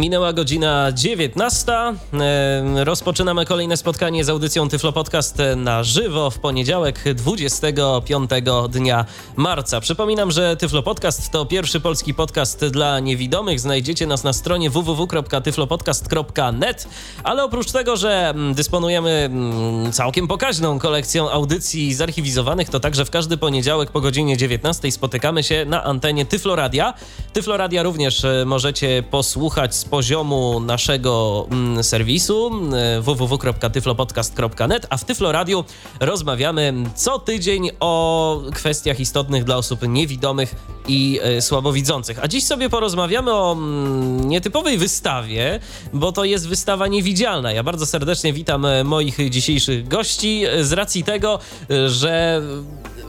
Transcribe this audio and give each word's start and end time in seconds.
Minęła 0.00 0.32
godzina 0.32 0.92
19. 0.92 1.72
Rozpoczynamy 2.84 3.46
kolejne 3.46 3.76
spotkanie 3.76 4.24
z 4.24 4.28
audycją 4.28 4.68
Tyflo 4.68 4.92
Podcast 4.92 5.38
na 5.56 5.82
żywo 5.82 6.30
w 6.30 6.38
poniedziałek 6.38 7.14
25 7.14 8.30
dnia 8.68 9.04
marca. 9.36 9.80
Przypominam, 9.80 10.30
że 10.30 10.56
Tyflo 10.56 10.82
Podcast 10.82 11.30
to 11.30 11.46
pierwszy 11.46 11.80
polski 11.80 12.14
podcast 12.14 12.66
dla 12.66 13.00
niewidomych. 13.00 13.60
Znajdziecie 13.60 14.06
nas 14.06 14.24
na 14.24 14.32
stronie 14.32 14.70
www.tyflopodcast.net, 14.70 16.88
ale 17.24 17.44
oprócz 17.44 17.72
tego, 17.72 17.96
że 17.96 18.34
dysponujemy 18.54 19.30
całkiem 19.92 20.28
pokaźną 20.28 20.78
kolekcją 20.78 21.30
audycji 21.30 21.94
zarchiwizowanych, 21.94 22.68
to 22.68 22.80
także 22.80 23.04
w 23.04 23.10
każdy 23.10 23.36
poniedziałek 23.36 23.90
po 23.90 24.00
godzinie 24.00 24.36
19 24.36 24.92
spotykamy 24.92 25.42
się 25.42 25.64
na 25.64 25.84
antenie 25.84 26.26
Tyfloradia. 26.26 26.94
Tyfloradia 27.32 27.82
również 27.82 28.24
e, 28.24 28.44
możecie 28.46 29.02
posłuchać 29.10 29.74
poziomu 29.90 30.60
naszego 30.60 31.46
mm, 31.50 31.84
serwisu 31.84 32.46
mm, 32.46 33.02
www.tyflopodcast.net, 33.02 34.86
a 34.90 34.96
w 34.96 35.04
Tyflo 35.04 35.32
Radio 35.32 35.64
rozmawiamy 36.00 36.74
co 36.94 37.18
tydzień 37.18 37.70
o 37.80 38.42
kwestiach 38.54 39.00
istotnych 39.00 39.44
dla 39.44 39.56
osób 39.56 39.88
niewidomych 39.88 40.54
i 40.88 41.20
e, 41.22 41.42
słabowidzących. 41.42 42.24
A 42.24 42.28
dziś 42.28 42.44
sobie 42.44 42.68
porozmawiamy 42.68 43.32
o 43.32 43.52
mm, 43.52 44.28
nietypowej 44.28 44.78
wystawie, 44.78 45.60
bo 45.92 46.12
to 46.12 46.24
jest 46.24 46.48
wystawa 46.48 46.86
niewidzialna. 46.86 47.52
Ja 47.52 47.62
bardzo 47.62 47.86
serdecznie 47.86 48.32
witam 48.32 48.66
e, 48.66 48.84
moich 48.84 49.30
dzisiejszych 49.30 49.88
gości 49.88 50.42
z 50.60 50.72
racji 50.72 51.04
tego, 51.04 51.38
e, 51.70 51.88
że 51.88 52.42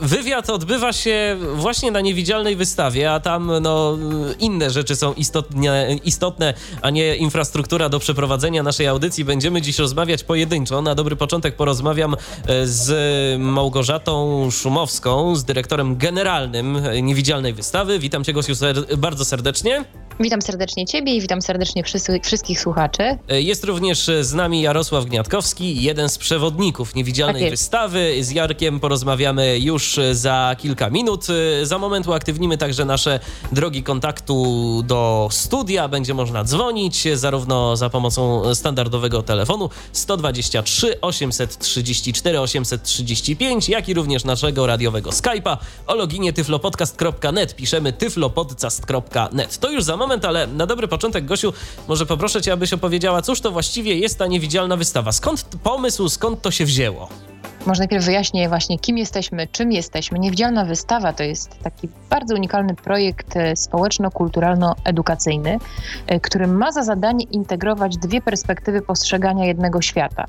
wywiad 0.02 0.50
odbywa 0.50 0.92
się 0.92 1.36
właśnie 1.54 1.90
na 1.90 2.00
niewidzialnej 2.00 2.56
wystawie, 2.56 3.12
a 3.12 3.20
tam 3.20 3.52
no, 3.60 3.98
inne 4.38 4.70
rzeczy 4.70 4.96
są 4.96 5.12
istotne, 5.14 5.96
istotne, 6.04 6.54
a 6.82 6.90
nie 6.90 7.16
infrastruktura 7.16 7.88
do 7.88 7.98
przeprowadzenia 7.98 8.62
naszej 8.62 8.86
audycji. 8.86 9.24
Będziemy 9.24 9.62
dziś 9.62 9.78
rozmawiać 9.78 10.24
pojedynczo. 10.24 10.82
Na 10.82 10.94
dobry 10.94 11.16
początek 11.16 11.56
porozmawiam 11.56 12.14
e, 12.14 12.66
z 12.66 13.40
Małgorzatą 13.40 14.48
Szumowską, 14.50 15.36
z 15.36 15.44
dyrektorem 15.44 15.96
generalnym 15.96 16.78
niewidzialnej 17.02 17.52
wystawy. 17.52 17.98
Witam 17.98 18.24
cię, 18.24 18.32
Gosiu, 18.32 18.52
bardzo 18.96 19.24
serdecznie. 19.24 19.84
Witam 20.20 20.42
serdecznie 20.42 20.86
Ciebie 20.86 21.14
i 21.14 21.20
witam 21.20 21.42
serdecznie 21.42 21.82
wszystkich 22.22 22.60
słuchaczy. 22.60 23.02
E, 23.28 23.42
jest 23.42 23.64
również 23.64 24.10
z 24.20 24.34
nami 24.34 24.62
Jarosław 24.62 25.04
Gniatkowski, 25.04 25.82
jeden 25.82 26.08
z 26.08 26.18
przewodników 26.18 26.94
niewidzialnej 26.94 27.42
tak 27.42 27.50
wystawy. 27.50 28.24
Z 28.24 28.30
Jarkiem 28.30 28.80
porozmawiamy 28.80 29.58
już 29.58 29.91
za 30.12 30.56
kilka 30.58 30.90
minut. 30.90 31.26
E, 31.62 31.66
za 31.66 31.78
moment 31.78 32.06
uaktywnimy 32.06 32.58
także 32.58 32.84
nasze 32.84 33.20
drogi 33.52 33.82
kontaktu 33.82 34.82
do 34.86 35.28
studia. 35.30 35.88
Będzie 35.88 36.14
można 36.14 36.44
dzwonić 36.44 37.08
zarówno 37.14 37.76
za 37.76 37.90
pomocą 37.90 38.54
standardowego 38.54 39.22
telefonu 39.22 39.70
123 39.92 41.00
834 41.00 42.40
835, 42.40 43.68
jak 43.68 43.88
i 43.88 43.94
również 43.94 44.24
naszego 44.24 44.66
radiowego 44.66 45.10
Skype'a 45.10 45.56
o 45.86 45.94
loginie 45.94 46.32
tyflopodcast.net. 46.32 47.56
Piszemy 47.56 47.92
tyflopodcast.net. 47.92 49.58
To 49.58 49.70
już 49.70 49.84
za 49.84 49.96
moment, 49.96 50.24
ale 50.24 50.46
na 50.46 50.66
dobry 50.66 50.88
początek, 50.88 51.26
Gosiu, 51.26 51.52
może 51.88 52.06
poproszę 52.06 52.42
Cię, 52.42 52.52
abyś 52.52 52.72
opowiedziała, 52.72 53.22
cóż 53.22 53.40
to 53.40 53.50
właściwie 53.50 53.94
jest 53.96 54.18
ta 54.18 54.26
niewidzialna 54.26 54.76
wystawa. 54.76 55.12
Skąd 55.12 55.44
pomysł, 55.62 56.08
skąd 56.08 56.42
to 56.42 56.50
się 56.50 56.64
wzięło? 56.64 57.31
Może 57.66 57.78
najpierw 57.78 58.04
wyjaśnię 58.04 58.48
właśnie, 58.48 58.78
kim 58.78 58.98
jesteśmy, 58.98 59.46
czym 59.46 59.72
jesteśmy. 59.72 60.18
Niewidzialna 60.18 60.64
wystawa 60.64 61.12
to 61.12 61.22
jest 61.22 61.62
taki 61.62 61.88
bardzo 62.10 62.34
unikalny 62.34 62.74
projekt 62.74 63.36
e, 63.36 63.56
społeczno-kulturalno-edukacyjny, 63.56 65.58
e, 66.06 66.20
który 66.20 66.46
ma 66.46 66.72
za 66.72 66.82
zadanie 66.82 67.24
integrować 67.24 67.96
dwie 67.96 68.20
perspektywy 68.20 68.82
postrzegania 68.82 69.44
jednego 69.44 69.82
świata. 69.82 70.24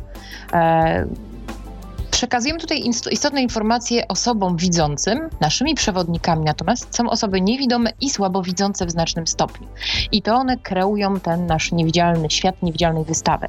E, 2.24 2.28
Przekazujemy 2.28 2.60
tutaj 2.60 2.84
istotne 3.12 3.42
informacje 3.42 4.08
osobom 4.08 4.58
widzącym. 4.58 5.30
Naszymi 5.42 5.76
przewodnikami 5.76 6.46
natomiast 6.46 6.96
są 6.96 7.10
osoby 7.10 7.42
niewidome 7.42 7.90
i 8.02 8.10
słabowidzące 8.10 8.86
w 8.86 8.92
znacznym 8.92 9.28
stopniu. 9.28 9.68
I 10.12 10.22
to 10.22 10.36
one 10.36 10.58
kreują 10.58 11.20
ten 11.20 11.46
nasz 11.46 11.72
niewidzialny 11.72 12.30
świat, 12.30 12.64
niewidzialnej 12.64 13.06
wystawy. 13.06 13.48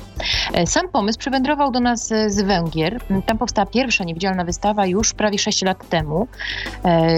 E, 0.55 0.67
sam 0.67 0.89
pomysł 0.89 1.19
przywędrował 1.19 1.71
do 1.71 1.81
nas 1.81 2.09
z 2.27 2.41
Węgier. 2.41 3.01
Tam 3.27 3.39
powstała 3.39 3.67
pierwsza 3.67 4.05
niewidzialna 4.05 4.45
wystawa 4.45 4.87
już 4.87 5.15
prawie 5.15 5.39
6 5.39 5.63
lat 5.63 5.89
temu. 5.89 6.29
E, 6.85 7.09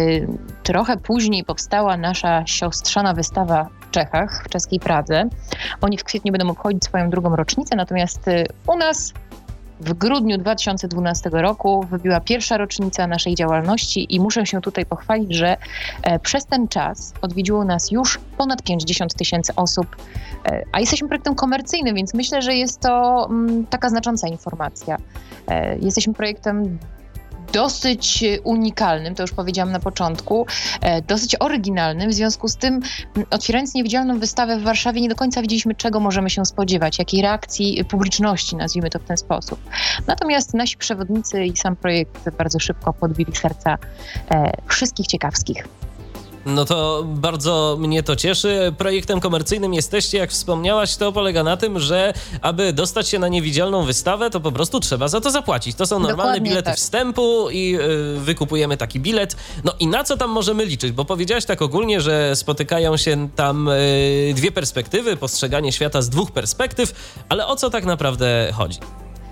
trochę 0.62 0.96
później 0.96 1.44
powstała 1.44 1.96
nasza 1.96 2.46
siostrzana 2.46 3.14
wystawa 3.14 3.68
w 3.80 3.90
Czechach, 3.90 4.44
w 4.44 4.48
czeskiej 4.48 4.80
Pradze. 4.80 5.24
Oni 5.80 5.98
w 5.98 6.04
kwietniu 6.04 6.32
będą 6.32 6.50
obchodzić 6.50 6.84
swoją 6.84 7.10
drugą 7.10 7.36
rocznicę, 7.36 7.76
natomiast 7.76 8.28
e, 8.28 8.44
u 8.66 8.76
nas 8.76 9.12
w 9.80 9.92
grudniu 9.92 10.38
2012 10.38 11.30
roku 11.32 11.82
wybiła 11.90 12.20
pierwsza 12.20 12.56
rocznica 12.56 13.06
naszej 13.06 13.34
działalności 13.34 14.14
i 14.14 14.20
muszę 14.20 14.46
się 14.46 14.60
tutaj 14.60 14.86
pochwalić, 14.86 15.34
że 15.34 15.56
e, 16.02 16.18
przez 16.18 16.46
ten 16.46 16.68
czas 16.68 17.14
odwiedziło 17.22 17.64
nas 17.64 17.90
już 17.90 18.20
ponad 18.36 18.62
50 18.62 19.14
tysięcy 19.14 19.54
osób, 19.54 19.96
e, 20.46 20.62
a 20.72 20.80
jesteśmy 20.80 21.08
projektem 21.08 21.34
komercyjnym, 21.34 21.94
więc 21.94 22.14
myślę, 22.14 22.42
że 22.42 22.54
jest 22.54 22.80
to 22.80 23.26
mm, 23.30 23.66
taka 23.66 23.88
znacząca 23.88 24.28
informacja. 24.28 24.96
E, 25.48 25.78
jesteśmy 25.78 26.14
projektem 26.14 26.78
dosyć 27.56 28.24
unikalnym, 28.44 29.14
to 29.14 29.22
już 29.22 29.32
powiedziałam 29.32 29.72
na 29.72 29.80
początku, 29.80 30.46
e, 30.80 31.02
dosyć 31.02 31.36
oryginalnym. 31.40 32.10
W 32.10 32.14
związku 32.14 32.48
z 32.48 32.56
tym, 32.56 32.80
otwierając 33.30 33.74
niewidzialną 33.74 34.18
wystawę 34.18 34.58
w 34.58 34.62
Warszawie, 34.62 35.00
nie 35.00 35.08
do 35.08 35.14
końca 35.14 35.42
wiedzieliśmy, 35.42 35.74
czego 35.74 36.00
możemy 36.00 36.30
się 36.30 36.44
spodziewać, 36.44 36.98
jakiej 36.98 37.22
reakcji 37.22 37.84
publiczności, 37.84 38.56
nazwijmy 38.56 38.90
to 38.90 38.98
w 38.98 39.04
ten 39.04 39.16
sposób. 39.16 39.60
Natomiast 40.06 40.54
nasi 40.54 40.76
przewodnicy 40.76 41.44
i 41.44 41.56
sam 41.56 41.76
projekt 41.76 42.30
bardzo 42.38 42.58
szybko 42.58 42.92
podbili 42.92 43.36
serca 43.36 43.78
e, 44.30 44.52
wszystkich 44.66 45.06
ciekawskich. 45.06 45.68
No 46.46 46.64
to 46.64 47.04
bardzo 47.06 47.76
mnie 47.80 48.02
to 48.02 48.16
cieszy. 48.16 48.74
Projektem 48.78 49.20
komercyjnym 49.20 49.74
jesteście, 49.74 50.18
jak 50.18 50.30
wspomniałaś, 50.30 50.96
to 50.96 51.12
polega 51.12 51.42
na 51.42 51.56
tym, 51.56 51.78
że 51.78 52.14
aby 52.40 52.72
dostać 52.72 53.08
się 53.08 53.18
na 53.18 53.28
niewidzialną 53.28 53.84
wystawę, 53.84 54.30
to 54.30 54.40
po 54.40 54.52
prostu 54.52 54.80
trzeba 54.80 55.08
za 55.08 55.20
to 55.20 55.30
zapłacić. 55.30 55.76
To 55.76 55.86
są 55.86 55.98
normalne 55.98 56.16
Dokładnie 56.16 56.48
bilety 56.50 56.64
tak. 56.64 56.76
wstępu 56.76 57.50
i 57.50 57.70
yy, 57.70 58.20
wykupujemy 58.20 58.76
taki 58.76 59.00
bilet. 59.00 59.36
No 59.64 59.72
i 59.80 59.86
na 59.86 60.04
co 60.04 60.16
tam 60.16 60.30
możemy 60.30 60.64
liczyć? 60.64 60.92
Bo 60.92 61.04
powiedziałaś 61.04 61.44
tak 61.44 61.62
ogólnie, 61.62 62.00
że 62.00 62.36
spotykają 62.36 62.96
się 62.96 63.28
tam 63.36 63.70
yy, 64.28 64.34
dwie 64.34 64.52
perspektywy, 64.52 65.16
postrzeganie 65.16 65.72
świata 65.72 66.02
z 66.02 66.08
dwóch 66.08 66.30
perspektyw, 66.30 67.14
ale 67.28 67.46
o 67.46 67.56
co 67.56 67.70
tak 67.70 67.84
naprawdę 67.84 68.52
chodzi? 68.56 68.78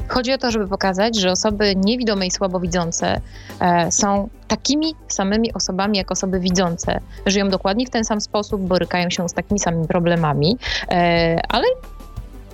Chodzi 0.08 0.32
o 0.32 0.38
to, 0.38 0.50
żeby 0.50 0.68
pokazać, 0.68 1.16
że 1.16 1.30
osoby 1.30 1.76
niewidome 1.76 2.26
i 2.26 2.30
słabowidzące 2.30 3.20
e, 3.60 3.92
są 3.92 4.28
takimi 4.48 4.94
samymi 5.08 5.52
osobami 5.52 5.98
jak 5.98 6.12
osoby 6.12 6.40
widzące. 6.40 7.00
Żyją 7.26 7.48
dokładnie 7.48 7.86
w 7.86 7.90
ten 7.90 8.04
sam 8.04 8.20
sposób, 8.20 8.60
borykają 8.60 9.10
się 9.10 9.28
z 9.28 9.32
takimi 9.32 9.60
samymi 9.60 9.88
problemami, 9.88 10.58
e, 10.90 11.40
ale 11.48 11.64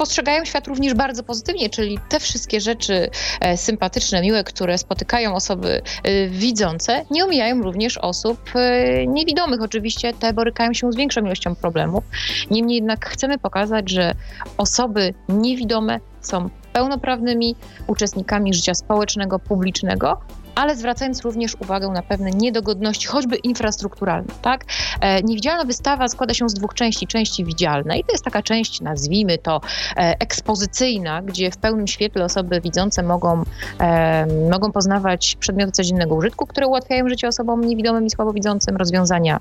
postrzegają 0.00 0.44
świat 0.44 0.66
również 0.66 0.94
bardzo 0.94 1.22
pozytywnie, 1.22 1.70
czyli 1.70 1.98
te 2.08 2.20
wszystkie 2.20 2.60
rzeczy 2.60 3.10
e, 3.40 3.56
sympatyczne, 3.56 4.22
miłe, 4.22 4.44
które 4.44 4.78
spotykają 4.78 5.34
osoby 5.34 5.82
e, 6.02 6.28
widzące, 6.28 7.04
nie 7.10 7.24
omijają 7.24 7.62
również 7.62 7.98
osób 7.98 8.40
e, 8.54 9.06
niewidomych. 9.06 9.62
Oczywiście 9.62 10.12
te 10.12 10.32
borykają 10.32 10.74
się 10.74 10.92
z 10.92 10.96
większą 10.96 11.20
ilością 11.20 11.54
problemów. 11.54 12.04
Niemniej 12.50 12.76
jednak 12.76 13.06
chcemy 13.06 13.38
pokazać, 13.38 13.90
że 13.90 14.14
osoby 14.56 15.14
niewidome 15.28 16.00
są 16.20 16.50
pełnoprawnymi 16.80 17.56
uczestnikami 17.86 18.54
życia 18.54 18.74
społecznego, 18.74 19.38
publicznego, 19.38 20.20
ale 20.54 20.76
zwracając 20.76 21.22
również 21.22 21.56
uwagę 21.60 21.88
na 21.88 22.02
pewne 22.02 22.30
niedogodności, 22.30 23.06
choćby 23.06 23.36
infrastrukturalne. 23.36 24.32
Tak? 24.42 24.64
E, 25.00 25.22
niewidzialna 25.22 25.64
wystawa 25.64 26.08
składa 26.08 26.34
się 26.34 26.48
z 26.48 26.54
dwóch 26.54 26.74
części. 26.74 27.06
Części 27.06 27.44
widzialnej, 27.44 28.04
to 28.04 28.12
jest 28.12 28.24
taka 28.24 28.42
część, 28.42 28.80
nazwijmy 28.80 29.38
to, 29.38 29.60
e, 29.96 30.16
ekspozycyjna, 30.20 31.22
gdzie 31.22 31.50
w 31.50 31.56
pełnym 31.56 31.86
świetle 31.86 32.24
osoby 32.24 32.60
widzące 32.60 33.02
mogą, 33.02 33.42
e, 33.80 34.26
mogą 34.50 34.72
poznawać 34.72 35.36
przedmioty 35.40 35.72
codziennego 35.72 36.14
użytku, 36.14 36.46
które 36.46 36.66
ułatwiają 36.66 37.08
życie 37.08 37.28
osobom 37.28 37.64
niewidomym 37.64 38.06
i 38.06 38.10
słabowidzącym, 38.10 38.76
rozwiązania 38.76 39.40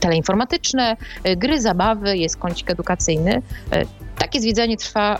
teleinformatyczne, 0.00 0.96
gry, 1.36 1.60
zabawy, 1.60 2.16
jest 2.16 2.36
kącik 2.36 2.70
edukacyjny. 2.70 3.42
Takie 4.18 4.40
zwiedzanie 4.40 4.76
trwa 4.76 5.18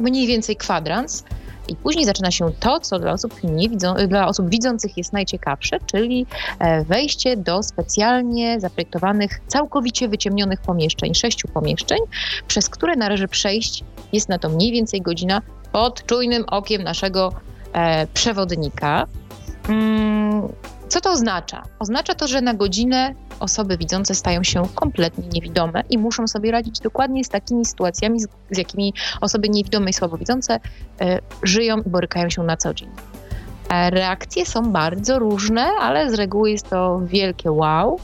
mniej 0.00 0.26
więcej 0.26 0.56
kwadrans. 0.56 1.24
I 1.68 1.76
później 1.76 2.04
zaczyna 2.04 2.30
się 2.30 2.50
to, 2.60 2.80
co 2.80 2.98
dla 2.98 3.12
osób, 3.12 3.34
nie 3.44 3.68
widzą, 3.68 3.94
dla 4.08 4.28
osób 4.28 4.50
widzących 4.50 4.96
jest 4.96 5.12
najciekawsze, 5.12 5.78
czyli 5.86 6.26
e, 6.58 6.84
wejście 6.84 7.36
do 7.36 7.62
specjalnie 7.62 8.60
zaprojektowanych, 8.60 9.40
całkowicie 9.46 10.08
wyciemnionych 10.08 10.60
pomieszczeń, 10.60 11.14
sześciu 11.14 11.48
pomieszczeń, 11.48 11.98
przez 12.46 12.68
które 12.68 12.96
należy 12.96 13.28
przejść. 13.28 13.84
Jest 14.12 14.28
na 14.28 14.38
to 14.38 14.48
mniej 14.48 14.72
więcej 14.72 15.02
godzina 15.02 15.42
pod 15.72 16.06
czujnym 16.06 16.44
okiem 16.46 16.82
naszego 16.82 17.32
e, 17.72 18.06
przewodnika. 18.06 19.06
Co 20.88 21.00
to 21.00 21.10
oznacza? 21.10 21.62
Oznacza 21.78 22.14
to, 22.14 22.26
że 22.26 22.40
na 22.40 22.54
godzinę 22.54 23.14
osoby 23.40 23.76
widzące 23.76 24.14
stają 24.14 24.42
się 24.42 24.62
kompletnie 24.74 25.28
niewidome 25.28 25.82
i 25.90 25.98
muszą 25.98 26.28
sobie 26.28 26.50
radzić 26.50 26.80
dokładnie 26.80 27.24
z 27.24 27.28
takimi 27.28 27.64
sytuacjami, 27.64 28.20
z, 28.20 28.28
z 28.50 28.58
jakimi 28.58 28.94
osoby 29.20 29.48
niewidome 29.48 29.90
i 29.90 29.92
słabowidzące 29.92 30.56
y, 30.56 30.60
żyją 31.42 31.78
i 31.78 31.90
borykają 31.90 32.30
się 32.30 32.42
na 32.42 32.56
co 32.56 32.74
dzień. 32.74 32.88
E, 33.70 33.90
reakcje 33.90 34.46
są 34.46 34.72
bardzo 34.72 35.18
różne, 35.18 35.66
ale 35.80 36.10
z 36.10 36.14
reguły 36.14 36.50
jest 36.50 36.70
to 36.70 37.00
wielkie 37.04 37.52
wow 37.52 38.00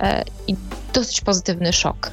e, 0.00 0.24
i 0.46 0.56
dosyć 0.92 1.20
pozytywny 1.20 1.72
szok. 1.72 2.10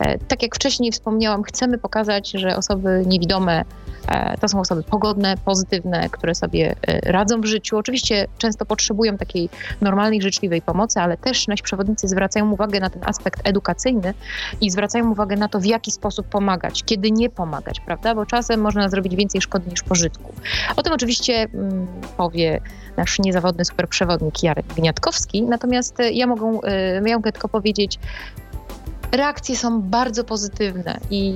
E, 0.00 0.18
tak 0.18 0.42
jak 0.42 0.54
wcześniej 0.54 0.92
wspomniałam, 0.92 1.42
chcemy 1.42 1.78
pokazać, 1.78 2.30
że 2.30 2.56
osoby 2.56 3.04
niewidome 3.06 3.64
E, 4.08 4.36
to 4.38 4.48
są 4.48 4.60
osoby 4.60 4.82
pogodne, 4.82 5.34
pozytywne, 5.44 6.08
które 6.08 6.34
sobie 6.34 6.74
e, 6.86 7.12
radzą 7.12 7.40
w 7.40 7.44
życiu. 7.44 7.78
Oczywiście 7.78 8.26
często 8.38 8.66
potrzebują 8.66 9.16
takiej 9.16 9.48
normalnej, 9.80 10.22
życzliwej 10.22 10.62
pomocy, 10.62 11.00
ale 11.00 11.16
też 11.16 11.48
nasi 11.48 11.62
przewodnicy 11.62 12.08
zwracają 12.08 12.50
uwagę 12.50 12.80
na 12.80 12.90
ten 12.90 13.02
aspekt 13.04 13.40
edukacyjny 13.44 14.14
i 14.60 14.70
zwracają 14.70 15.10
uwagę 15.10 15.36
na 15.36 15.48
to, 15.48 15.60
w 15.60 15.64
jaki 15.64 15.90
sposób 15.90 16.26
pomagać, 16.26 16.84
kiedy 16.84 17.10
nie 17.10 17.30
pomagać, 17.30 17.80
prawda? 17.80 18.14
Bo 18.14 18.26
czasem 18.26 18.60
można 18.60 18.88
zrobić 18.88 19.16
więcej 19.16 19.40
szkody 19.40 19.70
niż 19.70 19.82
pożytku. 19.82 20.32
O 20.76 20.82
tym 20.82 20.92
oczywiście 20.92 21.42
mm, 21.54 21.86
powie 22.16 22.60
nasz 22.96 23.18
niezawodny 23.18 23.64
superprzewodnik 23.64 24.42
Jarek 24.42 24.66
Gniatkowski, 24.66 25.42
natomiast 25.42 25.98
ja 26.12 26.26
mogę, 26.26 26.68
ja 27.06 27.16
mogę 27.16 27.32
tylko 27.32 27.48
powiedzieć, 27.48 27.98
reakcje 29.12 29.56
są 29.56 29.82
bardzo 29.82 30.24
pozytywne 30.24 31.00
i 31.10 31.34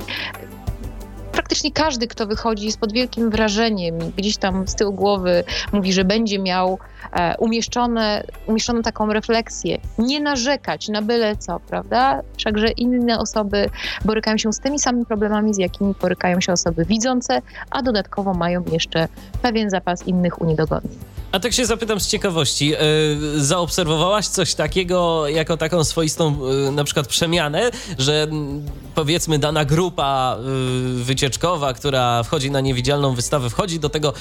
praktycznie 1.33 1.73
każdy, 1.73 2.07
kto 2.07 2.27
wychodzi, 2.27 2.67
jest 2.67 2.81
pod 2.81 2.93
wielkim 2.93 3.31
wrażeniem 3.31 3.99
i 3.99 4.13
gdzieś 4.13 4.37
tam 4.37 4.69
z 4.69 4.75
tyłu 4.75 4.93
głowy 4.93 5.45
mówi, 5.73 5.93
że 5.93 6.05
będzie 6.05 6.39
miał 6.39 6.79
e, 7.13 7.37
umieszczone, 7.39 8.25
umieszczoną 8.47 8.83
taką 8.83 9.13
refleksję. 9.13 9.79
Nie 9.99 10.21
narzekać 10.21 10.89
na 10.89 11.03
byle 11.03 11.37
co, 11.37 11.61
prawda? 11.61 12.21
Wszakże 12.37 12.69
inne 12.69 13.19
osoby 13.19 13.71
borykają 14.05 14.39
się 14.39 14.53
z 14.53 14.61
tymi 14.61 14.79
samymi 14.79 15.07
problemami, 15.07 15.55
z 15.55 15.59
jakimi 15.59 15.95
borykają 16.01 16.41
się 16.41 16.53
osoby 16.53 16.85
widzące, 16.85 17.43
a 17.71 17.83
dodatkowo 17.83 18.35
mają 18.35 18.65
jeszcze 18.73 19.09
pewien 19.43 19.71
zapas 19.71 20.07
innych 20.07 20.41
uniedogodnień. 20.41 21.14
A 21.35 21.41
tak 21.41 21.53
się 21.53 21.67
zapytam 21.67 22.01
z 22.01 22.09
ciekawości, 22.09 22.69
yy, 22.69 23.45
zaobserwowałaś 23.45 24.27
coś 24.27 24.55
takiego 24.55 25.29
jako 25.29 25.57
taką 25.57 25.85
swoistą 25.85 26.39
yy, 26.65 26.71
na 26.71 26.85
przykład 26.85 27.07
przemianę, 27.07 27.71
że 27.99 28.29
powiedzmy 28.95 29.39
dana 29.39 29.65
grupa 29.65 30.39
wycieczkowa, 30.95 31.73
która 31.73 32.23
wchodzi 32.23 32.51
na 32.51 32.61
niewidzialną 32.61 33.15
wystawę, 33.15 33.51
wchodzi 33.51 33.81
do 33.81 33.89
tego 33.89 34.13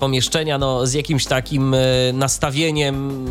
pomieszczenia 0.00 0.58
no, 0.58 0.86
z 0.86 0.92
jakimś 0.92 1.26
takim 1.26 1.76
nastawieniem, 2.12 3.26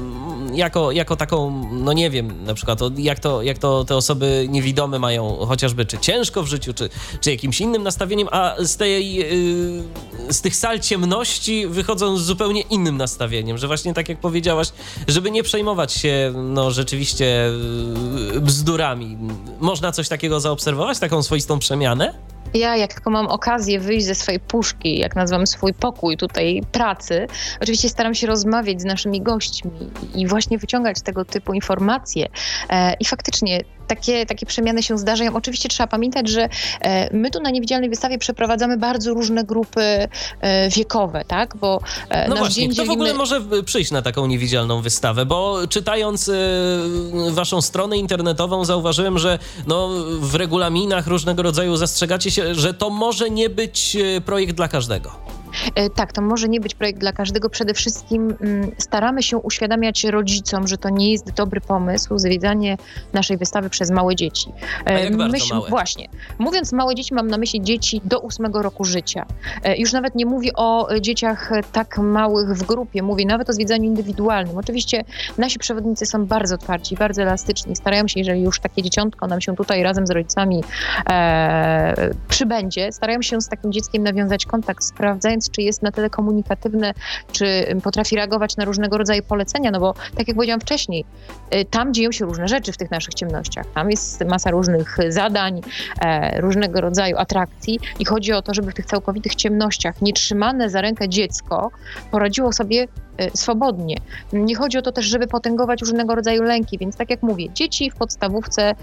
jako, 0.53 0.91
jako 0.91 1.15
taką, 1.15 1.67
no 1.71 1.93
nie 1.93 2.09
wiem, 2.09 2.43
na 2.43 2.53
przykład 2.53 2.79
jak 2.97 3.19
to, 3.19 3.41
jak 3.41 3.57
to 3.57 3.85
te 3.85 3.95
osoby 3.95 4.45
niewidome 4.49 4.99
mają 4.99 5.45
chociażby 5.45 5.85
czy 5.85 5.97
ciężko 5.97 6.43
w 6.43 6.47
życiu, 6.47 6.73
czy, 6.73 6.89
czy 7.21 7.31
jakimś 7.31 7.61
innym 7.61 7.83
nastawieniem, 7.83 8.27
a 8.31 8.55
z 8.59 8.77
tej, 8.77 9.25
z 10.29 10.41
tych 10.41 10.55
sal 10.55 10.79
ciemności 10.79 11.67
wychodzą 11.67 12.17
z 12.17 12.21
zupełnie 12.21 12.61
innym 12.61 12.97
nastawieniem 12.97 13.18
nastawieniem, 13.19 13.57
że 13.57 13.67
właśnie 13.67 13.93
tak 13.93 14.09
jak 14.09 14.17
powiedziałaś, 14.17 14.67
żeby 15.07 15.31
nie 15.31 15.43
przejmować 15.43 15.93
się 15.93 16.33
no 16.35 16.71
rzeczywiście 16.71 17.51
yy, 18.33 18.41
bzdurami. 18.41 19.17
Można 19.59 19.91
coś 19.91 20.09
takiego 20.09 20.39
zaobserwować, 20.39 20.99
taką 20.99 21.23
swoistą 21.23 21.59
przemianę? 21.59 22.13
Ja, 22.53 22.77
jak 22.77 22.93
tylko 22.93 23.09
mam 23.09 23.27
okazję 23.27 23.79
wyjść 23.79 24.05
ze 24.05 24.15
swojej 24.15 24.39
puszki, 24.39 24.99
jak 24.99 25.15
nazywam 25.15 25.47
swój 25.47 25.73
pokój 25.73 26.17
tutaj 26.17 26.61
pracy, 26.71 27.27
oczywiście 27.61 27.89
staram 27.89 28.15
się 28.15 28.27
rozmawiać 28.27 28.81
z 28.81 28.85
naszymi 28.85 29.21
gośćmi 29.21 29.71
i 30.15 30.27
właśnie 30.27 30.57
wyciągać 30.57 31.01
tego 31.01 31.25
typu 31.25 31.53
informacje. 31.53 32.27
E, 32.69 32.93
I 32.99 33.05
faktycznie 33.05 33.63
takie, 33.89 34.25
takie 34.25 34.45
przemiany 34.45 34.83
się 34.83 34.97
zdarzają. 34.97 35.35
Oczywiście 35.35 35.69
trzeba 35.69 35.87
pamiętać, 35.87 36.29
że 36.29 36.49
e, 36.81 37.17
my 37.17 37.31
tu 37.31 37.41
na 37.41 37.49
Niewidzialnej 37.49 37.89
Wystawie 37.89 38.17
przeprowadzamy 38.17 38.77
bardzo 38.77 39.13
różne 39.13 39.43
grupy 39.43 39.81
e, 39.81 40.69
wiekowe, 40.69 41.25
tak? 41.27 41.57
Bo 41.57 41.81
no 42.29 42.35
właśnie, 42.35 42.55
dzień 42.55 42.69
kto 42.69 42.75
dzielimy... 42.75 42.87
w 42.87 42.93
ogóle 42.93 43.13
może 43.13 43.41
przyjść 43.65 43.91
na 43.91 44.01
taką 44.01 44.27
Niewidzialną 44.27 44.81
Wystawę? 44.81 45.25
Bo 45.25 45.67
czytając 45.69 46.31
waszą 47.29 47.61
stronę 47.61 47.97
internetową 47.97 48.65
zauważyłem, 48.65 49.19
że 49.19 49.39
no, 49.67 49.89
w 50.21 50.35
regulaminach 50.35 51.07
różnego 51.07 51.43
rodzaju 51.43 51.75
zastrzegacie 51.75 52.31
się, 52.31 52.55
że 52.55 52.73
to 52.73 52.89
może 52.89 53.29
nie 53.29 53.49
być 53.49 53.97
projekt 54.25 54.55
dla 54.55 54.67
każdego. 54.67 55.38
E, 55.75 55.89
tak, 55.89 56.13
to 56.13 56.21
może 56.21 56.49
nie 56.49 56.59
być 56.59 56.75
projekt 56.75 56.99
dla 56.99 57.13
każdego. 57.13 57.49
Przede 57.49 57.73
wszystkim 57.73 58.35
mm, 58.41 58.71
staramy 58.77 59.23
się 59.23 59.37
uświadamiać 59.37 60.03
rodzicom, 60.03 60.67
że 60.67 60.77
to 60.77 60.89
nie 60.89 61.11
jest 61.11 61.31
dobry 61.33 61.61
pomysł 61.61 62.17
zwiedzanie 62.17 62.77
naszej 63.13 63.37
wystawy 63.37 63.69
przez 63.69 63.91
małe 63.91 64.15
dzieci. 64.15 64.51
A 64.85 64.91
jak 64.91 65.13
Myśl, 65.13 65.53
małe? 65.53 65.69
Właśnie. 65.69 66.07
Mówiąc 66.39 66.71
małe 66.71 66.95
dzieci, 66.95 67.13
mam 67.13 67.27
na 67.27 67.37
myśli 67.37 67.61
dzieci 67.61 68.01
do 68.05 68.19
ósmego 68.19 68.61
roku 68.61 68.85
życia. 68.85 69.25
E, 69.63 69.77
już 69.77 69.93
nawet 69.93 70.15
nie 70.15 70.25
mówię 70.25 70.51
o 70.55 70.87
dzieciach 71.01 71.51
tak 71.71 71.97
małych 71.97 72.57
w 72.57 72.63
grupie, 72.63 73.03
mówię 73.03 73.25
nawet 73.25 73.49
o 73.49 73.53
zwiedzaniu 73.53 73.83
indywidualnym. 73.83 74.57
Oczywiście 74.57 75.03
nasi 75.37 75.59
przewodnicy 75.59 76.05
są 76.05 76.25
bardzo 76.25 76.55
otwarci, 76.55 76.95
bardzo 76.95 77.21
elastyczni. 77.21 77.75
Starają 77.75 78.07
się, 78.07 78.19
jeżeli 78.19 78.41
już 78.41 78.59
takie 78.59 78.83
dzieciątko 78.83 79.27
nam 79.27 79.41
się 79.41 79.55
tutaj 79.55 79.83
razem 79.83 80.07
z 80.07 80.11
rodzicami 80.11 80.63
e, 81.09 82.09
przybędzie, 82.27 82.91
starają 82.91 83.21
się 83.21 83.41
z 83.41 83.47
takim 83.49 83.71
dzieckiem 83.71 84.03
nawiązać 84.03 84.45
kontakt, 84.45 84.83
czy 85.51 85.61
jest 85.61 85.81
na 85.81 85.91
tyle 85.91 86.09
komunikatywne, 86.09 86.93
czy 87.31 87.75
potrafi 87.83 88.15
reagować 88.15 88.57
na 88.57 88.65
różnego 88.65 88.97
rodzaju 88.97 89.23
polecenia, 89.23 89.71
no 89.71 89.79
bo 89.79 89.93
tak 90.17 90.27
jak 90.27 90.35
powiedziałam 90.35 90.61
wcześniej, 90.61 91.05
y, 91.55 91.65
tam 91.65 91.93
dzieją 91.93 92.11
się 92.11 92.25
różne 92.25 92.47
rzeczy 92.47 92.71
w 92.71 92.77
tych 92.77 92.91
naszych 92.91 93.13
ciemnościach. 93.13 93.65
Tam 93.75 93.91
jest 93.91 94.25
masa 94.25 94.51
różnych 94.51 94.97
zadań, 95.09 95.61
e, 96.01 96.41
różnego 96.41 96.81
rodzaju 96.81 97.17
atrakcji 97.17 97.79
i 97.99 98.05
chodzi 98.05 98.33
o 98.33 98.41
to, 98.41 98.53
żeby 98.53 98.71
w 98.71 98.73
tych 98.73 98.85
całkowitych 98.85 99.35
ciemnościach 99.35 100.01
nietrzymane 100.01 100.69
za 100.69 100.81
rękę 100.81 101.09
dziecko 101.09 101.71
poradziło 102.11 102.53
sobie 102.53 102.87
e, 103.17 103.37
swobodnie. 103.37 103.95
Nie 104.33 104.55
chodzi 104.55 104.77
o 104.77 104.81
to 104.81 104.91
też, 104.91 105.05
żeby 105.05 105.27
potęgować 105.27 105.81
różnego 105.81 106.15
rodzaju 106.15 106.43
lęki, 106.43 106.77
więc 106.77 106.95
tak 106.95 107.09
jak 107.09 107.23
mówię, 107.23 107.53
dzieci 107.53 107.91
w 107.91 107.95
podstawówce 107.95 108.75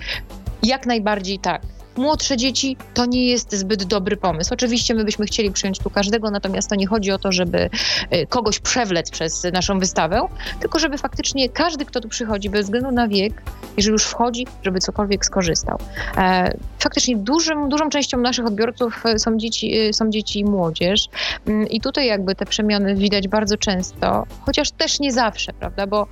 jak 0.62 0.86
najbardziej 0.86 1.38
tak. 1.38 1.62
Młodsze 1.96 2.36
dzieci 2.36 2.76
to 2.94 3.06
nie 3.06 3.26
jest 3.26 3.54
zbyt 3.54 3.84
dobry 3.84 4.16
pomysł. 4.16 4.54
Oczywiście 4.54 4.94
my 4.94 5.04
byśmy 5.04 5.26
chcieli 5.26 5.50
przyjąć 5.50 5.78
tu 5.78 5.90
każdego, 5.90 6.30
natomiast 6.30 6.70
to 6.70 6.74
nie 6.74 6.86
chodzi 6.86 7.10
o 7.10 7.18
to, 7.18 7.32
żeby 7.32 7.70
y, 8.12 8.26
kogoś 8.26 8.58
przewlec 8.58 9.10
przez 9.10 9.46
naszą 9.52 9.78
wystawę, 9.78 10.20
tylko 10.60 10.78
żeby 10.78 10.98
faktycznie 10.98 11.48
każdy, 11.48 11.84
kto 11.84 12.00
tu 12.00 12.08
przychodzi, 12.08 12.50
bez 12.50 12.64
względu 12.64 12.90
na 12.90 13.08
wiek, 13.08 13.42
jeżeli 13.76 13.92
już 13.92 14.04
wchodzi, 14.04 14.46
żeby 14.62 14.78
cokolwiek 14.78 15.24
skorzystał. 15.26 15.78
E, 16.16 16.56
faktycznie 16.78 17.16
dużym, 17.16 17.68
dużą 17.68 17.88
częścią 17.88 18.18
naszych 18.18 18.46
odbiorców 18.46 19.06
e, 19.06 19.18
są 19.18 19.36
dzieci, 19.36 19.78
e, 19.78 19.92
są 19.92 20.10
dzieci 20.10 20.40
i 20.40 20.44
młodzież 20.44 21.08
mm, 21.46 21.68
i 21.68 21.80
tutaj 21.80 22.06
jakby 22.06 22.34
te 22.34 22.46
przemiany 22.46 22.94
widać 22.94 23.28
bardzo 23.28 23.56
często, 23.56 24.26
chociaż 24.40 24.70
też 24.70 25.00
nie 25.00 25.12
zawsze, 25.12 25.52
prawda, 25.52 25.86
bo 25.86 26.06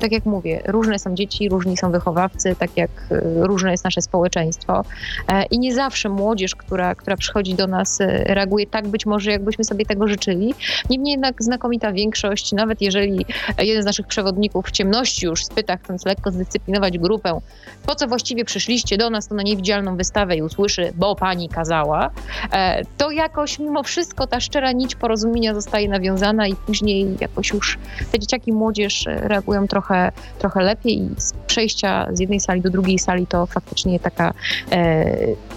tak 0.00 0.12
jak 0.12 0.26
mówię, 0.26 0.62
różne 0.66 0.98
są 0.98 1.14
dzieci, 1.14 1.48
różni 1.48 1.76
są 1.76 1.90
wychowawcy, 1.90 2.56
tak 2.58 2.76
jak 2.76 2.90
różne 3.36 3.70
jest 3.70 3.84
nasze 3.84 4.02
społeczeństwo. 4.02 4.84
E, 5.28 5.44
I 5.44 5.58
nie 5.58 5.74
zawsze 5.74 6.08
młodzież, 6.08 6.54
która, 6.54 6.94
która 6.94 7.16
przychodzi 7.16 7.54
do 7.54 7.66
nas, 7.66 8.00
e, 8.00 8.06
reaguje 8.24 8.66
tak 8.66 8.88
być 8.88 9.06
może, 9.06 9.30
jakbyśmy 9.30 9.64
sobie 9.64 9.86
tego 9.86 10.08
życzyli. 10.08 10.54
Niemniej 10.90 11.12
jednak 11.12 11.42
znakomita 11.42 11.92
większość, 11.92 12.52
nawet 12.52 12.82
jeżeli 12.82 13.26
jeden 13.58 13.82
z 13.82 13.86
naszych 13.86 14.06
przewodników 14.06 14.66
w 14.66 14.70
ciemności 14.70 15.26
już 15.26 15.44
spyta, 15.44 15.76
chcąc 15.76 16.06
lekko 16.06 16.30
zdyscyplinować 16.30 16.98
grupę, 16.98 17.40
po 17.86 17.94
co 17.94 18.06
właściwie 18.08 18.44
przyszliście 18.44 18.98
do 18.98 19.10
nas, 19.10 19.28
to 19.28 19.34
na 19.34 19.42
niewidzialną 19.42 19.96
wystawę 19.96 20.36
i 20.36 20.42
usłyszy, 20.42 20.92
bo 20.94 21.16
pani 21.16 21.48
kazała, 21.48 22.10
e, 22.52 22.84
to 22.96 23.10
jakoś 23.10 23.58
mimo 23.58 23.82
wszystko 23.82 24.26
ta 24.26 24.40
szczera 24.40 24.72
nić 24.72 24.94
porozumienia 24.94 25.54
zostaje 25.54 25.88
nawiązana 25.88 26.46
i 26.46 26.54
później 26.54 27.16
jakoś 27.20 27.50
już 27.50 27.78
te 28.12 28.18
dzieciaki 28.18 28.52
młodzież 28.52 29.04
reagują 29.06 29.68
trochę, 29.68 30.12
trochę 30.38 30.62
lepiej 30.62 30.98
i 30.98 31.10
z 31.16 31.32
przejścia 31.46 32.08
z 32.12 32.20
jednej 32.20 32.40
sali 32.40 32.60
do 32.60 32.70
drugiej 32.70 32.98
sali 32.98 33.26
to 33.26 33.46
faktycznie 33.46 34.00
taka 34.00 34.34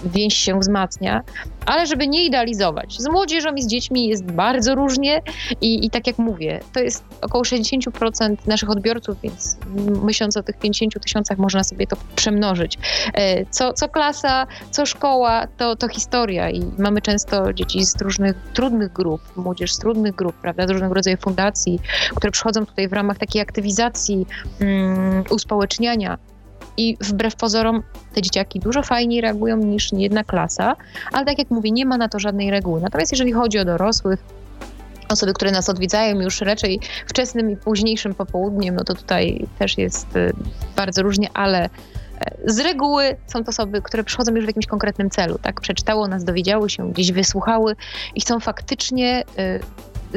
więź 0.04 0.34
się 0.34 0.60
wzmacnia, 0.60 1.22
ale 1.66 1.86
żeby 1.86 2.08
nie 2.08 2.24
idealizować. 2.24 2.96
Z 2.98 3.08
młodzieżą 3.08 3.54
i 3.54 3.62
z 3.62 3.66
dziećmi 3.66 4.08
jest 4.08 4.24
bardzo 4.24 4.74
różnie 4.74 5.22
i, 5.60 5.86
i 5.86 5.90
tak 5.90 6.06
jak 6.06 6.18
mówię, 6.18 6.60
to 6.72 6.80
jest 6.80 7.04
około 7.20 7.44
60% 7.44 8.36
naszych 8.46 8.70
odbiorców, 8.70 9.20
więc 9.22 9.56
myśląc 10.02 10.36
o 10.36 10.42
tych 10.42 10.58
50 10.58 11.02
tysiącach 11.02 11.38
można 11.38 11.64
sobie 11.64 11.86
to 11.86 11.96
przemnożyć. 12.16 12.78
E, 13.14 13.46
co, 13.46 13.72
co 13.72 13.88
klasa, 13.88 14.46
co 14.70 14.86
szkoła, 14.86 15.46
to, 15.56 15.76
to 15.76 15.88
historia 15.88 16.50
i 16.50 16.62
mamy 16.78 17.02
często 17.02 17.52
dzieci 17.52 17.84
z 17.84 18.02
różnych 18.02 18.36
trudnych 18.54 18.92
grup, 18.92 19.20
młodzież 19.36 19.74
z 19.74 19.78
trudnych 19.78 20.14
grup, 20.14 20.36
prawda, 20.42 20.66
z 20.66 20.70
różnego 20.70 20.94
rodzaju 20.94 21.16
fundacji, 21.16 21.80
które 22.14 22.30
przychodzą 22.30 22.66
tutaj 22.66 22.88
w 22.88 22.92
ramach 22.92 23.18
takiej 23.18 23.42
aktywizacji, 23.42 24.26
um, 24.60 25.24
uspołeczniania 25.30 26.18
i 26.76 26.96
wbrew 27.00 27.36
pozorom 27.36 27.82
te 28.14 28.22
dzieciaki 28.22 28.60
dużo 28.60 28.82
fajniej 28.82 29.20
reagują 29.20 29.56
niż 29.56 29.92
jedna 29.92 30.24
klasa, 30.24 30.76
ale 31.12 31.26
tak 31.26 31.38
jak 31.38 31.50
mówię, 31.50 31.70
nie 31.70 31.86
ma 31.86 31.98
na 31.98 32.08
to 32.08 32.18
żadnej 32.18 32.50
reguły. 32.50 32.80
Natomiast 32.80 33.12
jeżeli 33.12 33.32
chodzi 33.32 33.58
o 33.58 33.64
dorosłych, 33.64 34.24
osoby, 35.08 35.32
które 35.32 35.50
nas 35.50 35.68
odwiedzają 35.68 36.20
już 36.20 36.40
raczej 36.40 36.80
wczesnym 37.06 37.50
i 37.50 37.56
późniejszym 37.56 38.14
popołudniem, 38.14 38.76
no 38.76 38.84
to 38.84 38.94
tutaj 38.94 39.46
też 39.58 39.78
jest 39.78 40.16
y, 40.16 40.32
bardzo 40.76 41.02
różnie, 41.02 41.28
ale 41.34 41.64
e, 41.64 41.70
z 42.46 42.58
reguły 42.58 43.16
są 43.26 43.44
to 43.44 43.50
osoby, 43.50 43.82
które 43.82 44.04
przychodzą 44.04 44.34
już 44.34 44.44
w 44.44 44.46
jakimś 44.46 44.66
konkretnym 44.66 45.10
celu, 45.10 45.38
tak? 45.38 45.60
Przeczytało 45.60 46.08
nas, 46.08 46.24
dowiedziały 46.24 46.70
się, 46.70 46.92
gdzieś 46.92 47.12
wysłuchały 47.12 47.76
i 48.14 48.20
chcą 48.20 48.40
faktycznie 48.40 49.24
y, 49.38 49.60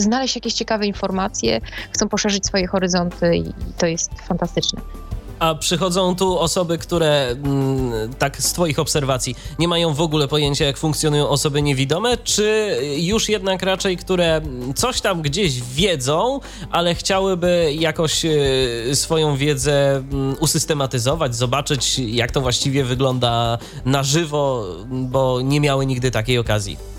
znaleźć 0.01 0.35
jakieś 0.35 0.53
ciekawe 0.53 0.85
informacje, 0.85 1.61
chcą 1.91 2.09
poszerzyć 2.09 2.45
swoje 2.45 2.67
horyzonty 2.67 3.35
i 3.35 3.53
to 3.77 3.85
jest 3.85 4.21
fantastyczne. 4.21 4.81
A 5.39 5.55
przychodzą 5.55 6.15
tu 6.15 6.39
osoby, 6.39 6.77
które 6.77 7.27
mm, 7.27 8.13
tak 8.13 8.41
z 8.41 8.53
Twoich 8.53 8.79
obserwacji 8.79 9.35
nie 9.59 9.67
mają 9.67 9.93
w 9.93 10.01
ogóle 10.01 10.27
pojęcia, 10.27 10.65
jak 10.65 10.77
funkcjonują 10.77 11.29
osoby 11.29 11.61
niewidome, 11.61 12.17
czy 12.17 12.77
już 12.97 13.29
jednak 13.29 13.63
raczej, 13.63 13.97
które 13.97 14.41
coś 14.75 15.01
tam 15.01 15.21
gdzieś 15.21 15.61
wiedzą, 15.61 16.39
ale 16.71 16.95
chciałyby 16.95 17.73
jakoś 17.79 18.25
y, 18.25 18.91
swoją 18.93 19.37
wiedzę 19.37 19.95
mm, 19.95 20.35
usystematyzować, 20.39 21.35
zobaczyć, 21.35 21.99
jak 21.99 22.31
to 22.31 22.41
właściwie 22.41 22.83
wygląda 22.83 23.57
na 23.85 24.03
żywo, 24.03 24.65
bo 24.87 25.41
nie 25.41 25.61
miały 25.61 25.85
nigdy 25.85 26.11
takiej 26.11 26.37
okazji? 26.37 26.96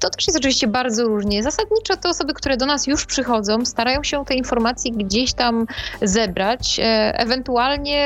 To 0.00 0.10
też 0.10 0.26
jest 0.26 0.38
oczywiście 0.38 0.66
bardzo 0.66 1.04
różnie. 1.04 1.42
Zasadniczo 1.42 1.96
te 1.96 2.08
osoby, 2.08 2.34
które 2.34 2.56
do 2.56 2.66
nas 2.66 2.86
już 2.86 3.06
przychodzą, 3.06 3.64
starają 3.64 4.02
się 4.02 4.24
te 4.24 4.34
informacje 4.34 4.92
gdzieś 4.92 5.32
tam 5.32 5.66
zebrać, 6.02 6.80
e, 6.80 7.18
ewentualnie 7.18 7.98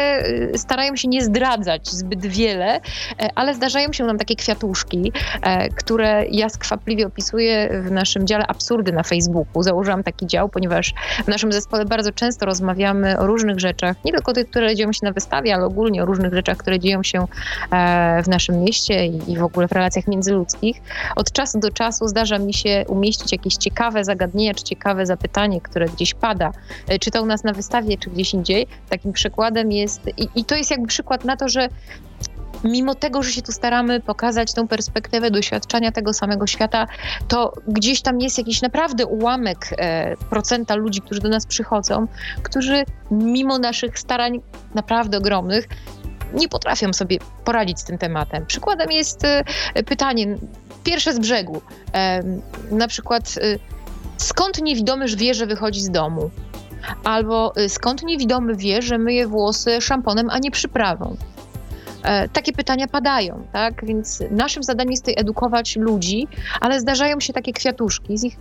e, 0.55 0.59
starają 0.59 0.97
się 0.97 1.09
nie 1.09 1.25
zdradzać 1.25 1.89
zbyt 1.89 2.27
wiele, 2.27 2.75
e, 2.77 2.81
ale 3.35 3.55
zdarzają 3.55 3.93
się 3.93 4.05
nam 4.05 4.19
takie 4.19 4.37
kwiatuszki, 4.37 5.13
które 5.77 6.27
ja 6.31 6.49
skwapliwie 6.49 7.07
opisuję 7.07 7.83
w 7.85 7.91
naszym 7.91 8.27
dziale 8.27 8.47
Absurdy 8.47 8.93
na 8.93 9.03
Facebooku. 9.03 9.63
Założyłam 9.63 10.03
taki 10.03 10.27
dział, 10.27 10.49
ponieważ 10.49 10.95
w 11.25 11.29
naszym 11.29 11.53
zespole 11.53 11.85
bardzo 11.85 12.13
często 12.13 12.47
rozmawiamy 12.47 13.19
o 13.19 13.27
różnych 13.27 13.61
rzeczach, 13.61 13.97
nie 14.05 14.13
tylko 14.13 14.33
tych, 14.33 14.51
które 14.51 14.75
dzieją 14.75 14.93
się 14.93 15.01
na 15.03 15.13
wystawie, 15.13 15.55
ale 15.55 15.65
ogólnie 15.65 16.03
o 16.03 16.07
różnych 16.07 16.35
rzeczach, 16.35 16.57
które 16.57 16.79
dzieją 16.79 17.03
się 17.03 17.27
w 18.25 18.29
naszym 18.29 18.61
mieście 18.61 19.07
i 19.07 19.37
w 19.39 19.45
ogóle 19.45 19.69
w 19.69 19.73
relacjach 19.73 20.07
międzyludzkich. 20.07 20.83
Od 21.17 21.33
czasu 21.33 21.46
czasu 21.47 21.59
do 21.59 21.71
czasu 21.71 22.09
zdarza 22.09 22.39
mi 22.39 22.55
się 22.55 22.85
umieścić 22.89 23.33
jakieś 23.33 23.55
ciekawe 23.55 24.05
zagadnienie, 24.05 24.55
czy 24.55 24.65
ciekawe 24.65 25.07
zapytanie, 25.07 25.61
które 25.61 25.87
gdzieś 25.87 26.15
pada, 26.15 26.53
e, 26.89 26.99
czy 26.99 27.11
to 27.11 27.23
u 27.23 27.27
nas 27.27 27.45
na 27.45 27.53
wystawie, 27.53 27.99
czy 27.99 28.11
gdzieś 28.11 28.35
indziej. 28.35 28.67
Takim 28.91 29.13
przykładem 29.13 29.73
jest, 29.73 30.01
i, 30.17 30.29
i 30.35 30.45
to 30.45 30.55
jest 30.55 30.71
jakby 30.71 30.87
przykład 30.87 31.25
na 31.25 31.37
to, 31.37 31.49
że 31.49 31.69
mimo 32.65 32.95
tego, 32.95 33.23
że 33.23 33.31
się 33.31 33.43
tu 33.43 33.53
staramy 33.53 34.01
pokazać 34.01 34.55
tą 34.55 34.69
perspektywę 34.69 35.31
doświadczenia 35.31 35.93
tego 35.93 36.13
samego 36.13 36.47
świata, 36.47 36.87
to 37.29 37.53
gdzieś 37.69 38.03
tam 38.03 38.21
jest 38.21 38.39
jakiś 38.39 38.63
naprawdę 38.63 39.07
ułamek 39.07 39.69
e, 39.79 40.17
procenta 40.31 40.75
ludzi, 40.75 41.01
którzy 41.01 41.21
do 41.21 41.29
nas 41.29 41.47
przychodzą, 41.47 42.07
którzy 42.43 42.85
mimo 43.11 43.59
naszych 43.59 43.99
starań 43.99 44.41
naprawdę 44.75 45.19
ogromnych 45.19 45.69
nie 46.35 46.49
potrafią 46.49 46.93
sobie 46.93 47.19
poradzić 47.45 47.81
z 47.81 47.85
tym 47.85 47.99
tematem. 47.99 48.47
Przykładem 48.47 48.93
jest 48.93 49.25
e, 49.25 49.45
pytanie, 49.87 50.37
pierwsze 50.87 51.15
z 51.15 51.19
brzegu. 51.19 51.63
Na 52.71 52.89
przykład, 52.89 53.35
e, 53.43 53.59
skąd 54.17 54.63
niewidomy 54.63 55.07
wie, 55.17 55.35
że 55.35 55.47
wychodzi 55.47 55.81
z 55.81 55.91
domu? 55.91 56.31
Albo 57.05 57.57
e, 57.57 57.69
skąd 57.69 58.03
niewidomy 58.03 58.57
wie, 58.57 58.83
że 58.83 58.99
myje 58.99 59.27
włosy 59.27 59.81
szamponem, 59.81 60.31
a 60.31 60.39
nie 60.39 60.51
przyprawą? 60.51 61.17
Takie 62.33 62.53
pytania 62.53 62.89
padają, 62.89 63.47
tak? 63.53 63.85
Więc 63.85 64.23
naszym 64.31 64.63
zadaniem 64.63 64.91
jest 64.91 65.03
tutaj 65.03 65.15
edukować 65.19 65.77
ludzi, 65.77 66.29
ale 66.61 66.81
zdarzają 66.81 67.21
się 67.21 67.33
takie 67.33 67.53
kwiatuszki 67.53 68.19
z 68.19 68.25
ich 68.25 68.37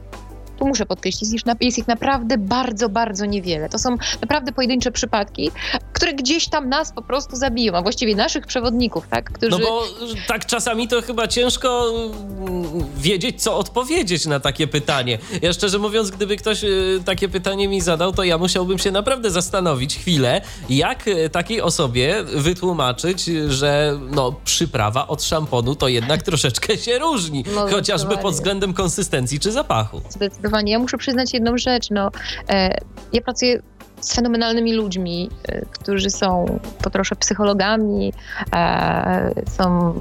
tu 0.57 0.67
muszę 0.67 0.85
podkreślić, 0.85 1.31
jest 1.61 1.77
ich 1.77 1.87
naprawdę 1.87 2.37
bardzo, 2.37 2.89
bardzo 2.89 3.25
niewiele. 3.25 3.69
To 3.69 3.79
są 3.79 3.97
naprawdę 4.21 4.51
pojedyncze 4.51 4.91
przypadki, 4.91 5.51
które 5.93 6.13
gdzieś 6.13 6.47
tam 6.47 6.69
nas 6.69 6.91
po 6.91 7.01
prostu 7.01 7.35
zabiją, 7.35 7.73
a 7.73 7.81
właściwie 7.81 8.15
naszych 8.15 8.47
przewodników, 8.47 9.07
tak? 9.07 9.31
Którzy... 9.31 9.51
No 9.51 9.59
bo 9.59 9.83
tak 10.27 10.45
czasami 10.45 10.87
to 10.87 11.01
chyba 11.01 11.27
ciężko 11.27 11.93
mm, 12.39 12.85
wiedzieć, 12.97 13.41
co 13.41 13.57
odpowiedzieć 13.57 14.25
na 14.25 14.39
takie 14.39 14.67
pytanie. 14.67 15.17
Ja 15.41 15.53
szczerze 15.53 15.79
mówiąc, 15.79 16.11
gdyby 16.11 16.37
ktoś 16.37 16.63
y, 16.63 17.01
takie 17.05 17.29
pytanie 17.29 17.67
mi 17.67 17.81
zadał, 17.81 18.13
to 18.13 18.23
ja 18.23 18.37
musiałbym 18.37 18.79
się 18.79 18.91
naprawdę 18.91 19.31
zastanowić 19.31 19.97
chwilę, 19.97 20.41
jak 20.69 21.07
y, 21.07 21.29
takiej 21.29 21.61
osobie 21.61 22.23
wytłumaczyć, 22.23 23.25
że 23.47 23.99
no, 24.11 24.35
przyprawa 24.45 25.07
od 25.07 25.23
szamponu 25.23 25.75
to 25.75 25.87
jednak 25.87 26.23
troszeczkę 26.23 26.77
się 26.77 26.99
różni, 26.99 27.43
no, 27.55 27.67
chociażby 27.67 28.17
pod 28.17 28.33
względem 28.33 28.73
konsystencji 28.73 29.39
czy 29.39 29.51
zapachu. 29.51 30.01
Zdecydowanie 30.09 30.44
Ja 30.71 30.79
muszę 30.79 30.97
przyznać 30.97 31.33
jedną 31.33 31.57
rzecz. 31.57 31.89
No, 31.91 32.11
e, 32.49 32.77
ja 33.13 33.21
pracuję 33.21 33.61
z 34.01 34.15
fenomenalnymi 34.15 34.73
ludźmi, 34.73 35.29
e, 35.47 35.65
którzy 35.65 36.09
są 36.09 36.59
po 36.83 36.89
trosze 36.89 37.15
psychologami, 37.15 38.13
e, 38.55 39.31
są 39.57 39.93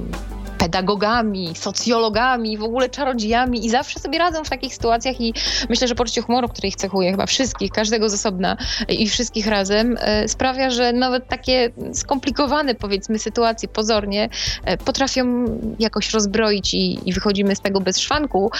pedagogami, 0.57 1.55
socjologami, 1.55 2.57
w 2.57 2.63
ogóle 2.63 2.89
czarodziejami 2.89 3.65
i 3.65 3.69
zawsze 3.69 3.99
sobie 3.99 4.19
radzą 4.19 4.43
w 4.43 4.49
takich 4.49 4.73
sytuacjach 4.73 5.21
i 5.21 5.33
myślę, 5.69 5.87
że 5.87 5.95
poczucie 5.95 6.21
humoru, 6.21 6.47
które 6.47 6.67
ich 6.67 6.75
cechuje 6.75 7.11
chyba 7.11 7.25
wszystkich, 7.25 7.71
każdego 7.71 8.09
z 8.09 8.13
osobna 8.13 8.57
i 8.89 9.09
wszystkich 9.09 9.47
razem 9.47 9.97
sprawia, 10.27 10.69
że 10.69 10.93
nawet 10.93 11.27
takie 11.27 11.71
skomplikowane 11.93 12.75
powiedzmy 12.75 13.19
sytuacje 13.19 13.69
pozornie 13.69 14.29
potrafią 14.85 15.45
jakoś 15.79 16.13
rozbroić 16.13 16.73
i, 16.73 17.09
i 17.09 17.13
wychodzimy 17.13 17.55
z 17.55 17.61
tego 17.61 17.81
bez 17.81 17.99
szwanku. 17.99 18.51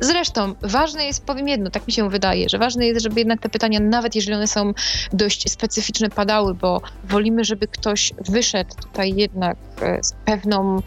Zresztą 0.00 0.54
ważne 0.62 1.04
jest, 1.04 1.24
powiem 1.24 1.48
jedno, 1.48 1.70
tak 1.70 1.86
mi 1.86 1.92
się 1.92 2.10
wydaje, 2.10 2.48
że 2.48 2.58
ważne 2.58 2.86
jest, 2.86 3.02
żeby 3.02 3.20
jednak 3.20 3.40
te 3.40 3.48
pytania, 3.48 3.80
nawet 3.80 4.14
jeżeli 4.14 4.36
one 4.36 4.46
są 4.46 4.72
dość 5.12 5.50
specyficzne, 5.50 6.10
padały, 6.10 6.54
bo 6.54 6.80
wolimy, 7.04 7.44
żeby 7.44 7.68
ktoś 7.68 8.12
wyszedł 8.28 8.74
tutaj 8.82 9.14
jednak 9.16 9.56
e, 9.82 10.02
z 10.02 10.12
pewną 10.12 10.82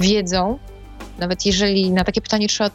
wiedzą, 0.00 0.58
nawet 1.22 1.46
jeżeli 1.46 1.90
na 1.90 2.04
takie 2.04 2.20
pytanie 2.20 2.48
trzeba 2.48 2.70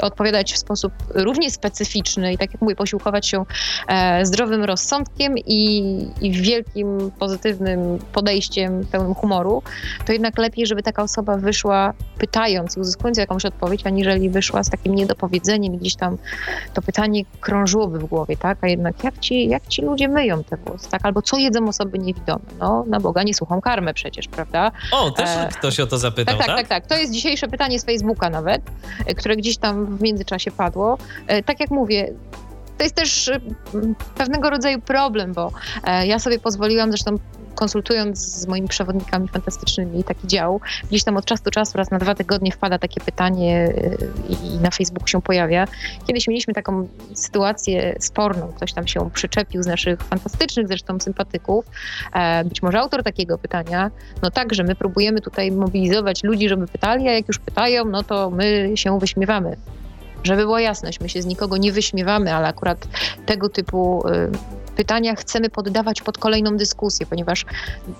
odpowiadać 0.00 0.52
w 0.52 0.58
sposób 0.58 0.92
równie 1.14 1.50
specyficzny 1.50 2.32
i 2.32 2.38
tak 2.38 2.52
jak 2.52 2.62
mówię, 2.62 2.76
posiłkować 2.76 3.26
się 3.26 3.44
e, 3.88 4.26
zdrowym 4.26 4.64
rozsądkiem 4.64 5.38
i, 5.38 5.88
i 6.20 6.30
wielkim 6.30 7.10
pozytywnym 7.18 7.98
podejściem, 8.12 8.86
pełnym 8.92 9.14
humoru, 9.14 9.62
to 10.06 10.12
jednak 10.12 10.38
lepiej, 10.38 10.66
żeby 10.66 10.82
taka 10.82 11.02
osoba 11.02 11.36
wyszła 11.36 11.94
pytając 12.18 12.76
i 12.76 12.80
uzyskując 12.80 13.18
jakąś 13.18 13.44
odpowiedź, 13.44 13.86
aniżeli 13.86 14.30
wyszła 14.30 14.64
z 14.64 14.70
takim 14.70 14.94
niedopowiedzeniem 14.94 15.76
gdzieś 15.76 15.96
tam 15.96 16.18
to 16.74 16.82
pytanie 16.82 17.24
krążyłoby 17.40 17.98
w 17.98 18.04
głowie, 18.04 18.36
tak? 18.36 18.58
A 18.60 18.68
jednak 18.68 19.04
jak 19.04 19.18
ci, 19.18 19.48
jak 19.48 19.66
ci 19.66 19.82
ludzie 19.82 20.08
myją 20.08 20.44
te 20.44 20.56
włosy, 20.56 20.90
tak? 20.90 21.06
Albo 21.06 21.22
co 21.22 21.36
jedzą 21.36 21.68
osoby 21.68 21.98
niewidome? 21.98 22.44
No, 22.58 22.84
na 22.86 23.00
Boga 23.00 23.22
nie 23.22 23.34
słucham 23.34 23.60
karmę 23.60 23.94
przecież, 23.94 24.28
prawda? 24.28 24.72
O, 24.92 25.10
też 25.10 25.28
e... 25.28 25.48
ktoś 25.58 25.80
o 25.80 25.86
to 25.86 25.98
zapytał, 25.98 26.38
tak? 26.38 26.46
Tak, 26.46 26.56
tak, 26.56 26.68
tak. 26.68 26.86
To 26.86 26.96
jest 26.96 27.12
dzisiejsze 27.12 27.48
pytanie 27.48 27.77
z 27.78 27.84
Facebooka 27.84 28.30
nawet, 28.30 28.62
e, 29.06 29.14
które 29.14 29.36
gdzieś 29.36 29.56
tam 29.56 29.96
w 29.96 30.02
międzyczasie 30.02 30.50
padło. 30.50 30.98
E, 31.26 31.42
tak 31.42 31.60
jak 31.60 31.70
mówię, 31.70 32.12
to 32.78 32.84
jest 32.84 32.94
też 32.94 33.28
e, 33.28 33.40
pewnego 34.14 34.50
rodzaju 34.50 34.80
problem, 34.80 35.32
bo 35.32 35.52
ja 36.04 36.18
sobie 36.18 36.38
pozwoliłam, 36.38 36.90
zresztą 36.90 37.16
konsultując 37.58 38.18
z 38.18 38.46
moimi 38.46 38.68
przewodnikami 38.68 39.28
fantastycznymi 39.28 40.04
taki 40.04 40.26
dział, 40.26 40.60
gdzieś 40.88 41.04
tam 41.04 41.16
od 41.16 41.24
czasu 41.24 41.42
do 41.44 41.50
czasu, 41.50 41.78
raz 41.78 41.90
na 41.90 41.98
dwa 41.98 42.14
tygodnie 42.14 42.52
wpada 42.52 42.78
takie 42.78 43.00
pytanie 43.00 43.72
i 44.28 44.58
na 44.58 44.70
Facebooku 44.70 45.06
się 45.06 45.22
pojawia. 45.22 45.64
Kiedyś 46.06 46.28
mieliśmy 46.28 46.54
taką 46.54 46.88
sytuację 47.14 47.96
sporną, 48.00 48.52
ktoś 48.56 48.72
tam 48.72 48.86
się 48.86 49.10
przyczepił 49.10 49.62
z 49.62 49.66
naszych 49.66 50.00
fantastycznych 50.00 50.68
zresztą 50.68 51.00
sympatyków, 51.00 51.64
być 52.44 52.62
może 52.62 52.78
autor 52.78 53.02
takiego 53.02 53.38
pytania, 53.38 53.90
no 54.22 54.30
tak, 54.30 54.54
że 54.54 54.64
my 54.64 54.74
próbujemy 54.74 55.20
tutaj 55.20 55.52
mobilizować 55.52 56.24
ludzi, 56.24 56.48
żeby 56.48 56.66
pytali, 56.66 57.08
a 57.08 57.12
jak 57.12 57.28
już 57.28 57.38
pytają, 57.38 57.84
no 57.84 58.02
to 58.02 58.30
my 58.30 58.72
się 58.74 58.98
wyśmiewamy. 58.98 59.56
Żeby 60.24 60.42
była 60.42 60.60
jasność, 60.60 61.00
my 61.00 61.08
się 61.08 61.22
z 61.22 61.26
nikogo 61.26 61.56
nie 61.56 61.72
wyśmiewamy, 61.72 62.34
ale 62.34 62.48
akurat 62.48 62.88
tego 63.26 63.48
typu 63.48 64.04
pytania 64.78 65.14
chcemy 65.14 65.50
poddawać 65.50 66.02
pod 66.02 66.18
kolejną 66.18 66.56
dyskusję, 66.56 67.06
ponieważ 67.06 67.44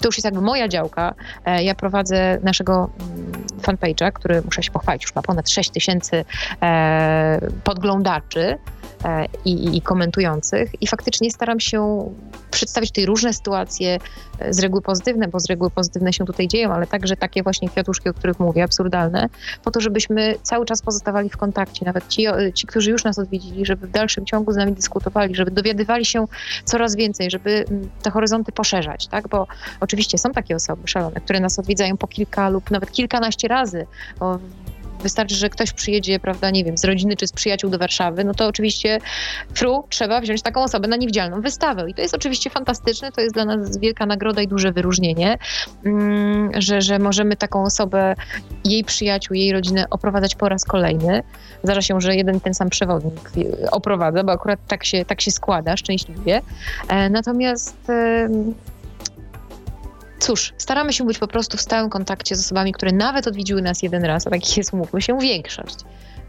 to 0.00 0.08
już 0.08 0.16
jest 0.16 0.24
jakby 0.24 0.40
moja 0.40 0.68
działka. 0.68 1.14
E, 1.44 1.64
ja 1.64 1.74
prowadzę 1.74 2.38
naszego 2.42 2.90
mm, 3.00 3.32
fanpage'a, 3.62 4.12
który 4.12 4.42
muszę 4.42 4.62
się 4.62 4.70
pochwalić, 4.70 5.02
już 5.02 5.14
ma 5.14 5.22
ponad 5.22 5.50
6 5.50 5.70
tysięcy 5.70 6.24
e, 6.62 7.40
podglądaczy. 7.64 8.58
E, 9.04 9.26
i, 9.44 9.76
i, 9.76 9.82
komentujących. 9.82 10.82
I 10.82 10.86
faktycznie 10.86 11.30
staram 11.30 11.60
się 11.60 12.10
przedstawić 12.50 12.90
tutaj 12.90 13.06
różne 13.06 13.32
sytuacje, 13.32 13.98
e, 14.38 14.52
z 14.52 14.58
reguły 14.58 14.82
pozytywne, 14.82 15.28
bo 15.28 15.40
z 15.40 15.46
reguły 15.46 15.70
pozytywne 15.70 16.12
się 16.12 16.24
tutaj 16.24 16.48
dzieją, 16.48 16.72
ale 16.72 16.86
także 16.86 17.16
takie 17.16 17.42
właśnie 17.42 17.68
kwiatuszki, 17.68 18.08
o 18.08 18.14
których 18.14 18.40
mówię, 18.40 18.64
absurdalne, 18.64 19.28
po 19.64 19.70
to, 19.70 19.80
żebyśmy 19.80 20.34
cały 20.42 20.66
czas 20.66 20.82
pozostawali 20.82 21.30
w 21.30 21.36
kontakcie. 21.36 21.86
Nawet 21.86 22.08
ci, 22.08 22.26
ci 22.54 22.66
którzy 22.66 22.90
już 22.90 23.04
nas 23.04 23.18
odwiedzili, 23.18 23.66
żeby 23.66 23.86
w 23.86 23.90
dalszym 23.90 24.26
ciągu 24.26 24.52
z 24.52 24.56
nami 24.56 24.72
dyskutowali, 24.72 25.34
żeby 25.34 25.50
dowiadywali 25.50 26.04
się 26.04 26.26
coraz 26.64 26.96
więcej, 26.96 27.30
żeby 27.30 27.64
mm, 27.70 27.88
te 28.02 28.10
horyzonty 28.10 28.52
poszerzać, 28.52 29.06
tak? 29.06 29.28
Bo 29.28 29.46
oczywiście 29.80 30.18
są 30.18 30.32
takie 30.32 30.56
osoby 30.56 30.88
szalone, 30.88 31.20
które 31.20 31.40
nas 31.40 31.58
odwiedzają 31.58 31.96
po 31.96 32.06
kilka 32.06 32.48
lub 32.48 32.70
nawet 32.70 32.92
kilkanaście 32.92 33.48
razy. 33.48 33.86
Bo 34.18 34.38
Wystarczy, 35.02 35.34
że 35.34 35.50
ktoś 35.50 35.72
przyjedzie, 35.72 36.20
prawda, 36.20 36.50
nie 36.50 36.64
wiem, 36.64 36.78
z 36.78 36.84
rodziny 36.84 37.16
czy 37.16 37.26
z 37.26 37.32
przyjaciół 37.32 37.70
do 37.70 37.78
Warszawy, 37.78 38.24
no 38.24 38.34
to 38.34 38.46
oczywiście 38.46 38.98
fru, 39.54 39.84
trzeba 39.88 40.20
wziąć 40.20 40.42
taką 40.42 40.62
osobę 40.62 40.88
na 40.88 40.96
niewidzialną 40.96 41.40
wystawę. 41.40 41.90
I 41.90 41.94
to 41.94 42.02
jest 42.02 42.14
oczywiście 42.14 42.50
fantastyczne, 42.50 43.12
to 43.12 43.20
jest 43.20 43.34
dla 43.34 43.44
nas 43.44 43.78
wielka 43.78 44.06
nagroda 44.06 44.42
i 44.42 44.48
duże 44.48 44.72
wyróżnienie, 44.72 45.38
mm, 45.84 46.50
że, 46.62 46.82
że 46.82 46.98
możemy 46.98 47.36
taką 47.36 47.64
osobę, 47.64 48.14
jej 48.64 48.84
przyjaciół, 48.84 49.34
jej 49.34 49.52
rodzinę 49.52 49.84
oprowadzać 49.90 50.34
po 50.34 50.48
raz 50.48 50.64
kolejny. 50.64 51.22
Zdarza 51.62 51.82
się, 51.82 52.00
że 52.00 52.16
jeden 52.16 52.40
ten 52.40 52.54
sam 52.54 52.70
przewodnik 52.70 53.30
oprowadza, 53.70 54.24
bo 54.24 54.32
akurat 54.32 54.60
tak 54.68 54.84
się, 54.84 55.04
tak 55.04 55.20
się 55.20 55.30
składa 55.30 55.76
szczęśliwie. 55.76 56.42
E, 56.88 57.10
natomiast 57.10 57.76
Cóż, 60.18 60.54
staramy 60.58 60.92
się 60.92 61.06
być 61.06 61.18
po 61.18 61.28
prostu 61.28 61.56
w 61.56 61.60
stałym 61.60 61.90
kontakcie 61.90 62.36
z 62.36 62.40
osobami, 62.40 62.72
które 62.72 62.92
nawet 62.92 63.26
odwiedziły 63.26 63.62
nas 63.62 63.82
jeden 63.82 64.04
raz, 64.04 64.26
a 64.26 64.30
takich 64.30 64.56
jest, 64.56 64.72
umówmy 64.72 65.02
się, 65.02 65.18
większość. 65.18 65.76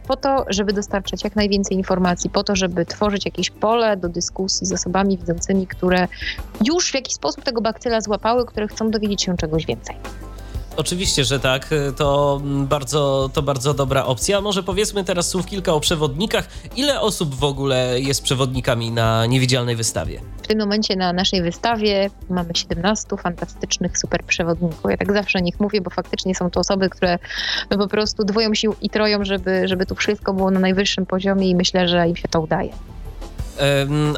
Po 0.07 0.15
to, 0.15 0.45
żeby 0.47 0.73
dostarczać 0.73 1.23
jak 1.23 1.35
najwięcej 1.35 1.77
informacji, 1.77 2.29
po 2.29 2.43
to, 2.43 2.55
żeby 2.55 2.85
tworzyć 2.85 3.25
jakieś 3.25 3.49
pole 3.49 3.97
do 3.97 4.09
dyskusji 4.09 4.67
z 4.67 4.71
osobami 4.71 5.17
widzącymi, 5.17 5.67
które 5.67 6.07
już 6.65 6.91
w 6.91 6.93
jakiś 6.93 7.13
sposób 7.13 7.43
tego 7.43 7.61
bakcyla 7.61 8.01
złapały, 8.01 8.45
które 8.45 8.67
chcą 8.67 8.91
dowiedzieć 8.91 9.23
się 9.23 9.37
czegoś 9.37 9.65
więcej. 9.65 9.95
Oczywiście, 10.77 11.25
że 11.25 11.39
tak. 11.39 11.69
To 11.97 12.41
bardzo, 12.43 13.29
to 13.33 13.41
bardzo 13.41 13.73
dobra 13.73 14.05
opcja. 14.05 14.41
Może 14.41 14.63
powiedzmy 14.63 15.03
teraz 15.03 15.27
słów 15.27 15.45
kilka 15.45 15.73
o 15.73 15.79
przewodnikach. 15.79 16.47
Ile 16.75 17.01
osób 17.01 17.35
w 17.35 17.43
ogóle 17.43 17.99
jest 17.99 18.23
przewodnikami 18.23 18.91
na 18.91 19.25
niewidzialnej 19.25 19.75
wystawie? 19.75 20.21
Tym 20.49 20.59
momencie 20.59 20.95
na 20.95 21.13
naszej 21.13 21.41
wystawie 21.41 22.09
mamy 22.29 22.49
17 22.53 23.17
fantastycznych 23.17 23.97
super 23.97 24.23
przewodników. 24.23 24.91
Ja 24.91 24.97
tak 24.97 25.13
zawsze 25.13 25.39
o 25.39 25.41
nich 25.41 25.59
mówię, 25.59 25.81
bo 25.81 25.89
faktycznie 25.89 26.35
są 26.35 26.49
to 26.49 26.59
osoby, 26.59 26.89
które 26.89 27.19
no 27.69 27.77
po 27.77 27.87
prostu 27.87 28.23
dwoją 28.23 28.53
się 28.53 28.69
i 28.81 28.89
troją, 28.89 29.25
żeby, 29.25 29.67
żeby 29.67 29.85
tu 29.85 29.95
wszystko 29.95 30.33
było 30.33 30.51
na 30.51 30.59
najwyższym 30.59 31.05
poziomie 31.05 31.49
i 31.49 31.55
myślę, 31.55 31.87
że 31.87 32.07
im 32.07 32.15
się 32.15 32.27
to 32.27 32.41
udaje. 32.41 32.69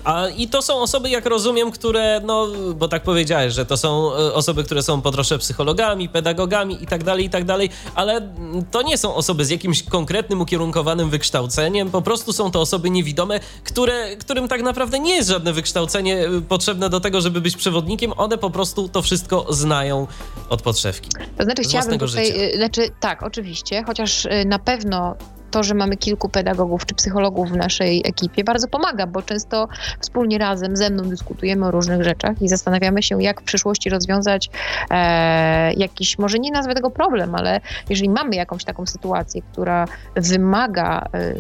A 0.04 0.28
i 0.30 0.48
to 0.48 0.62
są 0.62 0.76
osoby, 0.76 1.10
jak 1.10 1.26
rozumiem, 1.26 1.72
które, 1.72 2.22
no, 2.26 2.48
bo 2.76 2.88
tak 2.88 3.04
powiedziałeś, 3.04 3.54
że 3.54 3.66
to 3.66 3.78
są 3.78 4.14
e, 4.14 4.34
osoby, 4.34 4.64
które 4.64 4.84
są 4.84 5.02
po 5.02 5.12
trosze 5.12 5.38
psychologami, 5.38 6.10
pedagogami 6.10 6.84
i 6.84 6.88
tak 6.88 7.04
dalej, 7.04 7.26
i 7.26 7.30
tak 7.30 7.46
dalej, 7.46 7.70
ale 7.96 8.34
to 8.72 8.82
nie 8.82 8.98
są 8.98 9.16
osoby 9.16 9.46
z 9.46 9.50
jakimś 9.50 9.84
konkretnym, 9.84 10.42
ukierunkowanym 10.42 11.10
wykształceniem, 11.10 11.92
po 11.92 12.02
prostu 12.02 12.34
są 12.34 12.52
to 12.52 12.62
osoby 12.62 12.90
niewidome, 12.90 13.40
które, 13.64 14.16
którym 14.18 14.48
tak 14.48 14.62
naprawdę 14.62 15.00
nie 15.00 15.16
jest 15.16 15.30
żadne 15.30 15.54
wykształcenie 15.54 16.20
e, 16.20 16.42
potrzebne 16.42 16.90
do 16.90 17.00
tego, 17.00 17.22
żeby 17.22 17.42
być 17.42 17.56
przewodnikiem, 17.56 18.14
one 18.18 18.38
po 18.38 18.50
prostu 18.50 18.90
to 18.90 19.02
wszystko 19.02 19.46
znają 19.50 20.08
od 20.50 20.62
podszewki. 20.62 21.10
To 21.38 21.44
znaczy, 21.44 21.64
chciałabym 21.64 22.00
tutaj, 22.00 22.26
życia. 22.26 22.40
E, 22.40 22.58
znaczy, 22.58 22.90
tak, 23.00 23.24
oczywiście, 23.24 23.84
chociaż 23.84 24.28
na 24.46 24.60
pewno 24.60 25.16
to, 25.52 25.64
że 25.64 25.74
mamy 25.74 25.98
kilku 25.98 26.30
pedagogów 26.30 26.86
czy 26.86 26.96
psychologów 26.96 27.50
w 27.50 27.56
naszej 27.56 28.02
ekipie 28.06 28.44
bardzo 28.44 28.68
pomaga, 28.68 29.08
bo 29.08 29.22
często 29.22 29.68
wspólnie 30.00 30.38
razem 30.38 30.78
ze 30.78 30.90
mną 30.90 31.04
dyskutujemy 31.04 31.66
o 31.66 31.72
różnych 31.72 32.04
rzeczach 32.04 32.42
i 32.42 32.50
zastanawiamy 32.50 33.04
się, 33.04 33.24
jak 33.24 33.42
w 33.42 33.44
przyszłości 33.44 33.90
rozwiązać 33.90 34.50
e, 34.90 35.74
jakiś, 35.74 36.20
może 36.20 36.40
nie 36.40 36.52
nazwę 36.52 36.76
tego 36.76 36.92
problem, 36.92 37.36
ale 37.36 37.62
jeżeli 37.90 38.10
mamy 38.10 38.36
jakąś 38.36 38.64
taką 38.64 38.86
sytuację, 38.86 39.42
która 39.52 39.88
wymaga 40.16 41.08
e, 41.14 41.34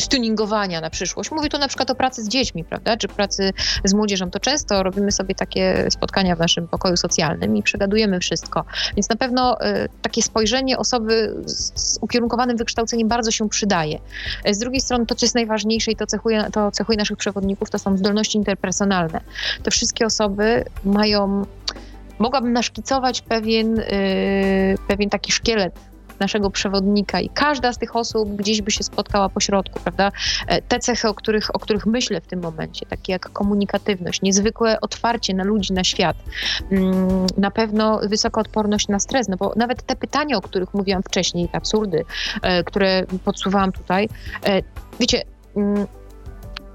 stuningowania 0.00 0.80
na 0.80 0.90
przyszłość. 0.90 1.30
Mówię 1.30 1.48
tu 1.48 1.58
na 1.58 1.68
przykład 1.68 1.90
o 1.90 1.94
pracy 1.94 2.24
z 2.24 2.28
dziećmi, 2.28 2.64
prawda, 2.64 2.96
czy 2.96 3.08
pracy 3.08 3.52
z 3.84 3.94
młodzieżą. 3.94 4.30
To 4.30 4.40
często 4.40 4.82
robimy 4.82 5.12
sobie 5.12 5.34
takie 5.34 5.90
spotkania 5.90 6.36
w 6.36 6.38
naszym 6.38 6.68
pokoju 6.68 6.96
socjalnym 6.96 7.56
i 7.56 7.62
przegadujemy 7.62 8.20
wszystko. 8.20 8.64
Więc 8.96 9.08
na 9.08 9.16
pewno 9.16 9.66
y, 9.66 9.88
takie 10.02 10.22
spojrzenie 10.22 10.78
osoby 10.78 11.34
z, 11.44 11.98
ukierunkowanym 12.00 12.56
wykształceniem 12.56 13.08
bardzo 13.08 13.30
się 13.30 13.48
przydaje. 13.48 13.98
Z 14.50 14.58
drugiej 14.58 14.80
strony 14.80 15.06
to, 15.06 15.14
co 15.14 15.26
jest 15.26 15.34
najważniejsze 15.34 15.90
i 15.92 15.96
to 15.96 16.06
cechuje, 16.06 16.44
to 16.52 16.70
cechuje 16.70 16.98
naszych 16.98 17.16
przewodników, 17.16 17.70
to 17.70 17.78
są 17.78 17.96
zdolności 17.96 18.38
interpersonalne. 18.38 19.20
Te 19.62 19.70
wszystkie 19.70 20.06
osoby 20.06 20.64
mają 20.84 21.44
mogłabym 22.18 22.52
naszkicować 22.52 23.20
pewien, 23.22 23.76
yy, 23.76 23.84
pewien 24.88 25.10
taki 25.10 25.32
szkielet 25.32 25.89
naszego 26.20 26.50
przewodnika 26.50 27.20
i 27.20 27.28
każda 27.28 27.72
z 27.72 27.78
tych 27.78 27.96
osób 27.96 28.36
gdzieś 28.36 28.62
by 28.62 28.70
się 28.70 28.84
spotkała 28.84 29.28
po 29.28 29.40
środku, 29.40 29.80
prawda? 29.80 30.12
E, 30.46 30.62
te 30.62 30.78
cechy, 30.78 31.08
o 31.08 31.14
których, 31.14 31.54
o 31.54 31.58
których 31.58 31.86
myślę 31.86 32.20
w 32.20 32.26
tym 32.26 32.40
momencie, 32.40 32.86
takie 32.86 33.12
jak 33.12 33.32
komunikatywność, 33.32 34.22
niezwykłe 34.22 34.80
otwarcie 34.80 35.34
na 35.34 35.44
ludzi, 35.44 35.72
na 35.72 35.84
świat, 35.84 36.16
mm, 36.70 37.26
na 37.36 37.50
pewno 37.50 38.00
wysoka 38.02 38.40
odporność 38.40 38.88
na 38.88 38.98
stres, 38.98 39.28
no 39.28 39.36
bo 39.36 39.52
nawet 39.56 39.82
te 39.82 39.96
pytania, 39.96 40.36
o 40.36 40.40
których 40.40 40.74
mówiłam 40.74 41.02
wcześniej, 41.02 41.48
te 41.48 41.56
absurdy, 41.56 42.04
e, 42.42 42.64
które 42.64 43.04
podsuwałam 43.24 43.72
tutaj, 43.72 44.08
e, 44.46 44.62
wiecie, 45.00 45.22
mm, 45.56 45.86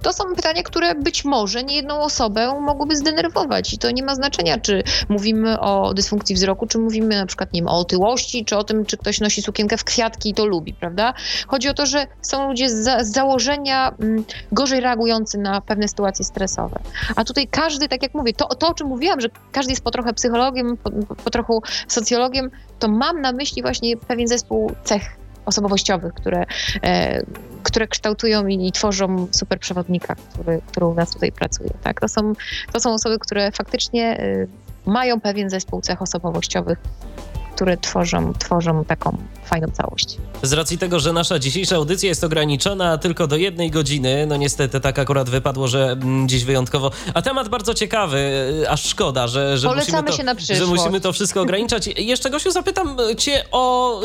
to 0.05 0.13
są 0.13 0.35
pytania, 0.35 0.63
które 0.63 0.95
być 0.95 1.25
może 1.25 1.63
niejedną 1.63 2.01
osobę 2.01 2.59
mogłyby 2.61 2.95
zdenerwować 2.95 3.73
i 3.73 3.77
to 3.77 3.91
nie 3.91 4.03
ma 4.03 4.15
znaczenia, 4.15 4.57
czy 4.57 4.83
mówimy 5.09 5.59
o 5.59 5.93
dysfunkcji 5.93 6.35
wzroku, 6.35 6.67
czy 6.67 6.79
mówimy 6.79 7.15
na 7.15 7.25
przykład, 7.25 7.53
nie 7.53 7.61
wiem, 7.61 7.67
o 7.67 7.79
otyłości, 7.79 8.45
czy 8.45 8.57
o 8.57 8.63
tym, 8.63 8.85
czy 8.85 8.97
ktoś 8.97 9.19
nosi 9.19 9.41
sukienkę 9.41 9.77
w 9.77 9.83
kwiatki 9.83 10.29
i 10.29 10.33
to 10.33 10.45
lubi, 10.45 10.73
prawda? 10.73 11.13
Chodzi 11.47 11.69
o 11.69 11.73
to, 11.73 11.85
że 11.85 12.07
są 12.21 12.47
ludzie 12.47 12.69
z, 12.69 12.73
za, 12.73 13.03
z 13.03 13.11
założenia 13.11 13.95
mm, 13.99 14.23
gorzej 14.51 14.79
reagujący 14.79 15.37
na 15.37 15.61
pewne 15.61 15.87
sytuacje 15.87 16.25
stresowe. 16.25 16.79
A 17.15 17.23
tutaj 17.23 17.47
każdy, 17.47 17.87
tak 17.87 18.03
jak 18.03 18.13
mówię, 18.13 18.33
to, 18.33 18.47
to 18.47 18.67
o 18.67 18.73
czym 18.73 18.87
mówiłam, 18.87 19.21
że 19.21 19.27
każdy 19.51 19.71
jest 19.71 19.83
po 19.83 19.91
trochę 19.91 20.13
psychologiem, 20.13 20.77
po, 20.77 20.91
po 21.23 21.29
trochu 21.29 21.61
socjologiem, 21.87 22.51
to 22.79 22.87
mam 22.87 23.21
na 23.21 23.31
myśli 23.31 23.61
właśnie 23.61 23.97
pewien 23.97 24.27
zespół 24.27 24.71
cech 24.83 25.24
osobowościowych, 25.45 26.13
które, 26.13 26.45
e, 26.84 27.23
które 27.63 27.88
kształtują 27.88 28.47
i, 28.47 28.71
tworzą 28.71 29.27
super 29.31 29.60
przewodnika, 29.60 30.15
który, 30.15 30.62
który 30.67 30.86
u 30.86 30.93
nas 30.93 31.12
tutaj 31.12 31.31
pracuje. 31.31 31.69
Tak? 31.84 32.01
To, 32.01 32.08
są, 32.08 32.34
to 32.73 32.79
są 32.79 32.93
osoby, 32.93 33.19
które 33.19 33.51
faktycznie 33.51 34.19
e, 34.19 34.47
mają 34.86 35.21
pewien 35.21 35.49
zespół 35.49 35.81
cech 35.81 36.01
osobowościowych, 36.01 36.77
które 37.55 37.77
tworzą, 37.77 38.34
tworzą 38.34 38.86
taką 38.86 39.17
fajną 39.45 39.67
całość. 39.67 40.17
Z 40.43 40.53
racji 40.53 40.77
tego, 40.77 40.99
że 40.99 41.13
nasza 41.13 41.39
dzisiejsza 41.39 41.75
audycja 41.75 42.10
jest 42.10 42.23
ograniczona 42.23 42.97
tylko 42.97 43.27
do 43.27 43.36
jednej 43.36 43.71
godziny, 43.71 44.25
no 44.27 44.38
niestety 44.38 44.79
tak 44.79 44.99
akurat 44.99 45.29
wypadło, 45.29 45.67
że 45.67 45.91
mm, 45.91 46.29
dziś 46.29 46.43
wyjątkowo, 46.43 46.91
a 47.13 47.21
temat 47.21 47.49
bardzo 47.49 47.73
ciekawy, 47.73 48.17
y, 48.63 48.69
aż 48.69 48.84
szkoda, 48.84 49.27
że, 49.27 49.58
że, 49.58 49.75
musimy 49.75 50.03
to, 50.03 50.13
że 50.55 50.65
musimy 50.65 51.01
to 51.01 51.13
wszystko 51.13 51.41
ograniczać. 51.41 51.89
Jeszcze 51.97 52.29
Gosiu 52.29 52.51
zapytam 52.51 52.97
cię 53.17 53.43
o 53.51 54.01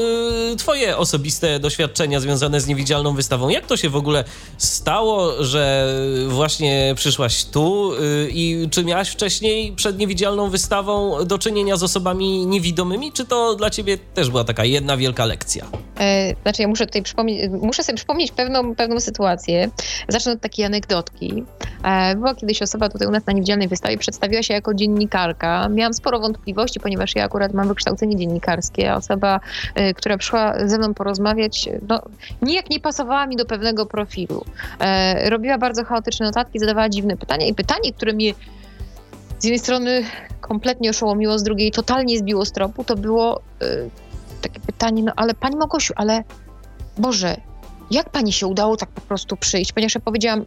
y, 0.52 0.56
twoje 0.56 0.96
osobiste 0.96 1.60
doświadczenia 1.60 2.20
związane 2.20 2.60
z 2.60 2.66
niewidzialną 2.66 3.14
wystawą. 3.14 3.48
Jak 3.48 3.66
to 3.66 3.76
się 3.76 3.88
w 3.88 3.96
ogóle 3.96 4.24
stało, 4.58 5.44
że 5.44 5.94
właśnie 6.28 6.94
przyszłaś 6.96 7.44
tu 7.44 7.92
y, 7.94 8.28
i 8.32 8.68
czy 8.70 8.84
miałaś 8.84 9.08
wcześniej 9.08 9.72
przed 9.72 9.98
niewidzialną 9.98 10.50
wystawą 10.50 11.24
do 11.24 11.38
czynienia 11.38 11.76
z 11.76 11.82
osobami 11.82 12.46
niewidomymi, 12.46 13.12
czy 13.12 13.24
to 13.24 13.54
dla 13.54 13.70
ciebie 13.70 13.98
też 14.14 14.30
była 14.30 14.44
taka 14.44 14.64
jedna 14.64 14.96
wielka 14.96 15.29
lekcja? 15.30 15.64
E, 16.00 16.34
znaczy, 16.42 16.62
ja 16.62 16.68
muszę 16.68 16.86
tutaj 16.86 17.02
przypomnieć, 17.02 17.50
muszę 17.50 17.82
sobie 17.82 17.96
przypomnieć 17.96 18.32
pewną, 18.32 18.74
pewną 18.74 19.00
sytuację. 19.00 19.70
Zacznę 20.08 20.32
od 20.32 20.40
takiej 20.40 20.64
anegdotki. 20.64 21.44
E, 21.84 22.16
była 22.16 22.34
kiedyś 22.34 22.62
osoba 22.62 22.88
tutaj 22.88 23.08
u 23.08 23.10
nas 23.10 23.26
na 23.26 23.32
niewidzialnej 23.32 23.68
wystawie, 23.68 23.98
przedstawiła 23.98 24.42
się 24.42 24.54
jako 24.54 24.74
dziennikarka. 24.74 25.68
Miałam 25.68 25.94
sporo 25.94 26.20
wątpliwości, 26.20 26.80
ponieważ 26.80 27.14
ja 27.14 27.24
akurat 27.24 27.54
mam 27.54 27.68
wykształcenie 27.68 28.16
dziennikarskie. 28.16 28.94
Osoba, 28.94 29.40
e, 29.74 29.94
która 29.94 30.18
przyszła 30.18 30.68
ze 30.68 30.78
mną 30.78 30.94
porozmawiać, 30.94 31.68
no, 31.88 32.02
nijak 32.42 32.70
nie 32.70 32.80
pasowała 32.80 33.26
mi 33.26 33.36
do 33.36 33.44
pewnego 33.44 33.86
profilu. 33.86 34.44
Robiła 35.24 35.58
bardzo 35.58 35.84
chaotyczne 35.84 36.26
notatki, 36.26 36.58
zadawała 36.58 36.88
dziwne 36.88 37.16
pytania 37.16 37.46
i 37.46 37.54
pytanie, 37.54 37.92
które 37.92 38.12
mnie 38.12 38.34
z 39.38 39.44
jednej 39.44 39.58
strony 39.58 40.02
kompletnie 40.40 40.90
oszołomiło, 40.90 41.38
z 41.38 41.42
drugiej 41.42 41.70
totalnie 41.70 42.18
zbiło 42.18 42.44
z 42.44 42.52
tropu, 42.52 42.84
to 42.84 42.96
było 42.96 43.40
takie 44.40 44.60
pytanie, 44.60 45.02
no 45.02 45.12
ale 45.16 45.34
Pani 45.34 45.56
Małgosiu, 45.56 45.92
ale 45.96 46.24
Boże, 46.98 47.36
jak 47.90 48.10
pani 48.10 48.32
się 48.32 48.46
udało 48.46 48.76
tak 48.76 48.88
po 48.88 49.00
prostu 49.00 49.36
przyjść? 49.36 49.72
Ponieważ 49.72 49.94
ja 49.94 50.00
powiedziałam, 50.00 50.44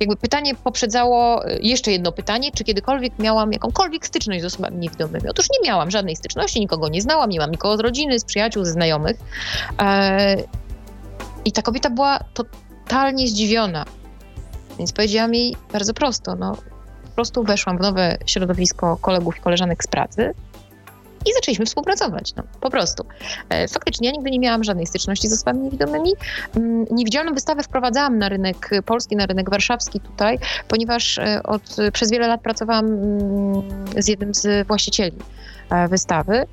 jakby 0.00 0.16
pytanie 0.16 0.54
poprzedzało 0.54 1.46
e, 1.46 1.58
jeszcze 1.58 1.92
jedno 1.92 2.12
pytanie, 2.12 2.50
czy 2.52 2.64
kiedykolwiek 2.64 3.18
miałam 3.18 3.52
jakąkolwiek 3.52 4.06
styczność 4.06 4.42
z 4.42 4.44
osobami 4.44 4.76
niewidomymi. 4.76 5.28
Otóż 5.28 5.46
nie 5.50 5.68
miałam 5.68 5.90
żadnej 5.90 6.16
styczności, 6.16 6.60
nikogo 6.60 6.88
nie 6.88 7.02
znałam, 7.02 7.30
nie 7.30 7.38
mam 7.38 7.50
nikogo 7.50 7.76
z 7.76 7.80
rodziny, 7.80 8.18
z 8.18 8.24
przyjaciół, 8.24 8.64
ze 8.64 8.72
znajomych. 8.72 9.16
E, 9.78 10.36
I 11.44 11.52
ta 11.52 11.62
kobieta 11.62 11.90
była 11.90 12.18
totalnie 12.34 13.28
zdziwiona. 13.28 13.84
Więc 14.78 14.92
powiedziałam 14.92 15.34
jej 15.34 15.56
bardzo 15.72 15.94
prosto, 15.94 16.34
no 16.34 16.56
po 17.04 17.14
prostu 17.14 17.44
weszłam 17.44 17.78
w 17.78 17.80
nowe 17.80 18.18
środowisko 18.26 18.96
kolegów 18.96 19.36
i 19.36 19.40
koleżanek 19.40 19.84
z 19.84 19.86
pracy 19.86 20.34
i 21.26 21.32
zaczęliśmy 21.34 21.66
współpracować, 21.66 22.34
no, 22.34 22.42
po 22.60 22.70
prostu. 22.70 23.04
E, 23.48 23.68
faktycznie 23.68 24.08
ja 24.08 24.12
nigdy 24.12 24.30
nie 24.30 24.38
miałam 24.38 24.64
żadnej 24.64 24.86
styczności 24.86 25.28
z 25.28 25.32
osobami 25.32 25.60
niewidomymi. 25.60 26.12
Mm, 26.56 26.86
niewidzialną 26.90 27.34
wystawę 27.34 27.62
wprowadzałam 27.62 28.18
na 28.18 28.28
rynek 28.28 28.70
polski, 28.86 29.16
na 29.16 29.26
rynek 29.26 29.50
warszawski 29.50 30.00
tutaj, 30.00 30.38
ponieważ 30.68 31.18
e, 31.18 31.42
od, 31.42 31.76
przez 31.92 32.10
wiele 32.10 32.28
lat 32.28 32.40
pracowałam 32.40 32.86
mm, 32.86 33.62
z 33.98 34.08
jednym 34.08 34.34
z 34.34 34.66
właścicieli 34.66 35.16
e, 35.70 35.88
wystawy. 35.88 36.46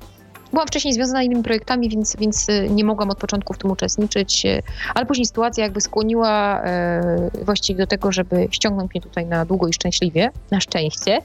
Byłam 0.52 0.66
wcześniej 0.66 0.94
związana 0.94 1.22
innymi 1.22 1.42
projektami, 1.42 1.88
więc, 1.88 2.16
więc 2.16 2.46
nie 2.70 2.84
mogłam 2.84 3.10
od 3.10 3.18
początku 3.18 3.54
w 3.54 3.58
tym 3.58 3.70
uczestniczyć, 3.70 4.46
ale 4.94 5.06
później 5.06 5.26
sytuacja 5.26 5.64
jakby 5.64 5.80
skłoniła 5.80 6.62
właściwie 7.42 7.78
do 7.78 7.86
tego, 7.86 8.12
żeby 8.12 8.48
ściągnąć 8.50 8.94
mnie 8.94 9.00
tutaj 9.00 9.26
na 9.26 9.44
długo 9.44 9.68
i 9.68 9.72
szczęśliwie, 9.72 10.30
na 10.50 10.60
szczęście. 10.60 11.22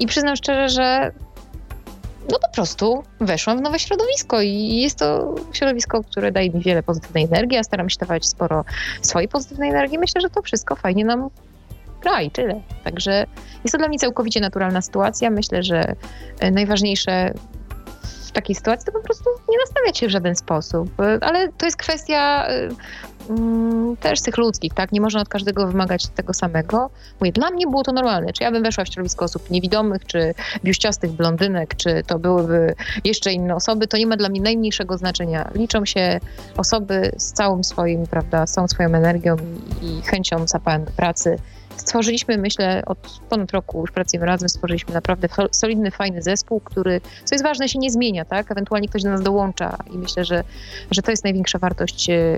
I 0.00 0.06
przyznam 0.06 0.36
szczerze, 0.36 0.68
że 0.68 1.12
no 2.28 2.38
po 2.38 2.48
prostu 2.54 3.02
weszłam 3.20 3.58
w 3.58 3.60
nowe 3.60 3.78
środowisko 3.78 4.40
i 4.40 4.80
jest 4.80 4.98
to 4.98 5.34
środowisko, 5.52 6.02
które 6.02 6.32
daje 6.32 6.50
mi 6.50 6.60
wiele 6.60 6.82
pozytywnej 6.82 7.24
energii, 7.24 7.58
a 7.58 7.64
staram 7.64 7.90
się 7.90 7.96
dawać 7.98 8.28
sporo 8.28 8.64
swojej 9.02 9.28
pozytywnej 9.28 9.70
energii. 9.70 9.98
Myślę, 9.98 10.20
że 10.20 10.30
to 10.30 10.42
wszystko 10.42 10.76
fajnie 10.76 11.04
nam 11.04 11.30
gra 12.00 12.22
i 12.22 12.30
tyle. 12.30 12.60
Także 12.84 13.26
jest 13.64 13.72
to 13.72 13.78
dla 13.78 13.88
mnie 13.88 13.98
całkowicie 13.98 14.40
naturalna 14.40 14.82
sytuacja. 14.82 15.30
Myślę, 15.30 15.62
że 15.62 15.94
e, 16.40 16.50
najważniejsze 16.50 17.34
w 18.26 18.32
takiej 18.32 18.56
sytuacji 18.56 18.86
to 18.86 18.92
po 18.92 19.00
prostu 19.00 19.24
nie 19.48 19.58
nastawiać 19.58 19.98
się 19.98 20.06
w 20.06 20.10
żaden 20.10 20.36
sposób. 20.36 21.00
E, 21.00 21.18
ale 21.20 21.48
to 21.48 21.66
jest 21.66 21.76
kwestia 21.76 22.46
e, 22.48 22.68
mm, 23.30 23.96
też 23.96 24.20
tych 24.20 24.38
ludzkich, 24.38 24.74
tak? 24.74 24.92
Nie 24.92 25.00
można 25.00 25.20
od 25.20 25.28
każdego 25.28 25.66
wymagać 25.66 26.06
tego 26.06 26.34
samego. 26.34 26.90
Mówię, 27.20 27.32
dla 27.32 27.50
mnie 27.50 27.66
było 27.66 27.82
to 27.82 27.92
normalne. 27.92 28.32
Czy 28.32 28.44
ja 28.44 28.50
bym 28.50 28.62
weszła 28.62 28.84
w 28.84 28.88
środowisko 28.88 29.24
osób 29.24 29.50
niewidomych, 29.50 30.06
czy 30.06 30.34
biuściastych 30.64 31.10
blondynek, 31.10 31.74
czy 31.74 32.02
to 32.06 32.18
byłyby 32.18 32.74
jeszcze 33.04 33.32
inne 33.32 33.54
osoby, 33.54 33.86
to 33.86 33.96
nie 33.96 34.06
ma 34.06 34.16
dla 34.16 34.28
mnie 34.28 34.40
najmniejszego 34.40 34.98
znaczenia. 34.98 35.50
Liczą 35.54 35.84
się 35.84 36.20
osoby 36.56 37.12
z 37.16 37.32
całym 37.32 37.64
swoim, 37.64 38.06
prawda, 38.06 38.46
z 38.46 38.52
całą 38.52 38.68
swoją 38.68 38.88
energią 38.88 39.36
i, 39.82 40.02
chęcią 40.02 40.46
zapałem 40.46 40.84
do 40.84 40.90
pracy 40.90 41.38
stworzyliśmy, 41.80 42.38
myślę, 42.38 42.82
od 42.86 43.20
ponad 43.28 43.50
roku 43.50 43.80
już 43.80 43.90
pracujemy 43.90 44.26
razem, 44.26 44.48
stworzyliśmy 44.48 44.94
naprawdę 44.94 45.28
solidny, 45.50 45.90
fajny 45.90 46.22
zespół, 46.22 46.60
który, 46.60 47.00
co 47.24 47.34
jest 47.34 47.44
ważne, 47.44 47.68
się 47.68 47.78
nie 47.78 47.90
zmienia, 47.90 48.24
tak? 48.24 48.50
Ewentualnie 48.50 48.88
ktoś 48.88 49.02
do 49.02 49.10
nas 49.10 49.22
dołącza 49.22 49.76
i 49.90 49.98
myślę, 49.98 50.24
że, 50.24 50.44
że 50.90 51.02
to 51.02 51.10
jest 51.10 51.24
największa 51.24 51.58
wartość 51.58 52.10
e, 52.10 52.36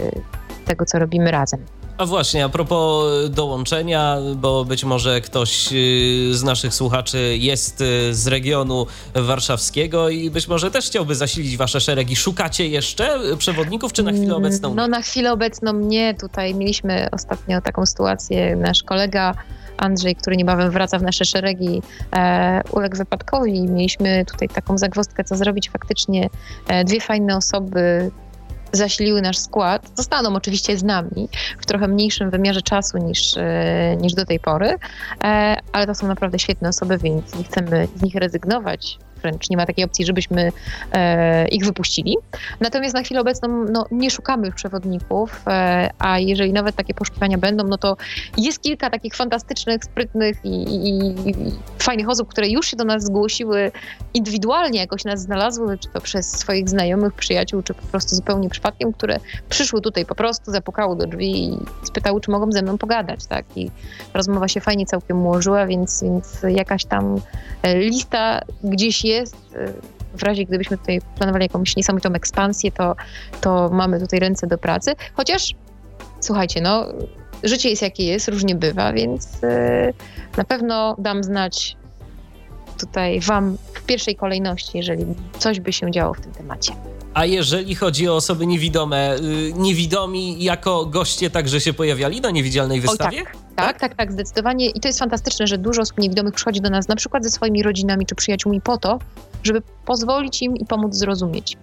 tego, 0.64 0.84
co 0.84 0.98
robimy 0.98 1.30
razem. 1.30 1.60
A 1.98 2.06
właśnie, 2.06 2.44
a 2.44 2.48
propos 2.48 3.06
dołączenia, 3.30 4.16
bo 4.36 4.64
być 4.64 4.84
może 4.84 5.20
ktoś 5.20 5.72
y, 5.72 6.34
z 6.34 6.42
naszych 6.42 6.74
słuchaczy 6.74 7.36
jest 7.38 7.80
y, 7.80 8.14
z 8.14 8.26
regionu 8.26 8.86
warszawskiego 9.14 10.08
i 10.08 10.30
być 10.30 10.48
może 10.48 10.70
też 10.70 10.86
chciałby 10.86 11.14
zasilić 11.14 11.56
wasze 11.56 11.80
szeregi. 11.80 12.16
Szukacie 12.16 12.68
jeszcze 12.68 13.18
przewodników, 13.38 13.92
czy 13.92 14.02
na 14.02 14.12
chwilę 14.12 14.36
obecną? 14.36 14.68
Nie? 14.68 14.74
No 14.74 14.88
na 14.88 15.02
chwilę 15.02 15.32
obecną 15.32 15.72
nie. 15.72 16.14
Tutaj 16.14 16.54
mieliśmy 16.54 17.08
ostatnio 17.12 17.60
taką 17.60 17.86
sytuację. 17.86 18.56
Nasz 18.56 18.82
kolega 18.82 19.34
Andrzej, 19.76 20.16
który 20.16 20.36
niebawem 20.36 20.70
wraca 20.70 20.98
w 20.98 21.02
nasze 21.02 21.24
szeregi, 21.24 21.82
e, 22.12 22.60
uległ 22.70 22.96
wypadkowi. 22.96 23.62
Mieliśmy 23.62 24.24
tutaj 24.24 24.48
taką 24.48 24.78
zagwozdkę, 24.78 25.24
co 25.24 25.36
zrobić. 25.36 25.70
Faktycznie 25.70 26.28
e, 26.68 26.84
dwie 26.84 27.00
fajne 27.00 27.36
osoby 27.36 28.10
zasiliły 28.72 29.22
nasz 29.22 29.38
skład, 29.38 29.90
zostaną 29.96 30.36
oczywiście 30.36 30.78
z 30.78 30.82
nami 30.82 31.28
w 31.60 31.66
trochę 31.66 31.88
mniejszym 31.88 32.30
wymiarze 32.30 32.62
czasu 32.62 32.98
niż, 32.98 33.36
e, 33.36 33.96
niż 34.00 34.14
do 34.14 34.24
tej 34.24 34.40
pory, 34.40 34.78
e, 35.24 35.56
ale 35.72 35.86
to 35.86 35.94
są 35.94 36.06
naprawdę 36.06 36.38
świetne 36.38 36.68
osoby, 36.68 36.98
więc 36.98 37.34
nie 37.34 37.44
chcemy 37.44 37.88
z 37.96 38.02
nich 38.02 38.14
rezygnować 38.14 38.98
wręcz 39.22 39.50
nie 39.50 39.56
ma 39.56 39.66
takiej 39.66 39.84
opcji, 39.84 40.06
żebyśmy 40.06 40.52
e, 40.92 41.48
ich 41.48 41.64
wypuścili. 41.64 42.16
Natomiast 42.60 42.94
na 42.94 43.02
chwilę 43.02 43.20
obecną 43.20 43.64
no, 43.72 43.86
nie 43.90 44.10
szukamy 44.10 44.46
już 44.46 44.54
przewodników, 44.54 45.42
e, 45.46 45.90
a 45.98 46.18
jeżeli 46.18 46.52
nawet 46.52 46.76
takie 46.76 46.94
poszukiwania 46.94 47.38
będą, 47.38 47.64
no 47.64 47.78
to 47.78 47.96
jest 48.38 48.62
kilka 48.62 48.90
takich 48.90 49.14
fantastycznych, 49.14 49.84
sprytnych 49.84 50.36
i, 50.44 50.62
i, 50.62 51.06
i 51.30 51.34
fajnych 51.78 52.08
osób, 52.08 52.28
które 52.28 52.48
już 52.48 52.66
się 52.66 52.76
do 52.76 52.84
nas 52.84 53.04
zgłosiły 53.04 53.72
indywidualnie, 54.14 54.80
jakoś 54.80 55.04
nas 55.04 55.20
znalazły, 55.20 55.78
czy 55.78 55.88
to 55.88 56.00
przez 56.00 56.30
swoich 56.30 56.68
znajomych, 56.68 57.12
przyjaciół, 57.12 57.62
czy 57.62 57.74
po 57.74 57.86
prostu 57.86 58.16
zupełnie 58.16 58.50
przypadkiem, 58.50 58.92
które 58.92 59.18
przyszły 59.48 59.80
tutaj 59.80 60.06
po 60.06 60.14
prostu, 60.14 60.50
zapukały 60.50 60.96
do 60.96 61.06
drzwi 61.06 61.44
i 61.44 61.58
spytały, 61.82 62.20
czy 62.20 62.30
mogą 62.30 62.52
ze 62.52 62.62
mną 62.62 62.78
pogadać, 62.78 63.26
tak? 63.26 63.44
I 63.56 63.70
rozmowa 64.14 64.48
się 64.48 64.60
fajnie 64.60 64.86
całkiem 64.86 65.26
ułożyła, 65.26 65.66
więc, 65.66 66.02
więc 66.02 66.42
jakaś 66.48 66.84
tam 66.84 67.20
e, 67.62 67.78
lista 67.78 68.40
gdzieś 68.64 69.04
jest 69.04 69.11
jest. 69.12 69.36
Y, 69.56 69.72
w 70.14 70.22
razie 70.22 70.44
gdybyśmy 70.44 70.78
tutaj 70.78 71.00
planowali 71.16 71.44
jakąś 71.44 71.76
niesamowitą 71.76 72.12
ekspansję, 72.12 72.72
to, 72.72 72.96
to 73.40 73.70
mamy 73.72 74.00
tutaj 74.00 74.20
ręce 74.20 74.46
do 74.46 74.58
pracy. 74.58 74.94
Chociaż, 75.14 75.54
słuchajcie, 76.20 76.60
no, 76.60 76.86
życie 77.42 77.70
jest 77.70 77.82
jakie 77.82 78.04
jest, 78.04 78.28
różnie 78.28 78.54
bywa, 78.54 78.92
więc 78.92 79.42
yy, 79.42 79.94
na 80.36 80.44
pewno 80.44 80.96
dam 80.98 81.24
znać 81.24 81.76
tutaj 82.80 83.20
Wam 83.20 83.56
w 83.72 83.82
pierwszej 83.82 84.16
kolejności, 84.16 84.70
jeżeli 84.74 85.04
coś 85.38 85.60
by 85.60 85.72
się 85.72 85.90
działo 85.90 86.14
w 86.14 86.20
tym 86.20 86.32
temacie. 86.32 86.72
A 87.14 87.24
jeżeli 87.24 87.74
chodzi 87.74 88.08
o 88.08 88.16
osoby 88.16 88.46
niewidome, 88.46 89.16
y, 89.16 89.52
niewidomi 89.56 90.44
jako 90.44 90.86
goście 90.86 91.30
także 91.30 91.60
się 91.60 91.72
pojawiali 91.72 92.20
na 92.20 92.30
niewidzialnej 92.30 92.80
wystawie? 92.80 93.18
Oj, 93.18 93.24
tak. 93.24 93.41
Tak, 93.56 93.80
tak, 93.80 93.94
tak, 93.94 94.12
zdecydowanie. 94.12 94.70
I 94.70 94.80
to 94.80 94.88
jest 94.88 94.98
fantastyczne, 94.98 95.46
że 95.46 95.58
dużo 95.58 95.82
osób 95.82 95.98
niewidomych 95.98 96.34
przychodzi 96.34 96.60
do 96.60 96.70
nas 96.70 96.88
na 96.88 96.96
przykład 96.96 97.24
ze 97.24 97.30
swoimi 97.30 97.62
rodzinami 97.62 98.06
czy 98.06 98.14
przyjaciółmi 98.14 98.60
po 98.60 98.78
to, 98.78 98.98
żeby 99.42 99.62
pozwolić 99.84 100.42
im 100.42 100.56
i 100.56 100.66
pomóc 100.66 100.94
zrozumieć. 100.94 101.56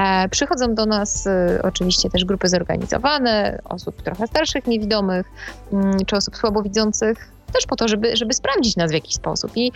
E, 0.00 0.28
przychodzą 0.28 0.74
do 0.74 0.86
nas 0.86 1.26
e, 1.26 1.60
oczywiście 1.62 2.10
też 2.10 2.24
grupy 2.24 2.48
zorganizowane, 2.48 3.58
osób 3.64 4.02
trochę 4.02 4.26
starszych, 4.26 4.66
niewidomych, 4.66 5.26
mm, 5.72 5.98
czy 6.06 6.16
osób 6.16 6.36
słabowidzących, 6.36 7.32
też 7.52 7.66
po 7.66 7.76
to, 7.76 7.88
żeby, 7.88 8.16
żeby 8.16 8.34
sprawdzić 8.34 8.76
nas 8.76 8.90
w 8.90 8.94
jakiś 8.94 9.14
sposób. 9.14 9.52
I 9.56 9.72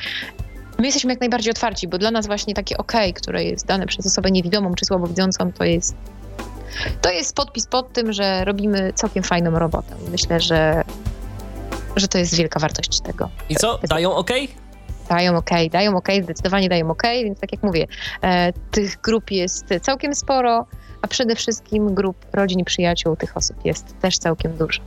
my 0.78 0.86
jesteśmy 0.86 1.12
jak 1.12 1.20
najbardziej 1.20 1.50
otwarci, 1.50 1.88
bo 1.88 1.98
dla 1.98 2.10
nas 2.10 2.26
właśnie 2.26 2.54
takie 2.54 2.76
OK, 2.78 2.92
które 3.14 3.44
jest 3.44 3.66
dane 3.66 3.86
przez 3.86 4.06
osobę 4.06 4.30
niewidomą 4.30 4.74
czy 4.74 4.84
słabowidzącą, 4.84 5.52
to 5.52 5.64
jest 5.64 5.94
to 7.00 7.10
jest 7.10 7.36
podpis 7.36 7.66
pod 7.66 7.92
tym, 7.92 8.12
że 8.12 8.44
robimy 8.44 8.92
całkiem 8.94 9.22
fajną 9.22 9.50
robotę. 9.50 9.94
Myślę, 10.10 10.40
że 10.40 10.84
że 11.96 12.08
to 12.08 12.18
jest 12.18 12.34
wielka 12.36 12.60
wartość 12.60 13.00
tego. 13.00 13.28
I 13.48 13.56
co? 13.56 13.78
Dają 13.88 14.14
OK? 14.14 14.30
Dają 15.08 15.36
OK, 15.36 15.50
dają 15.70 15.96
OK, 15.96 16.08
zdecydowanie 16.22 16.68
dają 16.68 16.90
OK, 16.90 17.02
więc 17.02 17.40
tak 17.40 17.52
jak 17.52 17.62
mówię, 17.62 17.86
e, 18.22 18.52
tych 18.70 19.00
grup 19.00 19.30
jest 19.30 19.64
całkiem 19.82 20.14
sporo, 20.14 20.66
a 21.02 21.08
przede 21.08 21.36
wszystkim 21.36 21.94
grup 21.94 22.16
rodzin 22.32 22.60
i 22.60 22.64
przyjaciół 22.64 23.16
tych 23.16 23.36
osób 23.36 23.64
jest 23.64 24.00
też 24.00 24.18
całkiem 24.18 24.56
dużo. 24.56 24.80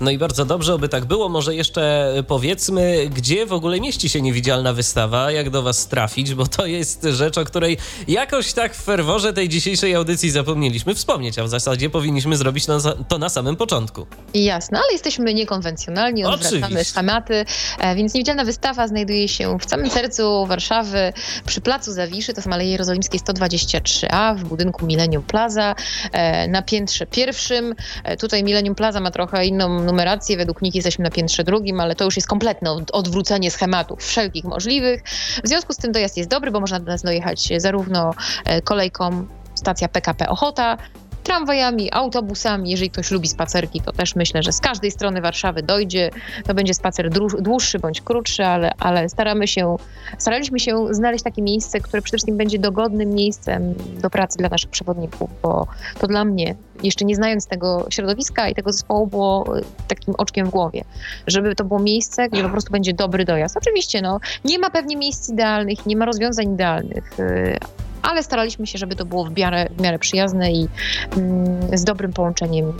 No 0.00 0.10
i 0.10 0.18
bardzo 0.18 0.44
dobrze, 0.44 0.72
aby 0.72 0.88
tak 0.88 1.04
było. 1.04 1.28
Może 1.28 1.54
jeszcze 1.54 2.12
powiedzmy, 2.28 3.10
gdzie 3.14 3.46
w 3.46 3.52
ogóle 3.52 3.80
mieści 3.80 4.08
się 4.08 4.22
niewidzialna 4.22 4.72
wystawa, 4.72 5.30
jak 5.30 5.50
do 5.50 5.62
Was 5.62 5.88
trafić, 5.88 6.34
bo 6.34 6.46
to 6.46 6.66
jest 6.66 7.02
rzecz, 7.02 7.38
o 7.38 7.44
której 7.44 7.78
jakoś 8.08 8.52
tak 8.52 8.74
w 8.74 8.82
ferworze 8.82 9.32
tej 9.32 9.48
dzisiejszej 9.48 9.94
audycji 9.94 10.30
zapomnieliśmy 10.30 10.94
wspomnieć, 10.94 11.38
a 11.38 11.44
w 11.44 11.48
zasadzie 11.48 11.90
powinniśmy 11.90 12.36
zrobić 12.36 12.66
to 13.08 13.18
na 13.18 13.28
samym 13.28 13.56
początku. 13.56 14.06
Jasne, 14.34 14.78
ale 14.78 14.92
jesteśmy 14.92 15.34
niekonwencjonalni, 15.34 16.24
odwracamy 16.24 16.84
schematy, 16.84 17.44
e, 17.78 17.94
więc 17.94 18.14
niewidzialna 18.14 18.44
wystawa 18.44 18.88
znajduje 18.88 19.28
się 19.28 19.58
w 19.58 19.70
samym 19.70 19.90
sercu 19.90 20.46
Warszawy, 20.46 21.12
przy 21.46 21.60
Placu 21.60 21.92
Zawiszy, 21.92 22.32
to 22.34 22.40
jest 22.40 22.48
Aleje 22.52 22.70
Jerozolimskiej 22.70 23.20
123A 23.20 24.36
w 24.36 24.44
budynku 24.44 24.86
Millennium 24.86 25.22
Plaza, 25.22 25.74
e, 26.12 26.48
na 26.48 26.62
piętrze 26.62 27.06
pierwszym. 27.06 27.74
E, 28.04 28.16
tutaj 28.16 28.44
Millennium 28.44 28.74
Plaza 28.74 29.00
ma 29.00 29.10
trochę 29.10 29.46
inną 29.46 29.89
numerację, 29.90 30.36
według 30.36 30.62
nich 30.62 30.74
jesteśmy 30.74 31.02
na 31.02 31.10
piętrze 31.10 31.44
drugim, 31.44 31.80
ale 31.80 31.94
to 31.94 32.04
już 32.04 32.16
jest 32.16 32.28
kompletne 32.28 32.70
odwrócenie 32.92 33.50
schematów 33.50 34.04
wszelkich 34.04 34.44
możliwych. 34.44 35.02
W 35.44 35.48
związku 35.48 35.72
z 35.72 35.76
tym 35.76 35.92
dojazd 35.92 36.16
jest 36.16 36.30
dobry, 36.30 36.50
bo 36.50 36.60
można 36.60 36.80
do 36.80 36.86
nas 36.86 37.02
dojechać 37.02 37.52
zarówno 37.56 38.14
e, 38.44 38.62
kolejką 38.62 39.26
stacja 39.54 39.88
PKP 39.88 40.28
Ochota, 40.28 40.76
tramwajami, 41.22 41.92
autobusami. 41.92 42.70
Jeżeli 42.70 42.90
ktoś 42.90 43.10
lubi 43.10 43.28
spacerki, 43.28 43.80
to 43.80 43.92
też 43.92 44.16
myślę, 44.16 44.42
że 44.42 44.52
z 44.52 44.60
każdej 44.60 44.90
strony 44.90 45.20
Warszawy 45.20 45.62
dojdzie. 45.62 46.10
To 46.46 46.54
będzie 46.54 46.74
spacer 46.74 47.10
dłuższy 47.40 47.78
bądź 47.78 48.00
krótszy, 48.00 48.44
ale, 48.44 48.70
ale 48.78 49.08
staramy 49.08 49.48
się, 49.48 49.76
staraliśmy 50.18 50.60
się 50.60 50.86
znaleźć 50.90 51.24
takie 51.24 51.42
miejsce, 51.42 51.80
które 51.80 52.02
przede 52.02 52.16
wszystkim 52.16 52.36
będzie 52.36 52.58
dogodnym 52.58 53.08
miejscem 53.08 53.74
do 54.02 54.10
pracy 54.10 54.38
dla 54.38 54.48
naszych 54.48 54.70
przewodników, 54.70 55.30
bo 55.42 55.66
to 55.98 56.06
dla 56.06 56.24
mnie, 56.24 56.54
jeszcze 56.82 57.04
nie 57.04 57.16
znając 57.16 57.46
tego 57.46 57.86
środowiska 57.90 58.48
i 58.48 58.54
tego 58.54 58.72
zespołu, 58.72 59.06
było 59.06 59.58
e, 59.58 59.62
takim 59.88 60.14
oczkiem 60.18 60.46
w 60.46 60.50
głowie, 60.50 60.84
żeby 61.26 61.54
to 61.54 61.64
było 61.64 61.80
miejsce, 61.80 62.28
gdzie 62.28 62.42
po 62.42 62.48
prostu 62.48 62.72
będzie 62.72 62.92
dobry 62.92 63.24
dojazd. 63.24 63.56
Oczywiście, 63.56 64.02
no, 64.02 64.20
nie 64.44 64.58
ma 64.58 64.70
pewnie 64.70 64.96
miejsc 64.96 65.28
idealnych, 65.28 65.86
nie 65.86 65.96
ma 65.96 66.04
rozwiązań 66.04 66.52
idealnych, 66.54 67.20
e, 67.20 67.58
ale 68.02 68.22
staraliśmy 68.22 68.66
się, 68.66 68.78
żeby 68.78 68.96
to 68.96 69.04
było 69.04 69.24
w 69.24 69.36
miarę, 69.36 69.68
w 69.76 69.80
miarę 69.80 69.98
przyjazne 69.98 70.52
i 70.52 70.68
mm, 71.16 71.78
z 71.78 71.84
dobrym 71.84 72.12
połączeniem 72.12 72.72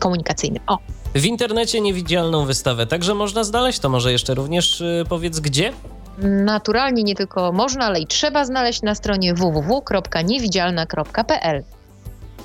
komunikacyjnym. 0.00 0.62
O. 0.66 0.78
W 1.14 1.24
internecie 1.24 1.80
niewidzialną 1.80 2.44
wystawę 2.44 2.86
także 2.86 3.14
można 3.14 3.44
znaleźć, 3.44 3.78
to 3.78 3.88
może 3.88 4.12
jeszcze 4.12 4.34
również 4.34 4.80
yy, 4.80 5.04
powiedz 5.08 5.40
gdzie? 5.40 5.72
Naturalnie 6.22 7.02
nie 7.02 7.14
tylko 7.14 7.52
można, 7.52 7.86
ale 7.86 8.00
i 8.00 8.06
trzeba 8.06 8.44
znaleźć 8.44 8.82
na 8.82 8.94
stronie 8.94 9.34
www.niewidzialna.pl. 9.34 11.64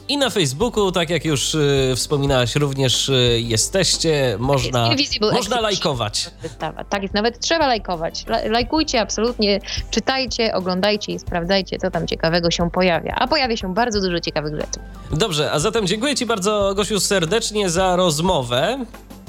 I 0.10 0.18
na 0.18 0.30
Facebooku, 0.30 0.91
tak 0.91 1.10
jak 1.10 1.26
już 1.26 1.56
y, 1.56 1.94
wspominałaś, 1.96 2.56
również 2.56 3.10
y, 3.10 3.41
jesteście. 3.44 4.38
Można, 4.39 4.89
można 5.32 5.62
lajkować. 5.62 6.30
Wystawa. 6.41 6.84
Tak 6.84 7.02
jest, 7.02 7.13
nawet 7.13 7.39
trzeba 7.39 7.68
lajkować. 7.68 8.26
Lajkujcie 8.50 9.02
absolutnie, 9.02 9.60
czytajcie, 9.91 10.54
oglądajcie 10.54 11.12
i 11.12 11.20
sprawdzajcie, 11.20 11.78
co 11.78 11.91
tam 11.91 12.08
ciekawego 12.08 12.52
się 12.52 12.72
pojawia. 12.72 13.15
A 13.15 13.28
pojawia 13.28 13.58
się 13.58 13.74
bardzo 13.74 14.02
dużo 14.02 14.20
ciekawych 14.20 14.56
rzeczy. 14.56 14.80
Dobrze, 15.12 15.52
a 15.52 15.60
zatem 15.60 15.88
dziękuję 15.88 16.15
Ci 16.15 16.26
bardzo, 16.26 16.74
Gosiu, 16.76 17.00
serdecznie 17.00 17.70
za 17.70 17.96
rozmowę. 17.96 18.86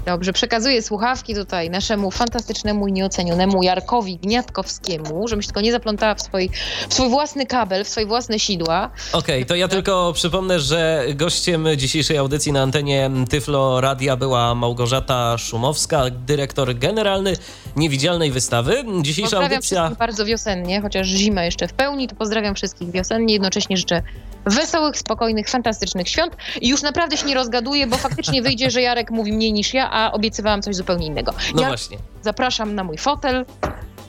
Dobrze, 0.06 0.32
przekazuję 0.32 0.82
słuchawki 0.82 1.34
tutaj 1.34 1.70
naszemu 1.70 2.10
fantastycznemu 2.10 2.88
i 2.88 2.92
nieocenionemu 2.92 3.62
Jarkowi 3.62 4.16
Gniatkowskiemu, 4.16 5.28
żebyś 5.28 5.46
tylko 5.46 5.60
nie 5.60 5.72
zaplątała 5.72 6.14
w 6.14 6.22
swój, 6.22 6.50
w 6.88 6.94
swój 6.94 7.08
własny 7.08 7.46
kabel, 7.46 7.84
w 7.84 7.88
swoje 7.88 8.06
własne 8.06 8.38
sidła. 8.38 8.90
Okej, 9.12 9.36
okay, 9.36 9.46
to 9.46 9.54
ja 9.54 9.68
tylko 9.68 10.12
przypomnę, 10.12 10.60
że 10.60 11.04
gościem 11.14 11.66
dzisiejszej 11.76 12.18
audycji 12.18 12.52
na 12.52 12.62
antenie 12.62 13.10
Tyflo 13.30 13.80
Radia 13.80 14.16
była 14.16 14.54
Małgorzata 14.54 15.38
Szumowska, 15.38 16.04
dyrektor 16.10 16.78
generalny 16.78 17.36
Niewidzialnej 17.76 18.30
Wystawy. 18.30 18.84
Dzisiejsza 19.02 19.30
pozdrawiam 19.30 19.52
audycja... 19.52 19.80
wszystkich 19.80 19.98
bardzo 19.98 20.24
wiosennie, 20.24 20.80
chociaż 20.80 21.06
zima 21.06 21.44
jeszcze 21.44 21.68
w 21.68 21.72
pełni, 21.72 22.08
to 22.08 22.16
pozdrawiam 22.16 22.54
wszystkich 22.54 22.90
wiosennie, 22.90 23.34
jednocześnie 23.34 23.76
życzę 23.76 24.02
wesołych, 24.44 24.98
spokojnych, 24.98 25.48
fantastycznych 25.48 26.08
świąt 26.08 26.36
i 26.60 26.68
już 26.68 26.82
naprawdę 26.82 27.16
się 27.16 27.26
nie 27.26 27.34
rozgaduję, 27.34 27.86
bo 27.86 27.96
faktycznie 27.96 28.42
wyjdzie, 28.42 28.70
że 28.70 28.82
Jarek 28.82 29.10
mówi 29.10 29.32
mniej 29.32 29.52
niż 29.52 29.74
ja, 29.74 29.90
a 29.90 30.12
obiecywałam 30.12 30.62
coś 30.62 30.76
zupełnie 30.76 31.06
innego. 31.06 31.34
No 31.54 31.62
ja 31.62 31.68
właśnie. 31.68 31.98
Zapraszam 32.22 32.74
na 32.74 32.84
mój 32.84 32.98
fotel. 32.98 33.46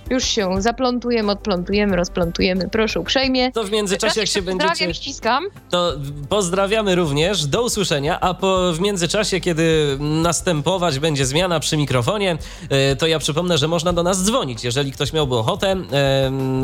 Już 0.09 0.23
się 0.23 0.61
zaplątujemy, 0.61 1.31
odplątujemy, 1.31 1.95
rozplątujemy. 1.95 2.69
Proszę 2.69 2.99
uprzejmie. 2.99 3.51
To 3.51 3.63
w 3.63 3.71
międzyczasie, 3.71 4.19
jak 4.19 4.29
się 4.29 4.41
będziecie... 4.41 4.69
Pozdrawiam, 4.69 4.93
ściskam. 4.93 5.43
To 5.69 5.93
pozdrawiamy 6.29 6.95
również. 6.95 7.45
Do 7.45 7.63
usłyszenia. 7.63 8.19
A 8.19 8.33
po, 8.33 8.73
w 8.73 8.79
międzyczasie, 8.79 9.39
kiedy 9.39 9.97
następować 9.99 10.99
będzie 10.99 11.25
zmiana 11.25 11.59
przy 11.59 11.77
mikrofonie, 11.77 12.37
e, 12.69 12.95
to 12.95 13.07
ja 13.07 13.19
przypomnę, 13.19 13.57
że 13.57 13.67
można 13.67 13.93
do 13.93 14.03
nas 14.03 14.23
dzwonić, 14.23 14.63
jeżeli 14.63 14.91
ktoś 14.91 15.13
miałby 15.13 15.35
ochotę. 15.35 15.75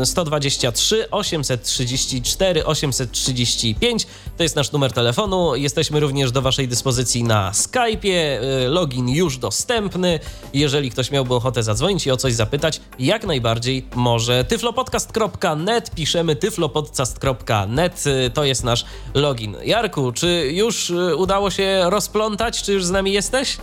123 0.03 1.09
834 1.11 2.65
835 2.65 4.07
to 4.37 4.43
jest 4.43 4.55
nasz 4.55 4.71
numer 4.71 4.93
telefonu. 4.93 5.55
Jesteśmy 5.55 5.99
również 5.99 6.31
do 6.31 6.41
Waszej 6.41 6.67
dyspozycji 6.67 7.23
na 7.23 7.51
Skype'ie. 7.51 8.13
E, 8.15 8.67
login 8.67 9.09
już 9.09 9.37
dostępny. 9.37 10.19
Jeżeli 10.53 10.91
ktoś 10.91 11.11
miałby 11.11 11.33
ochotę 11.35 11.63
zadzwonić 11.63 12.07
i 12.07 12.11
o 12.11 12.17
coś 12.17 12.33
zapytać, 12.33 12.81
jak 12.99 13.23
najbardziej 13.33 13.85
może. 13.95 14.43
tyflopodcast.net, 14.43 15.91
piszemy 15.95 16.35
tyflopodcast.net, 16.35 18.03
to 18.33 18.43
jest 18.43 18.63
nasz 18.63 18.85
login. 19.13 19.55
Jarku, 19.65 20.11
czy 20.11 20.51
już 20.53 20.89
y, 20.89 21.15
udało 21.15 21.51
się 21.51 21.81
rozplątać, 21.89 22.63
czy 22.63 22.73
już 22.73 22.85
z 22.85 22.91
nami 22.91 23.13
jesteś? 23.13 23.57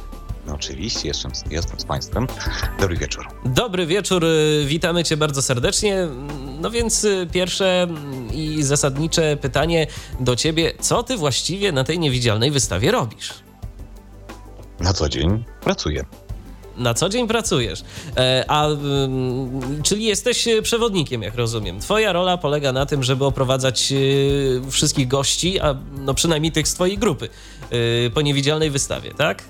No 0.47 0.55
oczywiście, 0.55 1.09
jestem, 1.09 1.31
jestem 1.51 1.81
z 1.81 1.85
Państwem. 1.85 2.27
Dobry 2.81 2.97
wieczór. 2.97 3.29
Dobry 3.45 3.87
wieczór, 3.87 4.25
y, 4.25 4.65
witamy 4.67 5.05
Cię 5.05 5.17
bardzo 5.17 5.43
serdecznie. 5.43 6.09
No 6.61 6.71
więc 6.71 7.05
y, 7.05 7.29
pierwsze 7.33 7.87
i 8.33 8.63
zasadnicze 8.63 9.37
pytanie 9.37 9.87
do 10.21 10.37
Ciebie. 10.37 10.73
Co 10.81 11.03
Ty 11.03 11.17
właściwie 11.17 11.73
na 11.73 11.85
tej 11.85 11.99
niewidzialnej 11.99 12.51
wystawie 12.51 12.91
robisz? 12.91 13.35
Na 14.81 14.93
co 14.93 15.09
dzień 15.09 15.45
pracuję 15.61 16.05
na 16.81 16.95
co 16.95 17.09
dzień 17.09 17.29
pracujesz, 17.29 17.85
e, 18.17 18.45
a, 18.49 18.69
czyli 19.83 20.05
jesteś 20.05 20.49
e, 20.49 20.63
przewodnikiem, 20.63 21.23
jak 21.23 21.35
rozumiem. 21.35 21.81
Twoja 21.81 22.13
rola 22.13 22.37
polega 22.37 22.73
na 22.73 22.87
tym, 22.87 23.03
żeby 23.03 23.25
oprowadzać 23.25 23.93
e, 23.93 24.71
wszystkich 24.71 25.09
gości, 25.09 25.61
a 25.61 25.75
no 25.99 26.15
przynajmniej 26.15 26.53
tych 26.53 26.69
z 26.69 26.75
twojej 26.75 26.99
grupy, 26.99 27.29
po 28.15 28.21
niewidzialnej 28.21 28.71
wystawie, 28.71 29.15
tak? 29.15 29.45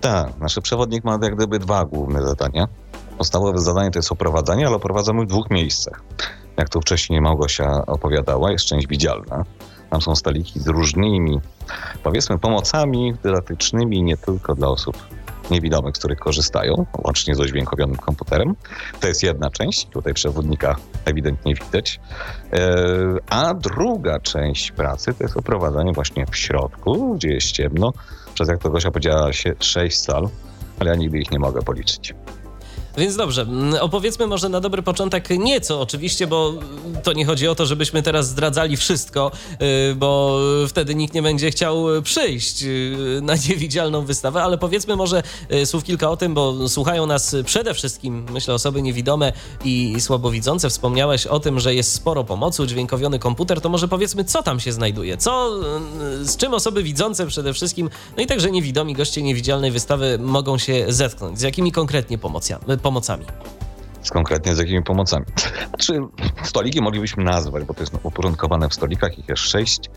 Tak, 0.00 0.38
nasz 0.38 0.58
przewodnik 0.62 1.04
ma 1.04 1.18
jak 1.22 1.36
gdyby 1.36 1.58
dwa 1.58 1.84
główne 1.84 2.22
zadania. 2.22 2.68
Podstawowe 3.18 3.58
zadanie 3.58 3.90
to 3.90 3.98
jest 3.98 4.12
oprowadzanie, 4.12 4.66
ale 4.66 4.76
oprowadzamy 4.76 5.22
w 5.22 5.28
dwóch 5.28 5.50
miejscach. 5.50 6.02
Jak 6.56 6.68
tu 6.68 6.80
wcześniej 6.80 7.20
Małgosia 7.20 7.86
opowiadała, 7.86 8.52
jest 8.52 8.64
część 8.64 8.86
widzialna. 8.86 9.44
Tam 9.90 10.02
są 10.02 10.16
stoliki 10.16 10.60
z 10.60 10.68
różnymi, 10.68 11.40
powiedzmy, 12.02 12.38
pomocami 12.38 13.14
dydaktycznymi, 13.22 14.02
nie 14.02 14.16
tylko 14.16 14.54
dla 14.54 14.68
osób 14.68 14.96
niewidomych, 15.50 15.96
z 15.96 15.98
których 15.98 16.18
korzystają, 16.18 16.86
łącznie 17.04 17.34
z 17.34 17.40
oźwiękowionym 17.40 17.96
komputerem. 17.96 18.54
To 19.00 19.08
jest 19.08 19.22
jedna 19.22 19.50
część, 19.50 19.86
tutaj 19.86 20.14
przewodnika 20.14 20.76
ewidentnie 21.04 21.54
widać. 21.54 22.00
E, 22.52 22.60
a 23.30 23.54
druga 23.54 24.20
część 24.20 24.72
pracy 24.72 25.14
to 25.14 25.24
jest 25.24 25.36
oprowadzanie 25.36 25.92
właśnie 25.92 26.26
w 26.26 26.36
środku, 26.36 27.14
gdzie 27.14 27.28
jest 27.28 27.50
ciemno, 27.52 27.92
przez 28.34 28.48
jak 28.48 28.62
to 28.62 28.70
Gosia 28.70 28.90
powiedziała, 28.90 29.30
sześć 29.60 29.98
sal, 29.98 30.28
ale 30.80 30.90
ja 30.90 30.96
nigdy 30.96 31.18
ich 31.18 31.30
nie 31.30 31.38
mogę 31.38 31.62
policzyć. 31.62 32.14
Więc 32.98 33.16
dobrze, 33.16 33.42
mm, 33.42 33.74
opowiedzmy 33.80 34.26
może 34.26 34.48
na 34.48 34.60
dobry 34.60 34.82
początek 34.82 35.30
nieco 35.30 35.80
oczywiście, 35.80 36.26
bo 36.26 36.54
to 37.02 37.12
nie 37.12 37.26
chodzi 37.26 37.48
o 37.48 37.54
to, 37.54 37.66
żebyśmy 37.66 38.02
teraz 38.02 38.28
zdradzali 38.28 38.76
wszystko, 38.76 39.30
y, 39.92 39.94
bo 39.94 40.40
wtedy 40.68 40.94
nikt 40.94 41.14
nie 41.14 41.22
będzie 41.22 41.50
chciał 41.50 41.86
przyjść 42.02 42.62
y, 42.62 43.20
na 43.22 43.34
niewidzialną 43.48 44.04
wystawę, 44.04 44.42
ale 44.42 44.58
powiedzmy 44.58 44.96
może 44.96 45.22
y, 45.52 45.66
słów 45.66 45.84
kilka 45.84 46.10
o 46.10 46.16
tym, 46.16 46.34
bo 46.34 46.68
słuchają 46.68 47.06
nas 47.06 47.36
przede 47.44 47.74
wszystkim, 47.74 48.26
myślę, 48.32 48.54
osoby 48.54 48.82
niewidome 48.82 49.32
i 49.64 49.96
słabowidzące. 50.00 50.70
Wspomniałeś 50.70 51.26
o 51.26 51.40
tym, 51.40 51.60
że 51.60 51.74
jest 51.74 51.92
sporo 51.92 52.24
pomocy, 52.24 52.62
udźwiękowiony 52.62 53.18
komputer, 53.18 53.60
to 53.60 53.68
może 53.68 53.88
powiedzmy, 53.88 54.24
co 54.24 54.42
tam 54.42 54.60
się 54.60 54.72
znajduje, 54.72 55.16
co, 55.16 55.50
z 56.22 56.36
czym 56.36 56.54
osoby 56.54 56.82
widzące 56.82 57.26
przede 57.26 57.52
wszystkim, 57.52 57.90
no 58.16 58.22
i 58.22 58.26
także 58.26 58.50
niewidomi 58.50 58.94
goście 58.94 59.22
niewidzialnej 59.22 59.70
wystawy 59.70 60.18
mogą 60.20 60.58
się 60.58 60.84
zetknąć, 60.88 61.38
z 61.38 61.42
jakimi 61.42 61.72
konkretnie 61.72 62.18
pomocami 62.18 62.38
pomocami? 62.88 63.24
Z 64.02 64.10
konkretnie 64.10 64.54
z 64.54 64.58
jakimi 64.58 64.82
pomocami? 64.82 65.26
Znaczy, 65.68 66.00
stoliki 66.42 66.80
moglibyśmy 66.80 67.24
nazwać, 67.24 67.64
bo 67.64 67.74
to 67.74 67.80
jest 67.80 67.94
uporządkowane 68.02 68.68
w 68.68 68.74
stolikach, 68.74 69.18
ich 69.18 69.28
jest 69.28 69.42
sześć. 69.42 69.90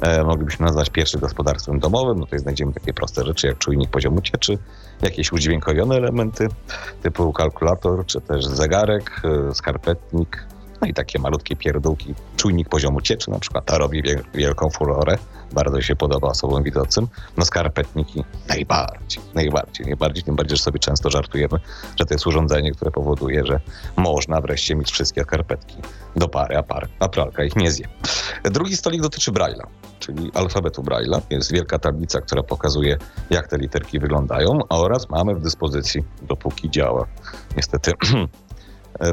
E, 0.00 0.24
moglibyśmy 0.24 0.66
nazwać 0.66 0.90
pierwszym 0.90 1.20
gospodarstwem 1.20 1.78
domowym, 1.78 2.18
no 2.18 2.24
tutaj 2.24 2.38
znajdziemy 2.38 2.72
takie 2.72 2.92
proste 2.92 3.24
rzeczy 3.24 3.46
jak 3.46 3.58
czujnik 3.58 3.90
poziomu 3.90 4.20
cieczy, 4.20 4.58
jakieś 5.02 5.32
udźwiękowione 5.32 5.96
elementy 5.96 6.48
typu 7.02 7.32
kalkulator, 7.32 8.06
czy 8.06 8.20
też 8.20 8.46
zegarek, 8.46 9.22
e, 9.24 9.54
skarpetnik, 9.54 10.46
no 10.82 10.88
i 10.88 10.94
takie 10.94 11.18
malutkie 11.18 11.56
pierdółki, 11.56 12.14
czujnik 12.36 12.68
poziomu 12.68 13.00
cieczy, 13.00 13.30
na 13.30 13.38
przykład 13.38 13.70
robi 13.70 14.02
wielką 14.34 14.70
furorę, 14.70 15.18
bardzo 15.52 15.80
się 15.80 15.96
podoba 15.96 16.28
osobom 16.28 16.62
widzącym. 16.62 17.08
No 17.36 17.44
skarpetniki 17.44 18.24
najbardziej, 18.48 19.22
najbardziej, 19.34 19.86
najbardziej, 19.86 20.24
tym 20.24 20.36
bardziej, 20.36 20.56
że 20.56 20.62
sobie 20.62 20.78
często 20.78 21.10
żartujemy, 21.10 21.58
że 22.00 22.06
to 22.06 22.14
jest 22.14 22.26
urządzenie, 22.26 22.72
które 22.72 22.90
powoduje, 22.90 23.46
że 23.46 23.60
można 23.96 24.40
wreszcie 24.40 24.76
mieć 24.76 24.92
wszystkie 24.92 25.22
skarpetki 25.22 25.76
do 26.16 26.28
pary, 26.28 26.56
a, 26.56 26.62
par, 26.62 26.88
a 27.00 27.08
pralka 27.08 27.44
ich 27.44 27.56
nie 27.56 27.70
zje. 27.70 27.88
Drugi 28.44 28.76
stolik 28.76 29.02
dotyczy 29.02 29.32
Braille'a, 29.32 29.66
czyli 29.98 30.30
alfabetu 30.34 30.82
Braille'a. 30.82 31.20
Jest 31.30 31.52
wielka 31.52 31.78
tablica, 31.78 32.20
która 32.20 32.42
pokazuje, 32.42 32.98
jak 33.30 33.48
te 33.48 33.58
literki 33.58 33.98
wyglądają 33.98 34.58
oraz 34.68 35.10
mamy 35.10 35.34
w 35.34 35.40
dyspozycji, 35.40 36.04
dopóki 36.22 36.70
działa, 36.70 37.06
niestety 37.56 37.92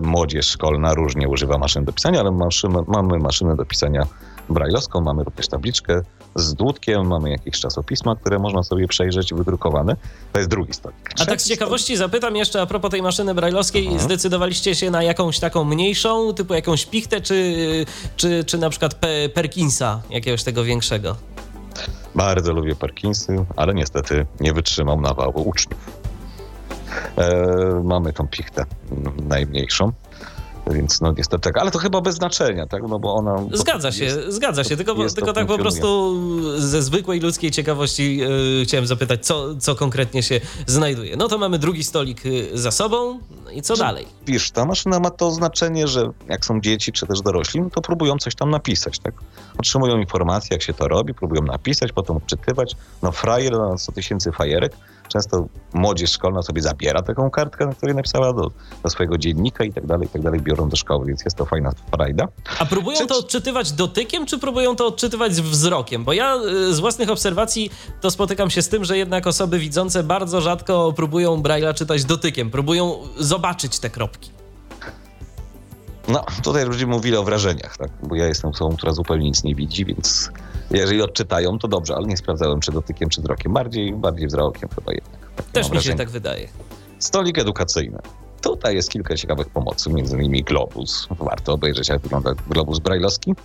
młodzież 0.02 0.48
szkolna 0.48 0.94
różnie 0.94 1.28
używa 1.28 1.58
maszyn 1.58 1.86
do 1.86 1.94
pisania, 1.94 2.20
ale 2.20 2.32
maszyn, 2.32 2.72
mamy 2.88 3.18
maszynę 3.18 3.56
do 3.56 3.66
pisania 3.66 4.08
brajlowską, 4.50 5.02
mamy 5.02 5.24
również 5.24 5.48
tabliczkę 5.48 6.02
z 6.36 6.54
dłutkiem, 6.54 7.08
mamy 7.08 7.30
jakieś 7.30 7.60
czasopisma, 7.60 8.16
które 8.16 8.40
można 8.40 8.64
sobie 8.64 8.88
przejrzeć, 8.88 9.34
wydrukowane. 9.34 9.96
To 10.34 10.40
jest 10.40 10.50
drugi 10.50 10.74
stolik. 10.74 11.10
A 11.22 11.26
tak 11.26 11.42
z 11.42 11.48
ciekawości 11.48 11.98
zapytam 11.98 12.36
jeszcze 12.36 12.62
a 12.62 12.66
propos 12.66 12.92
tej 12.92 13.02
maszyny 13.02 13.34
brajlowskiej, 13.34 13.84
mhm. 13.84 14.04
zdecydowaliście 14.04 14.76
się 14.76 14.92
na 14.92 15.04
jakąś 15.04 15.40
taką 15.40 15.64
mniejszą, 15.64 16.34
typu 16.34 16.54
jakąś 16.54 16.86
pichtę, 16.86 17.22
czy, 17.22 17.56
czy, 18.16 18.44
czy 18.44 18.58
na 18.58 18.70
przykład 18.70 18.96
Perkinsa, 19.34 20.02
jakiegoś 20.10 20.44
tego 20.44 20.64
większego? 20.64 21.16
Bardzo 22.16 22.54
lubię 22.54 22.76
Parkinsy, 22.76 23.46
ale 23.56 23.74
niestety 23.74 24.26
nie 24.40 24.54
wytrzymał 24.54 25.02
nawału 25.02 25.50
uczniów. 25.50 26.01
E, 27.18 27.82
mamy 27.84 28.14
tą 28.14 28.28
pichtę 28.28 28.66
najmniejszą. 29.28 29.92
Więc 30.68 31.02
no 31.02 31.14
niestety 31.18 31.42
tak, 31.42 31.58
ale 31.58 31.72
to 31.72 31.80
chyba 31.80 32.02
bez 32.02 32.16
znaczenia, 32.16 32.68
tak? 32.68 32.84
No 32.90 33.00
bo 33.00 33.14
ona. 33.14 33.36
Zgadza 33.54 33.92
się, 33.92 34.04
jest, 34.04 34.20
zgadza 34.28 34.64
się. 34.64 34.78
Tylko, 34.78 34.96
tylko 35.16 35.34
tak 35.34 35.48
po 35.48 35.58
prostu 35.58 36.16
ze 36.60 36.82
zwykłej 36.82 37.20
ludzkiej 37.20 37.52
ciekawości 37.52 38.18
yy, 38.18 38.66
chciałem 38.66 38.88
zapytać, 38.88 39.26
co, 39.26 39.56
co 39.56 39.76
konkretnie 39.76 40.24
się 40.24 40.42
znajduje. 40.68 41.18
No 41.18 41.28
to 41.28 41.38
mamy 41.38 41.60
drugi 41.60 41.84
stolik 41.84 42.26
y, 42.26 42.50
za 42.54 42.72
sobą 42.72 43.20
i 43.54 43.62
co 43.62 43.76
dalej? 43.76 44.08
Wiesz, 44.28 44.52
ta 44.52 44.66
maszyna 44.66 45.00
ma 45.00 45.10
to 45.10 45.32
znaczenie, 45.32 45.88
że 45.88 46.10
jak 46.30 46.46
są 46.46 46.62
dzieci 46.62 46.92
czy 46.92 47.08
też 47.08 47.22
dorośli, 47.22 47.62
no 47.62 47.70
to 47.70 47.82
próbują 47.82 48.18
coś 48.18 48.36
tam 48.36 48.50
napisać, 48.50 49.00
tak? 49.00 49.14
Otrzymują 49.60 49.98
informacje, 49.98 50.50
jak 50.52 50.62
się 50.62 50.74
to 50.74 50.88
robi, 50.88 51.14
próbują 51.14 51.42
napisać, 51.42 51.92
potem 51.92 52.18
odczytywać. 52.18 52.76
No 53.02 53.12
frajer 53.12 53.52
na 53.52 53.78
100 53.78 53.92
tysięcy 53.92 54.32
fajerek 54.32 54.74
często 55.12 55.48
młodzież 55.74 56.12
szkolna 56.12 56.42
sobie 56.42 56.62
zabiera 56.62 57.02
taką 57.02 57.30
kartkę, 57.30 57.66
na 57.66 57.74
której 57.74 57.96
napisała 57.96 58.34
do, 58.34 58.52
do 58.84 58.90
swojego 58.90 59.18
dziennika 59.18 59.64
i 59.64 59.74
tak 59.74 59.86
dalej, 59.86 60.08
i 60.08 60.10
tak 60.10 60.22
dalej, 60.22 60.40
biorą 60.40 60.70
do 60.70 60.76
szkoły, 60.76 61.06
więc 61.06 61.26
jest 61.26 61.38
to 61.38 61.46
fajna 61.46 61.72
frajda. 61.96 62.28
A 62.60 62.66
próbują 62.66 62.98
czy... 62.98 63.08
to 63.08 63.18
odczytywać 63.18 63.72
dotykiem, 63.72 64.26
czy 64.26 64.40
próbują 64.40 64.76
to 64.76 64.88
odczytywać 64.88 65.34
wzrokiem? 65.34 66.04
Bo 66.04 66.14
ja 66.14 66.36
y, 66.36 66.74
z 66.74 66.80
własnych 66.80 67.10
obserwacji 67.10 67.72
to 68.02 68.12
spotykam 68.12 68.50
się 68.50 68.62
z 68.62 68.70
tym, 68.70 68.86
że 68.86 68.98
jednak 68.98 69.28
osoby 69.28 69.60
widzące 69.60 70.04
bardzo 70.04 70.42
rzadko 70.42 70.94
próbują 70.96 71.42
Braille'a 71.42 71.74
czytać 71.74 72.06
dotykiem, 72.06 72.52
próbują 72.52 72.98
zobaczyć 73.18 73.80
te 73.80 73.90
kropki. 73.90 74.32
No, 76.08 76.26
tutaj 76.44 76.66
będziemy 76.66 76.94
mówili 76.94 77.18
o 77.18 77.24
wrażeniach, 77.24 77.78
tak? 77.78 77.90
Bo 78.04 78.16
ja 78.16 78.28
jestem 78.28 78.50
osobą, 78.50 78.76
która 78.76 78.94
zupełnie 78.94 79.26
nic 79.26 79.44
nie 79.44 79.56
widzi, 79.56 79.86
więc 79.86 80.30
jeżeli 80.74 81.02
odczytają, 81.02 81.60
to 81.60 81.68
dobrze, 81.68 81.96
ale 81.96 82.08
nie 82.08 82.18
sprawdzałem, 82.18 82.60
czy 82.60 82.72
dotykiem, 82.72 83.10
czy 83.10 83.22
wzrokiem. 83.22 83.54
Bardziej, 83.54 83.94
bardziej 83.94 84.28
wzrokiem 84.28 84.70
chyba 84.76 84.94
jednak. 84.94 85.36
Tak 85.36 85.46
Też 85.46 85.72
mi 85.72 85.82
się 85.82 85.96
tak 85.96 86.10
wydaje. 86.10 86.48
Stolik 87.00 87.40
edukacyjny. 87.40 88.00
Tutaj 88.42 88.76
jest 88.76 88.90
kilka 88.90 89.16
ciekawych 89.16 89.50
pomocy, 89.50 89.90
między 89.90 90.16
innymi 90.16 90.44
globus. 90.44 91.08
Warto 91.20 91.54
obejrzeć, 91.54 91.90
jak 91.90 92.02
wygląda 92.02 92.34
globus 92.50 92.80
brajlowski. 92.80 93.36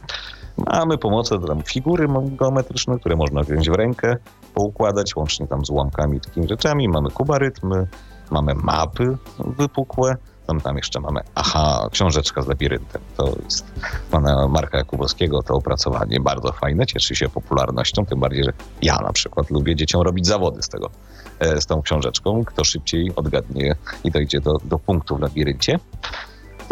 Mamy 0.56 0.98
pomoce, 0.98 1.38
tam 1.46 1.62
figury 1.62 2.08
geometryczne, 2.26 2.98
które 2.98 3.16
można 3.16 3.42
wziąć 3.42 3.70
w 3.70 3.74
rękę, 3.74 4.16
poukładać, 4.54 5.16
łącznie 5.16 5.46
tam 5.46 5.64
z 5.64 5.70
ułamkami, 5.70 6.20
takimi 6.20 6.48
rzeczami. 6.48 6.88
Mamy 6.88 7.10
kubarytmy, 7.10 7.86
mamy 8.30 8.54
mapy 8.54 9.16
wypukłe, 9.38 10.16
tam, 10.46 10.60
tam 10.60 10.76
jeszcze 10.76 11.00
mamy, 11.00 11.20
aha, 11.34 11.88
książeczka 11.92 12.42
z 12.42 12.46
labiryntem. 12.46 13.02
To 13.16 13.32
jest 13.44 13.66
pana 14.10 14.48
Marka 14.48 14.78
Jakubowskiego, 14.78 15.42
to 15.42 15.54
opracowanie 15.54 16.20
bardzo 16.20 16.52
fajne, 16.52 16.86
cieszy 16.86 17.14
się 17.14 17.28
popularnością, 17.28 18.06
tym 18.06 18.20
bardziej, 18.20 18.44
że 18.44 18.52
ja 18.82 18.98
na 18.98 19.12
przykład 19.12 19.50
lubię 19.50 19.76
dzieciom 19.76 20.02
robić 20.02 20.26
zawody 20.26 20.62
z 20.62 20.68
tego, 20.68 20.90
e, 21.38 21.60
z 21.60 21.66
tą 21.66 21.82
książeczką. 21.82 22.44
Kto 22.44 22.64
szybciej 22.64 23.12
odgadnie 23.16 23.76
i 24.04 24.10
dojdzie 24.10 24.40
do, 24.40 24.58
do 24.64 24.78
punktu 24.78 25.16
w 25.16 25.20
labiryncie. 25.20 25.78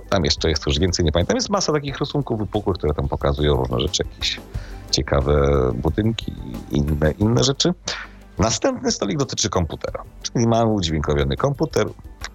Tam 0.09 0.25
jeszcze 0.25 0.49
jest 0.49 0.67
już 0.67 0.79
więcej, 0.79 1.05
nie 1.05 1.13
pamiętam. 1.13 1.37
Jest 1.37 1.51
masa 1.51 1.73
takich 1.73 1.99
rysunków 1.99 2.39
wypukłych, 2.39 2.77
które 2.77 2.95
tam 2.95 3.09
pokazują 3.09 3.57
różne 3.57 3.81
rzeczy, 3.81 4.03
jakieś 4.11 4.41
ciekawe 4.91 5.35
budynki 5.75 6.33
i 6.71 6.77
inne, 6.77 7.11
inne 7.11 7.45
rzeczy. 7.45 7.73
Następny 8.39 8.93
stolik 8.93 9.19
dotyczy 9.19 9.51
komputera, 9.51 10.03
czyli 10.23 10.47
mamy 10.47 10.73
udźwiękowiony 10.73 11.37
komputer, 11.37 11.87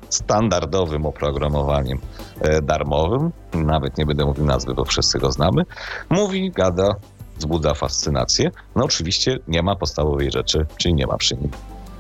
standardowym 0.10 1.06
oprogramowaniem 1.06 2.00
e, 2.42 2.62
darmowym, 2.62 3.32
nawet 3.54 3.98
nie 3.98 4.06
będę 4.06 4.26
mówił 4.26 4.46
nazwy, 4.46 4.74
bo 4.74 4.86
wszyscy 4.86 5.20
go 5.20 5.32
znamy, 5.32 5.64
mówi, 6.10 6.52
gada, 6.52 6.96
wzbudza 7.38 7.74
fascynację. 7.74 8.52
No 8.76 8.86
oczywiście 8.86 9.40
nie 9.48 9.62
ma 9.62 9.76
podstawowej 9.76 10.32
rzeczy, 10.32 10.66
czyli 10.78 10.94
nie 10.94 11.08
ma 11.08 11.18
przy 11.18 11.36
nim 11.36 11.52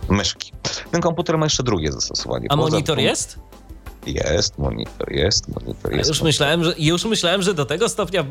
myszki. 0.10 0.52
Ten 0.91 1.02
komputer 1.02 1.38
ma 1.38 1.45
jeszcze 1.45 1.63
drugie 1.63 1.91
zastosowanie. 1.91 2.48
A 2.50 2.56
monitor 2.56 3.00
jest? 3.00 3.39
Jest, 4.08 4.58
monitor 4.58 5.12
jest, 5.12 5.48
monitor 5.48 5.94
jest. 5.94 6.10
Już 6.10 6.22
myślałem, 6.22 6.64
że, 6.64 6.74
już 6.78 7.06
myślałem, 7.06 7.42
że 7.42 7.54
do 7.54 7.66
tego 7.66 7.90
stopnia 7.90 8.22
y, 8.22 8.26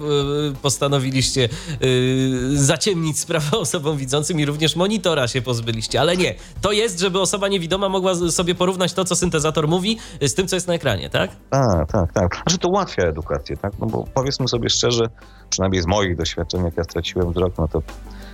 postanowiliście 0.62 1.48
y, 1.82 2.58
zaciemnić 2.58 3.18
sprawę 3.18 3.58
osobom 3.58 3.96
widzącym 3.96 4.40
i 4.40 4.44
również 4.44 4.76
monitora 4.76 5.28
się 5.28 5.42
pozbyliście, 5.42 6.00
ale 6.00 6.16
nie. 6.16 6.34
To 6.60 6.72
jest, 6.72 7.00
żeby 7.00 7.20
osoba 7.20 7.48
niewidoma 7.48 7.88
mogła 7.88 8.14
sobie 8.14 8.54
porównać 8.54 8.92
to, 8.92 9.04
co 9.04 9.16
syntezator 9.16 9.68
mówi 9.68 9.98
z 10.20 10.34
tym, 10.34 10.48
co 10.48 10.56
jest 10.56 10.68
na 10.68 10.74
ekranie, 10.74 11.10
tak? 11.10 11.30
Tak, 11.50 11.92
tak, 11.92 12.12
tak. 12.12 12.34
Znaczy 12.34 12.58
to 12.58 12.68
ułatwia 12.68 13.02
edukację, 13.02 13.56
tak? 13.56 13.72
No 13.80 13.86
bo 13.86 14.04
powiedzmy 14.14 14.48
sobie 14.48 14.70
szczerze, 14.70 15.04
przynajmniej 15.50 15.82
z 15.82 15.86
moich 15.86 16.16
doświadczeń, 16.16 16.64
jak 16.64 16.76
ja 16.76 16.84
straciłem 16.84 17.32
wzrok, 17.32 17.52
no 17.58 17.68
to 17.68 17.82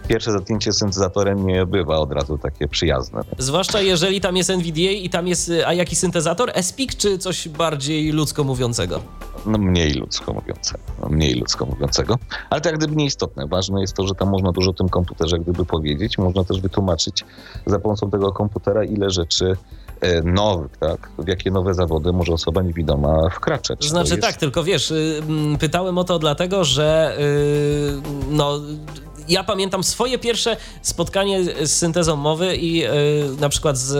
pierwsze 0.08 0.32
zatknięcie 0.32 0.72
syntezatorem 0.72 1.46
nie 1.46 1.66
bywa 1.66 1.98
od 1.98 2.12
razu 2.12 2.38
takie 2.38 2.68
przyjazne. 2.68 3.20
Zwłaszcza 3.38 3.80
jeżeli 3.80 4.20
tam 4.20 4.36
jest 4.36 4.50
NVDA 4.50 4.80
i 4.80 5.10
tam 5.10 5.28
jest, 5.28 5.50
a 5.66 5.72
jaki 5.72 5.96
syntezator? 5.96 6.52
SPIC 6.62 6.96
czy 6.96 7.18
coś 7.18 7.48
bardziej 7.48 8.12
ludzko 8.12 8.44
mówiącego? 8.44 9.00
No 9.46 9.58
mniej 9.58 9.94
ludzko 9.94 10.32
mówiącego, 10.32 10.82
no, 11.02 11.08
mniej 11.08 11.34
ludzko 11.34 11.66
mówiącego, 11.66 12.18
ale 12.50 12.60
to 12.60 12.68
jak 12.68 12.78
gdyby 12.78 12.96
nieistotne. 12.96 13.46
Ważne 13.46 13.80
jest 13.80 13.94
to, 13.94 14.06
że 14.06 14.14
tam 14.14 14.28
można 14.28 14.52
dużo 14.52 14.70
o 14.70 14.74
tym 14.74 14.88
komputerze 14.88 15.38
gdyby 15.38 15.64
powiedzieć, 15.64 16.18
można 16.18 16.44
też 16.44 16.60
wytłumaczyć 16.60 17.24
za 17.66 17.78
pomocą 17.78 18.10
tego 18.10 18.32
komputera, 18.32 18.84
ile 18.84 19.10
rzeczy 19.10 19.56
e, 20.00 20.22
nowych, 20.22 20.76
tak? 20.76 21.10
W 21.18 21.28
jakie 21.28 21.50
nowe 21.50 21.74
zawody 21.74 22.12
może 22.12 22.32
osoba 22.32 22.62
niewidoma 22.62 23.30
wkraczać. 23.30 23.84
Znaczy 23.84 24.10
jest... 24.10 24.22
tak, 24.22 24.36
tylko 24.36 24.64
wiesz, 24.64 24.90
y, 24.90 25.22
pytałem 25.60 25.98
o 25.98 26.04
to 26.04 26.18
dlatego, 26.18 26.64
że 26.64 27.16
y, 27.18 28.02
no 28.30 28.60
ja 29.28 29.44
pamiętam 29.44 29.84
swoje 29.84 30.18
pierwsze 30.18 30.56
spotkanie 30.82 31.44
z 31.44 31.72
syntezą 31.72 32.16
mowy 32.16 32.56
i 32.56 32.76
yy, 32.76 32.88
na 33.40 33.48
przykład 33.48 33.78
z, 33.78 33.90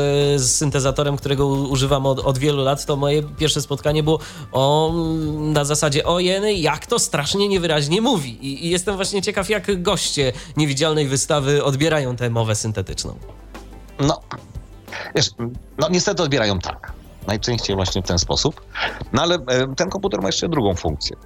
z, 0.40 0.54
syntezatorem, 0.54 1.16
którego 1.16 1.46
używam 1.46 2.06
od, 2.06 2.18
od, 2.18 2.38
wielu 2.38 2.62
lat, 2.62 2.86
to 2.86 2.96
moje 2.96 3.22
pierwsze 3.22 3.62
spotkanie 3.62 4.02
było 4.02 4.18
o, 4.52 4.92
na 5.38 5.64
zasadzie 5.64 6.04
o 6.04 6.20
jeny, 6.20 6.54
jak 6.54 6.86
to 6.86 6.98
strasznie 6.98 7.48
niewyraźnie 7.48 8.00
mówi. 8.00 8.46
I, 8.46 8.66
I, 8.66 8.70
jestem 8.70 8.96
właśnie 8.96 9.22
ciekaw, 9.22 9.50
jak 9.50 9.82
goście 9.82 10.32
niewidzialnej 10.56 11.08
wystawy 11.08 11.64
odbierają 11.64 12.16
tę 12.16 12.30
mowę 12.30 12.54
syntetyczną. 12.54 13.14
No, 14.00 14.20
wiesz, 15.14 15.30
no 15.78 15.88
niestety 15.90 16.22
odbierają 16.22 16.58
tak. 16.58 16.92
Najczęściej 17.26 17.76
właśnie 17.76 18.02
w 18.02 18.06
ten 18.06 18.18
sposób. 18.18 18.60
No 19.12 19.22
ale 19.22 19.34
e, 19.34 19.74
ten 19.76 19.90
komputer 19.90 20.22
ma 20.22 20.28
jeszcze 20.28 20.48
drugą 20.48 20.74
funkcję 20.74 21.16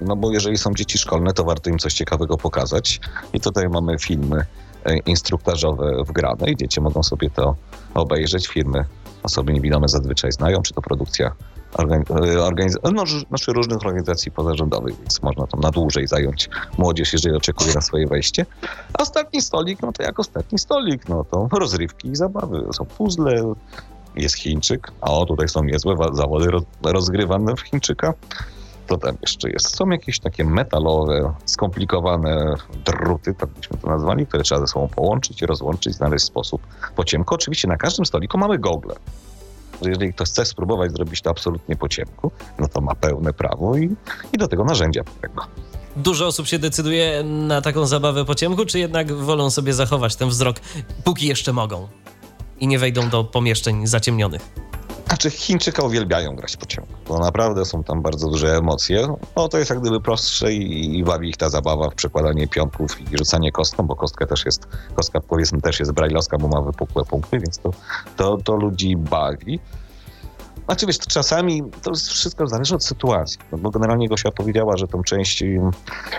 no 0.00 0.16
bo 0.16 0.32
jeżeli 0.32 0.58
są 0.58 0.74
dzieci 0.74 0.98
szkolne, 0.98 1.32
to 1.32 1.44
warto 1.44 1.70
im 1.70 1.78
coś 1.78 1.94
ciekawego 1.94 2.36
pokazać. 2.36 3.00
I 3.32 3.40
tutaj 3.40 3.68
mamy 3.68 3.98
filmy 3.98 4.44
e, 4.84 4.96
instruktażowe 4.96 6.04
wgrane 6.04 6.50
i 6.50 6.56
dzieci 6.56 6.80
mogą 6.80 7.02
sobie 7.02 7.30
to 7.30 7.54
obejrzeć. 7.94 8.48
Firmy 8.48 8.84
osoby 9.22 9.52
niewidome 9.52 9.88
zazwyczaj 9.88 10.32
znają, 10.32 10.62
czy 10.62 10.74
to 10.74 10.82
produkcja 10.82 11.32
e, 11.78 12.42
organiz 12.42 12.78
no, 12.94 13.04
znaczy 13.28 13.52
różnych 13.52 13.86
organizacji 13.86 14.32
pozarządowych, 14.32 14.98
więc 14.98 15.22
można 15.22 15.46
tam 15.46 15.60
na 15.60 15.70
dłużej 15.70 16.06
zająć 16.06 16.48
młodzież, 16.78 17.12
jeżeli 17.12 17.36
oczekuje 17.36 17.74
na 17.74 17.80
swoje 17.80 18.06
wejście. 18.06 18.46
A 18.94 19.02
ostatni 19.02 19.42
stolik, 19.42 19.82
no 19.82 19.92
to 19.92 20.02
jak 20.02 20.20
ostatni 20.20 20.58
stolik, 20.58 21.08
no 21.08 21.24
to 21.24 21.48
rozrywki 21.52 22.08
i 22.08 22.16
zabawy. 22.16 22.66
Są 22.72 22.84
puzzle, 22.84 23.54
jest 24.16 24.36
Chińczyk, 24.36 24.92
a 25.00 25.10
o 25.10 25.26
tutaj 25.26 25.48
są 25.48 25.64
niezłe 25.64 25.96
zawody 26.12 26.48
rozgrywane 26.82 27.56
w 27.56 27.60
Chińczyka. 27.60 28.14
Co 28.88 28.98
tam 28.98 29.16
jeszcze 29.22 29.50
jest? 29.50 29.76
Są 29.76 29.90
jakieś 29.90 30.18
takie 30.18 30.44
metalowe, 30.44 31.34
skomplikowane 31.44 32.54
druty, 32.84 33.34
tak 33.34 33.50
byśmy 33.50 33.78
to 33.78 33.88
nazwali, 33.88 34.26
które 34.26 34.42
trzeba 34.42 34.60
ze 34.60 34.66
sobą 34.66 34.88
połączyć 34.88 35.42
rozłączyć, 35.42 35.94
znaleźć 35.94 36.24
sposób 36.24 36.62
po 36.96 37.04
ciemku. 37.04 37.34
Oczywiście 37.34 37.68
na 37.68 37.76
każdym 37.76 38.06
stoliku 38.06 38.38
mamy 38.38 38.58
gogle. 38.58 38.94
Jeżeli 39.82 40.14
ktoś 40.14 40.28
chce 40.28 40.44
spróbować 40.44 40.92
zrobić 40.92 41.22
to 41.22 41.30
absolutnie 41.30 41.76
po 41.76 41.88
ciemku, 41.88 42.30
no 42.58 42.68
to 42.68 42.80
ma 42.80 42.94
pełne 42.94 43.32
prawo 43.32 43.76
i, 43.76 43.96
i 44.32 44.38
do 44.38 44.48
tego 44.48 44.64
narzędzia 44.64 45.04
pewnego. 45.04 45.46
Dużo 45.96 46.26
osób 46.26 46.46
się 46.46 46.58
decyduje 46.58 47.24
na 47.24 47.62
taką 47.62 47.86
zabawę 47.86 48.24
po 48.24 48.34
ciemku, 48.34 48.66
czy 48.66 48.78
jednak 48.78 49.12
wolą 49.12 49.50
sobie 49.50 49.74
zachować 49.74 50.16
ten 50.16 50.28
wzrok, 50.28 50.56
póki 51.04 51.26
jeszcze 51.26 51.52
mogą 51.52 51.88
i 52.60 52.66
nie 52.66 52.78
wejdą 52.78 53.08
do 53.08 53.24
pomieszczeń 53.24 53.86
zaciemnionych? 53.86 54.61
Znaczy 55.12 55.30
Chińczyka 55.30 55.82
uwielbiają 55.82 56.36
grać 56.36 56.56
po 56.56 56.66
ciemku, 56.66 56.92
bo 57.08 57.18
naprawdę 57.18 57.64
są 57.64 57.84
tam 57.84 58.02
bardzo 58.02 58.28
duże 58.28 58.56
emocje. 58.56 59.16
No 59.36 59.48
to 59.48 59.58
jest 59.58 59.70
jak 59.70 59.80
gdyby 59.80 60.00
prostsze 60.00 60.52
i, 60.52 60.98
i 60.98 61.04
bawi 61.04 61.28
ich 61.28 61.36
ta 61.36 61.50
zabawa 61.50 61.90
w 61.90 61.94
przekładanie 61.94 62.48
pionków 62.48 63.00
i 63.00 63.18
rzucanie 63.18 63.52
kostką, 63.52 63.86
bo 63.86 63.96
kostka 63.96 64.26
też 64.26 64.44
jest, 64.44 64.68
kostka 64.94 65.20
powiedzmy 65.20 65.60
też 65.60 65.80
jest 65.80 65.92
brajlowska, 65.92 66.38
bo 66.38 66.48
ma 66.48 66.60
wypukłe 66.62 67.04
punkty, 67.04 67.38
więc 67.38 67.58
to, 67.58 67.70
to, 68.16 68.36
to 68.36 68.56
ludzi 68.56 68.96
bawi. 68.96 69.60
Znaczy 70.64 70.86
wiesz, 70.86 70.98
czasami 70.98 71.62
to 71.82 71.90
jest 71.90 72.08
wszystko 72.08 72.46
zależy 72.46 72.74
od 72.74 72.84
sytuacji, 72.84 73.38
no 73.52 73.58
bo 73.58 73.70
generalnie 73.70 74.08
Gosia 74.08 74.30
powiedziała, 74.30 74.76
że 74.76 74.88
tą 74.88 75.02
część 75.02 75.44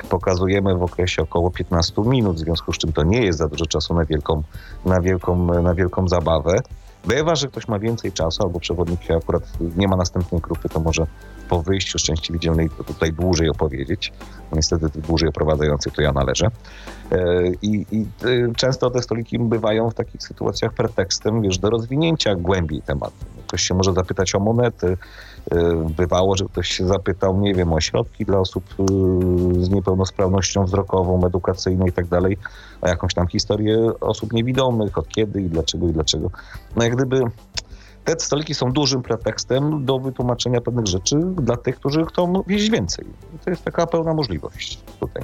pokazujemy 0.09 0.75
w 0.75 0.83
okresie 0.83 1.21
około 1.21 1.51
15 1.51 2.01
minut, 2.01 2.35
w 2.35 2.39
związku 2.39 2.73
z 2.73 2.77
czym 2.77 2.93
to 2.93 3.03
nie 3.03 3.21
jest 3.25 3.39
za 3.39 3.47
dużo 3.47 3.65
czasu 3.65 3.93
na 3.93 4.05
wielką, 4.05 4.43
na 4.85 5.01
wielką, 5.01 5.61
na 5.61 5.73
wielką 5.73 6.07
zabawę. 6.07 6.59
Bywa, 7.07 7.35
że 7.35 7.47
ktoś 7.47 7.67
ma 7.67 7.79
więcej 7.79 8.11
czasu, 8.11 8.43
albo 8.43 8.59
przewodnik 8.59 8.99
akurat 9.11 9.43
nie 9.75 9.87
ma 9.87 9.95
następnej 9.95 10.41
grupy, 10.41 10.69
to 10.69 10.79
może 10.79 11.07
po 11.49 11.61
wyjściu 11.61 11.99
z 11.99 12.03
części 12.03 12.33
widzialnej 12.33 12.69
to 12.69 12.83
tutaj 12.83 13.13
dłużej 13.13 13.49
opowiedzieć. 13.49 14.13
Niestety 14.51 14.89
tych 14.89 15.01
dłużej 15.01 15.29
oprowadzających 15.29 15.93
to 15.93 16.01
ja 16.01 16.11
należę. 16.11 16.47
E, 17.11 17.43
I, 17.61 17.85
I, 17.91 18.05
często 18.55 18.89
te 18.89 19.01
stoliki 19.01 19.39
bywają 19.39 19.89
w 19.89 19.93
takich 19.93 20.23
sytuacjach 20.23 20.73
pretekstem, 20.73 21.41
wiesz, 21.41 21.57
do 21.57 21.69
rozwinięcia 21.69 22.35
głębiej 22.35 22.81
tematu. 22.81 23.25
Ktoś 23.47 23.61
się 23.61 23.73
może 23.73 23.93
zapytać 23.93 24.35
o 24.35 24.39
monety. 24.39 24.97
Bywało, 25.97 26.37
że 26.37 26.45
ktoś 26.45 26.67
się 26.67 26.87
zapytał, 26.87 27.39
nie 27.39 27.53
wiem, 27.53 27.73
o 27.73 27.81
środki 27.81 28.25
dla 28.25 28.39
osób 28.39 28.63
z 29.59 29.69
niepełnosprawnością 29.69 30.65
wzrokową, 30.65 31.25
edukacyjną 31.25 31.85
i 31.85 31.91
tak 31.91 32.07
dalej, 32.07 32.37
o 32.81 32.87
jakąś 32.87 33.13
tam 33.13 33.27
historię 33.27 33.91
osób 34.01 34.33
niewidomych, 34.33 34.97
od 34.97 35.07
kiedy 35.07 35.41
i 35.41 35.49
dlaczego 35.49 35.87
i 35.87 35.91
dlaczego. 35.91 36.29
No 36.75 36.83
jak 36.83 36.95
gdyby 36.95 37.23
te 38.03 38.19
stoliki 38.19 38.53
są 38.53 38.71
dużym 38.71 39.01
pretekstem 39.01 39.85
do 39.85 39.99
wytłumaczenia 39.99 40.61
pewnych 40.61 40.87
rzeczy 40.87 41.15
dla 41.35 41.57
tych, 41.57 41.75
którzy 41.75 42.05
chcą 42.05 42.43
wiedzieć 42.47 42.69
więcej. 42.69 43.05
To 43.45 43.49
jest 43.49 43.63
taka 43.63 43.87
pełna 43.87 44.13
możliwość 44.13 44.79
tutaj. 44.99 45.23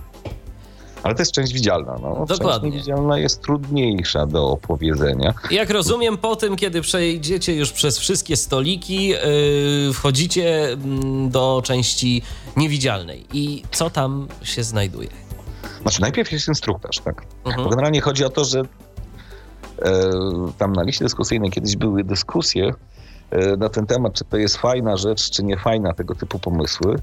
Ale 1.03 1.15
to 1.15 1.21
jest 1.21 1.31
część 1.31 1.53
widzialna. 1.53 1.95
No. 2.01 2.25
Dokładnie. 2.25 2.71
Część 2.71 2.83
widzialna 2.83 3.19
jest 3.19 3.41
trudniejsza 3.41 4.25
do 4.25 4.49
opowiedzenia. 4.49 5.33
Jak 5.51 5.69
rozumiem, 5.69 6.17
po 6.17 6.35
tym, 6.35 6.55
kiedy 6.55 6.81
przejdziecie 6.81 7.55
już 7.55 7.71
przez 7.71 7.97
wszystkie 7.97 8.37
stoliki, 8.37 9.07
yy, 9.07 9.17
wchodzicie 9.93 10.41
yy, 10.43 11.29
do 11.29 11.61
części 11.65 12.21
niewidzialnej. 12.57 13.25
I 13.33 13.63
co 13.71 13.89
tam 13.89 14.27
się 14.43 14.63
znajduje? 14.63 15.09
Znaczy, 15.81 16.01
najpierw 16.01 16.31
jest 16.31 16.47
instruktaż, 16.47 16.99
tak? 16.99 17.23
Mhm. 17.45 17.63
Bo 17.63 17.69
generalnie 17.69 18.01
chodzi 18.01 18.25
o 18.25 18.29
to, 18.29 18.45
że 18.45 18.63
E, 19.81 20.11
tam 20.57 20.73
na 20.73 20.83
liście 20.83 21.05
dyskusyjnej 21.05 21.51
kiedyś 21.51 21.75
były 21.75 22.03
dyskusje 22.03 22.73
e, 23.31 23.57
na 23.57 23.69
ten 23.69 23.85
temat, 23.85 24.13
czy 24.13 24.23
to 24.23 24.37
jest 24.37 24.57
fajna 24.57 24.97
rzecz, 24.97 25.29
czy 25.29 25.43
nie 25.43 25.57
fajna, 25.57 25.93
tego 25.93 26.15
typu 26.15 26.39
pomysły. 26.39 26.95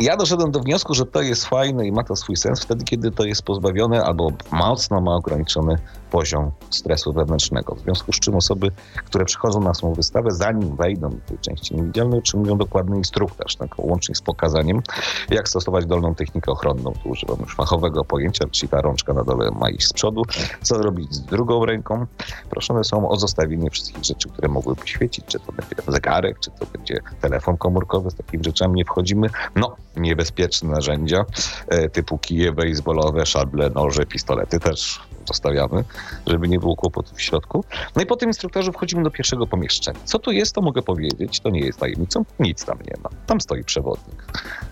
Ja 0.00 0.16
doszedłem 0.16 0.50
do 0.50 0.60
wniosku, 0.60 0.94
że 0.94 1.06
to 1.06 1.22
jest 1.22 1.46
fajne 1.46 1.86
i 1.86 1.92
ma 1.92 2.04
to 2.04 2.16
swój 2.16 2.36
sens 2.36 2.60
wtedy, 2.60 2.84
kiedy 2.84 3.10
to 3.10 3.24
jest 3.24 3.42
pozbawione 3.42 4.04
albo 4.04 4.32
mocno 4.52 5.00
ma 5.00 5.14
ograniczony 5.14 5.78
poziom 6.10 6.50
stresu 6.70 7.12
wewnętrznego. 7.12 7.74
W 7.74 7.80
związku 7.80 8.12
z 8.12 8.20
czym 8.20 8.34
osoby, 8.34 8.70
które 9.04 9.24
przychodzą 9.24 9.60
na 9.60 9.74
samą 9.74 9.94
wystawę, 9.94 10.30
zanim 10.30 10.76
wejdą 10.76 11.10
do 11.10 11.20
tej 11.28 11.38
części 11.38 11.76
niewidzialnej, 11.76 12.18
otrzymują 12.18 12.58
dokładny 12.58 12.96
instruktaż, 12.96 13.56
tak, 13.56 13.78
łącznie 13.78 14.14
z 14.14 14.22
pokazaniem, 14.22 14.82
jak 15.30 15.48
stosować 15.48 15.86
dolną 15.86 16.14
technikę 16.14 16.52
ochronną. 16.52 16.92
Tu 17.02 17.08
używam 17.08 17.36
już 17.40 17.54
fachowego 17.54 18.04
pojęcia, 18.04 18.44
czyli 18.50 18.68
ta 18.68 18.80
rączka 18.80 19.12
na 19.12 19.24
dole 19.24 19.50
ma 19.50 19.70
iść 19.70 19.86
z 19.86 19.92
przodu, 19.92 20.22
co 20.62 20.74
zrobić 20.76 21.14
z 21.14 21.20
drugą 21.20 21.64
ręką. 21.66 22.06
Proszone 22.50 22.84
są 22.84 23.08
o 23.08 23.16
zostawienie 23.16 23.70
wszystkich 23.70 24.04
rzeczy, 24.04 24.28
które 24.28 24.48
mogłyby 24.48 24.88
świecić, 24.88 25.24
czy 25.26 25.40
to 25.40 25.52
będzie 25.52 25.76
zegarek, 25.88 26.38
czy 26.40 26.50
to 26.50 26.66
będzie 26.66 27.00
telefon 27.20 27.56
komórkowy, 27.56 28.10
z 28.10 28.14
takimi 28.14 28.44
rzeczami 28.44 28.74
nie 28.74 28.84
wchodzimy. 28.84 29.30
No, 29.56 29.76
niebezpieczne 29.96 30.68
narzędzia 30.70 31.24
e, 31.68 31.88
typu 31.88 32.18
kije 32.18 32.52
baseballowe, 32.52 33.26
szable, 33.26 33.70
noże, 33.70 34.06
pistolety 34.06 34.60
też 34.60 35.00
zostawiamy, 35.30 35.84
żeby 36.26 36.48
nie 36.48 36.58
było 36.58 36.76
kłopotów 36.76 37.18
w 37.18 37.22
środku. 37.22 37.64
No 37.96 38.02
i 38.02 38.06
po 38.06 38.16
tym 38.16 38.28
instruktorze 38.28 38.72
wchodzimy 38.72 39.02
do 39.02 39.10
pierwszego 39.10 39.46
pomieszczenia. 39.46 40.00
Co 40.04 40.18
tu 40.18 40.32
jest, 40.32 40.54
to 40.54 40.60
mogę 40.60 40.82
powiedzieć, 40.82 41.40
to 41.40 41.50
nie 41.50 41.60
jest 41.60 41.78
tajemnicą, 41.78 42.24
nic 42.40 42.64
tam 42.64 42.78
nie 42.78 42.94
ma. 43.02 43.10
Tam 43.26 43.40
stoi 43.40 43.64
przewodnik. 43.64 44.24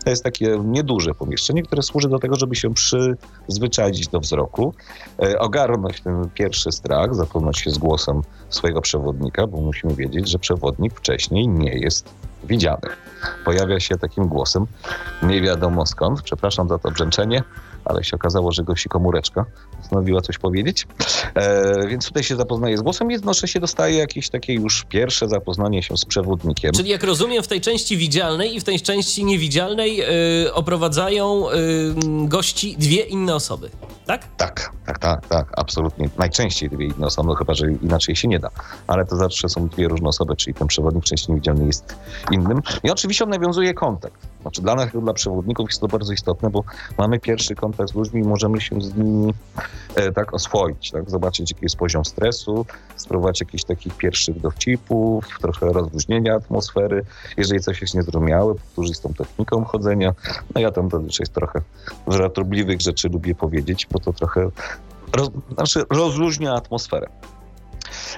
To 0.05 0.11
jest 0.11 0.25
takie 0.25 0.59
nieduże 0.65 1.15
pomieszczenie, 1.15 1.63
które 1.63 1.83
służy 1.83 2.09
do 2.09 2.19
tego, 2.19 2.37
żeby 2.37 2.57
się 2.57 2.75
przyzwyczaić 2.75 4.09
do 4.09 4.21
wzroku, 4.21 4.75
e, 5.23 5.39
ogarnąć 5.39 6.01
ten 6.01 6.31
pierwszy 6.35 6.73
strach, 6.73 7.15
zapoznać 7.15 7.59
się 7.59 7.71
z 7.71 7.79
głosem 7.79 8.23
swojego 8.51 8.81
przewodnika, 8.81 9.47
bo 9.47 9.61
musimy 9.61 9.95
wiedzieć, 9.95 10.29
że 10.29 10.39
przewodnik 10.39 10.95
wcześniej 10.95 11.49
nie 11.49 11.73
jest 11.79 12.15
widziany. 12.45 12.89
Pojawia 13.45 13.81
się 13.81 13.97
takim 13.97 14.29
głosem, 14.29 14.67
nie 15.23 15.43
wiadomo 15.43 15.87
skąd, 15.87 16.23
przepraszam 16.23 16.69
za 16.69 16.79
to 16.79 16.91
brzęczenie, 16.91 17.43
ale 17.85 18.05
się 18.05 18.17
okazało, 18.17 18.53
że 18.53 18.65
gości 18.65 18.89
komóreczka 18.89 19.45
postanowiła 19.89 20.21
coś 20.21 20.39
powiedzieć. 20.39 20.87
E, 21.35 21.87
więc 21.89 22.07
tutaj 22.07 22.23
się 22.23 22.37
zapoznaje 22.37 22.79
z 22.79 22.83
głosem, 22.83 23.11
jednocześnie 23.11 23.61
dostaje 23.61 23.99
jakieś 23.99 24.29
takie 24.29 24.53
już 24.53 24.85
pierwsze 24.89 25.29
zapoznanie 25.29 25.83
się 25.83 25.97
z 25.97 26.05
przewodnikiem. 26.05 26.73
Czyli 26.73 26.91
jak 26.91 27.03
rozumiem, 27.03 27.43
w 27.43 27.49
tej 27.49 27.61
części 27.61 27.97
widzialnej 27.97 28.57
i 28.57 28.61
w 28.61 28.65
tej 28.65 28.81
części 28.81 29.25
niewidzialnej 29.25 29.97
yy, 29.97 30.55
oprowadzają 30.55 31.45
yy, 31.51 32.29
gości 32.29 32.77
dwie 32.79 33.03
inne 33.03 33.35
osoby, 33.35 33.71
tak? 34.07 34.27
Tak, 34.37 34.71
tak, 34.87 34.99
tak, 34.99 35.27
tak, 35.27 35.53
absolutnie. 35.57 36.09
Najczęściej 36.19 36.71
dwie 36.71 36.87
inne 36.87 37.07
osoby, 37.07 37.37
chyba, 37.37 37.55
że 37.55 37.67
inaczej 37.83 38.17
się 38.17 38.29
nie 38.29 38.39
da. 38.39 38.51
Ale 38.87 39.05
to 39.05 39.17
zawsze 39.17 39.49
są 39.49 39.69
dwie 39.69 39.89
różne 39.89 40.09
osoby, 40.09 40.37
czyli 40.37 40.55
ten 40.55 40.67
przewodnik 40.67 41.05
w 41.05 41.07
części 41.07 41.31
niewidzialnej 41.33 41.67
jest 41.67 41.97
innym. 42.31 42.61
I 42.83 42.91
oczywiście 42.91 43.25
on 43.25 43.31
nawiązuje 43.31 43.75
kontakt. 43.75 44.27
Znaczy 44.49 44.63
dla 44.63 44.75
nas, 44.75 44.89
dla 45.03 45.13
przewodników 45.13 45.69
jest 45.71 45.81
to 45.81 45.89
bardzo 45.89 46.13
istotne, 46.13 46.51
bo 46.51 46.65
mamy 46.99 47.21
pierwszy 47.21 47.55
kontakt 47.55 47.91
z 47.91 47.95
ludźmi 47.95 48.21
i 48.21 48.25
możemy 48.25 48.61
się 48.61 48.81
z 48.81 48.95
nimi 48.95 49.35
e, 49.95 50.13
tak 50.13 50.35
oswoić, 50.35 50.91
tak? 50.91 51.11
zobaczyć 51.11 51.51
jaki 51.51 51.65
jest 51.65 51.77
poziom 51.77 52.05
stresu, 52.05 52.67
spróbować 52.97 53.41
jakichś 53.41 53.65
takich 53.65 53.95
pierwszych 53.95 54.41
dowcipów, 54.41 55.25
trochę 55.41 55.67
rozluźnienia 55.67 56.35
atmosfery. 56.35 57.05
Jeżeli 57.37 57.61
coś 57.61 57.81
jest 57.81 57.95
niezrozumiałe, 57.95 58.55
powtórzyć 58.55 58.97
z 58.97 59.01
tą 59.01 59.15
techniką 59.15 59.65
chodzenia. 59.65 60.15
No 60.55 60.61
ja 60.61 60.71
tam 60.71 60.91
zazwyczaj 60.91 61.27
trochę 61.27 61.63
żartobliwych 62.07 62.81
rzeczy 62.81 63.09
lubię 63.09 63.35
powiedzieć, 63.35 63.87
bo 63.91 63.99
to 63.99 64.13
trochę 64.13 64.51
roz, 65.13 65.31
znaczy 65.55 65.83
rozluźnia 65.91 66.55
atmosferę. 66.55 67.09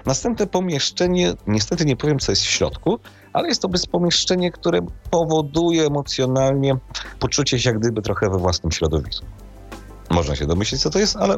Następne 0.07 0.47
pomieszczenie, 0.47 1.35
niestety 1.47 1.85
nie 1.85 1.97
powiem, 1.97 2.19
co 2.19 2.33
jest 2.33 2.43
w 2.43 2.51
środku, 2.51 2.99
ale 3.33 3.49
jest 3.49 3.63
to 3.63 3.69
pomieszczenie, 3.93 4.51
które 4.51 4.81
powoduje 5.11 5.87
emocjonalnie 5.87 6.77
poczucie 7.19 7.59
się 7.59 7.71
jak 7.71 7.79
gdyby 7.79 8.03
trochę 8.03 8.31
we 8.31 8.39
własnym 8.39 8.73
środowisku. 8.73 9.27
Można 10.11 10.37
się 10.37 10.47
domyślić, 10.47 10.83
co 10.83 10.91
to 10.91 10.99
jest, 10.99 11.17
ale 11.17 11.37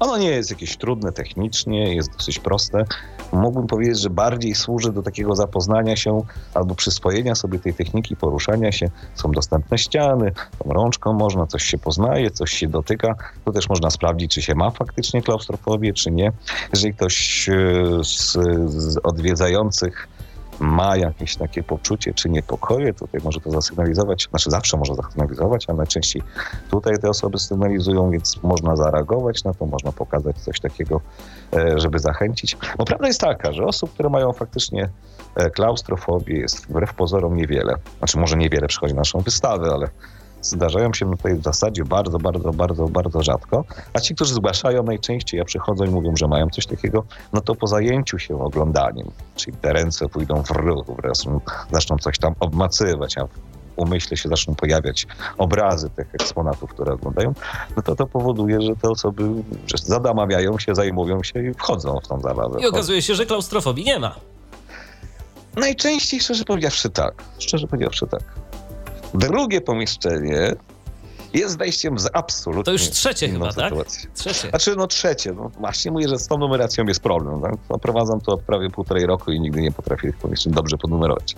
ono 0.00 0.18
nie 0.18 0.30
jest 0.30 0.50
jakieś 0.50 0.76
trudne 0.76 1.12
technicznie, 1.12 1.94
jest 1.94 2.12
dosyć 2.16 2.38
proste. 2.38 2.84
Mógłbym 3.32 3.66
powiedzieć, 3.66 4.00
że 4.00 4.10
bardziej 4.10 4.54
służy 4.54 4.92
do 4.92 5.02
takiego 5.02 5.34
zapoznania 5.34 5.96
się 5.96 6.22
albo 6.54 6.74
przyswojenia 6.74 7.34
sobie 7.34 7.58
tej 7.58 7.74
techniki 7.74 8.16
poruszania 8.16 8.72
się. 8.72 8.90
Są 9.14 9.32
dostępne 9.32 9.78
ściany, 9.78 10.32
tą 10.58 10.72
rączką 10.72 11.12
można, 11.12 11.46
coś 11.46 11.64
się 11.64 11.78
poznaje, 11.78 12.30
coś 12.30 12.52
się 12.52 12.68
dotyka. 12.68 13.14
To 13.44 13.52
też 13.52 13.68
można 13.68 13.90
sprawdzić, 13.90 14.34
czy 14.34 14.42
się 14.42 14.54
ma 14.54 14.70
faktycznie 14.70 15.22
klaustrofobię, 15.22 15.92
czy 15.92 16.10
nie. 16.10 16.32
Jeżeli 16.72 16.94
ktoś 16.94 17.48
e, 17.48 17.54
z, 18.04 18.32
z 18.66 18.98
odwiedzających 19.02 20.08
ma 20.60 20.96
jakieś 20.96 21.36
takie 21.36 21.62
poczucie 21.62 22.14
czy 22.14 22.30
niepokoje, 22.30 22.94
tutaj 22.94 23.20
może 23.24 23.40
to 23.40 23.50
zasygnalizować, 23.50 24.28
znaczy 24.30 24.50
zawsze 24.50 24.76
może 24.76 24.94
zasygnalizować, 24.94 25.64
ale 25.68 25.78
najczęściej 25.78 26.22
tutaj 26.70 26.98
te 26.98 27.08
osoby 27.08 27.38
sygnalizują, 27.38 28.10
więc 28.10 28.42
można 28.42 28.76
zareagować 28.76 29.44
na 29.44 29.54
to, 29.54 29.66
można 29.66 29.92
pokazać 29.92 30.38
coś 30.38 30.60
takiego, 30.60 31.00
e, 31.56 31.78
żeby 31.78 31.98
zachęcić. 31.98 32.56
No 32.78 32.84
prawda 32.84 33.06
jest 33.06 33.20
taka, 33.20 33.52
że 33.52 33.64
osób, 33.64 33.92
które 33.92 34.08
mają 34.08 34.32
faktycznie 34.32 34.88
e, 35.34 35.50
klaustrofobię 35.50 36.38
jest 36.38 36.66
wbrew 36.66 36.94
pozorom 36.94 37.36
niewiele. 37.36 37.74
Znaczy 37.98 38.18
może 38.18 38.36
niewiele 38.36 38.66
przychodzi 38.68 38.94
na 38.94 39.00
naszą 39.00 39.20
wystawę, 39.20 39.70
ale 39.72 39.88
zdarzają 40.46 40.92
się 40.92 41.10
tutaj 41.10 41.34
w 41.34 41.42
zasadzie 41.42 41.84
bardzo, 41.84 42.18
bardzo, 42.18 42.52
bardzo, 42.52 42.88
bardzo 42.88 43.22
rzadko. 43.22 43.64
A 43.92 44.00
ci, 44.00 44.14
którzy 44.14 44.34
zgłaszają 44.34 44.82
najczęściej, 44.82 45.40
a 45.40 45.44
przychodzą 45.44 45.84
i 45.84 45.90
mówią, 45.90 46.16
że 46.16 46.28
mają 46.28 46.50
coś 46.50 46.66
takiego, 46.66 47.04
no 47.32 47.40
to 47.40 47.54
po 47.54 47.66
zajęciu 47.66 48.18
się 48.18 48.40
oglądaniem, 48.40 49.10
czyli 49.36 49.56
te 49.56 49.72
ręce 49.72 50.08
pójdą 50.08 50.42
w 50.42 50.50
ruch, 50.50 50.86
zaczną, 51.72 51.98
coś 51.98 52.18
tam 52.18 52.34
obmacywać, 52.40 53.18
a 53.18 53.26
w 53.26 53.30
umyśle 53.76 54.16
się 54.16 54.28
zaczną 54.28 54.54
pojawiać 54.54 55.06
obrazy 55.38 55.90
tych 55.90 56.14
eksponatów, 56.14 56.70
które 56.70 56.92
oglądają, 56.92 57.34
no 57.76 57.82
to 57.82 57.96
to 57.96 58.06
powoduje, 58.06 58.60
że 58.60 58.76
te 58.76 58.90
osoby 58.90 59.22
że 59.66 59.78
zadamawiają 59.78 60.58
się, 60.58 60.74
zajmują 60.74 61.22
się 61.22 61.50
i 61.50 61.54
wchodzą 61.54 62.00
w 62.04 62.08
tą 62.08 62.20
zabawę. 62.20 62.60
I 62.60 62.66
okazuje 62.66 63.02
się, 63.02 63.14
że 63.14 63.26
klaustrofobii 63.26 63.84
nie 63.84 63.98
ma. 63.98 64.16
Najczęściej, 65.56 66.20
szczerze 66.20 66.44
powiedziawszy, 66.44 66.90
tak. 66.90 67.14
Szczerze 67.38 67.66
powiedziawszy, 67.66 68.06
tak. 68.06 68.22
Drugie 69.14 69.60
pomieszczenie 69.60 70.52
jest 71.34 71.58
wejściem 71.58 71.98
z 71.98 72.08
absolutnie 72.12 72.64
To 72.64 72.72
już 72.72 72.90
trzecie 72.90 73.28
chyba, 73.28 73.52
sytuację. 73.52 74.02
tak? 74.02 74.12
Trzecie. 74.14 74.48
Znaczy, 74.48 74.74
no 74.76 74.86
trzecie. 74.86 75.32
No 75.32 75.50
właśnie 75.60 75.90
mówię, 75.90 76.08
że 76.08 76.18
z 76.18 76.26
tą 76.28 76.38
numeracją 76.38 76.84
jest 76.84 77.00
problem. 77.00 77.40
Tak? 77.42 77.52
No, 77.70 77.78
prowadzam 77.78 78.20
to 78.20 78.32
od 78.32 78.42
prawie 78.42 78.70
półtorej 78.70 79.06
roku 79.06 79.32
i 79.32 79.40
nigdy 79.40 79.62
nie 79.62 79.72
potrafię 79.72 80.08
tych 80.08 80.16
pomieszczeń 80.16 80.52
dobrze 80.52 80.76
ponumerować. 80.76 81.34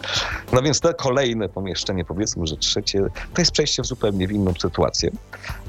No 0.53 0.63
więc 0.63 0.81
to 0.81 0.95
kolejne 0.95 1.49
pomieszczenie, 1.49 2.05
powiedzmy, 2.05 2.47
że 2.47 2.57
trzecie, 2.57 3.01
to 3.35 3.41
jest 3.43 3.51
przejście 3.53 3.83
w 3.83 3.87
zupełnie 3.87 4.25
inną 4.25 4.53
sytuację. 4.61 5.11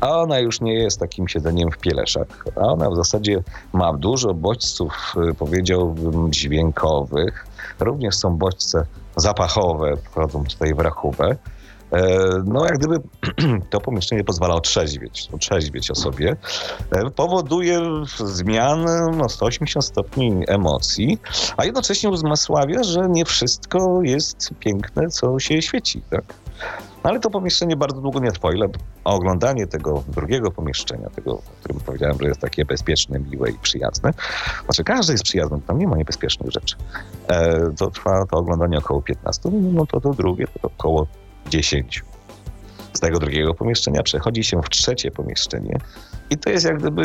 A 0.01 0.21
ona 0.21 0.39
już 0.39 0.61
nie 0.61 0.73
jest 0.73 0.99
takim 0.99 1.27
siedzeniem 1.27 1.71
w 1.71 1.77
pieleszach. 1.77 2.27
A 2.55 2.59
ona 2.59 2.89
w 2.89 2.95
zasadzie 2.95 3.43
ma 3.73 3.93
dużo 3.93 4.33
bodźców, 4.33 5.13
y, 5.31 5.33
powiedziałbym, 5.33 6.31
dźwiękowych. 6.31 7.47
Również 7.79 8.15
są 8.15 8.37
bodźce 8.37 8.85
zapachowe, 9.15 9.97
wchodzą 9.97 10.43
tutaj 10.43 10.73
w 10.73 10.79
rachubę. 10.79 11.35
E, 11.91 12.29
no 12.45 12.65
jak 12.65 12.77
gdyby 12.77 12.95
to 13.69 13.81
pomieszczenie 13.81 14.23
pozwala 14.23 14.55
otrzeźwieć, 14.55 15.29
otrzeźwieć 15.33 15.91
o 15.91 15.95
sobie, 15.95 16.35
e, 16.91 17.09
powoduje 17.09 17.81
zmianę 18.25 19.05
no, 19.17 19.29
180 19.29 19.85
stopni 19.85 20.43
emocji, 20.47 21.19
a 21.57 21.65
jednocześnie 21.65 22.09
uzmysławia, 22.09 22.83
że 22.83 23.07
nie 23.09 23.25
wszystko 23.25 23.99
jest 24.03 24.49
piękne, 24.59 25.07
co 25.07 25.39
się 25.39 25.61
świeci. 25.61 26.01
Tak? 26.09 26.23
No 27.03 27.09
ale 27.09 27.19
to 27.19 27.29
pomieszczenie 27.29 27.75
bardzo 27.75 28.01
długo 28.01 28.19
nie 28.19 28.31
trwa, 28.31 28.53
ile 28.53 28.67
oglądanie 29.03 29.67
tego 29.67 30.03
drugiego 30.07 30.51
pomieszczenia, 30.51 31.09
tego, 31.09 31.33
o 31.33 31.41
którym 31.59 31.79
powiedziałem, 31.79 32.17
że 32.21 32.27
jest 32.27 32.41
takie 32.41 32.65
bezpieczne, 32.65 33.19
miłe 33.19 33.49
i 33.49 33.59
przyjazne, 33.59 34.13
znaczy 34.65 34.83
każde 34.83 35.13
jest 35.13 35.23
przyjazne, 35.23 35.59
tam 35.67 35.77
nie 35.77 35.87
ma 35.87 35.97
niebezpiecznych 35.97 36.51
rzeczy, 36.51 36.75
e, 37.27 37.71
to 37.77 37.91
trwa 37.91 38.25
to 38.25 38.37
oglądanie 38.37 38.77
około 38.77 39.01
15 39.01 39.49
minut, 39.51 39.73
no 39.73 39.85
to 39.85 40.01
to 40.01 40.09
drugie 40.09 40.47
to 40.47 40.67
około 40.67 41.07
10 41.49 42.03
z 42.93 42.99
tego 42.99 43.19
drugiego 43.19 43.53
pomieszczenia 43.53 44.03
przechodzi 44.03 44.43
się 44.43 44.61
w 44.61 44.69
trzecie 44.69 45.11
pomieszczenie 45.11 45.77
i 46.29 46.37
to 46.37 46.49
jest 46.49 46.65
jak 46.65 46.79
gdyby 46.79 47.03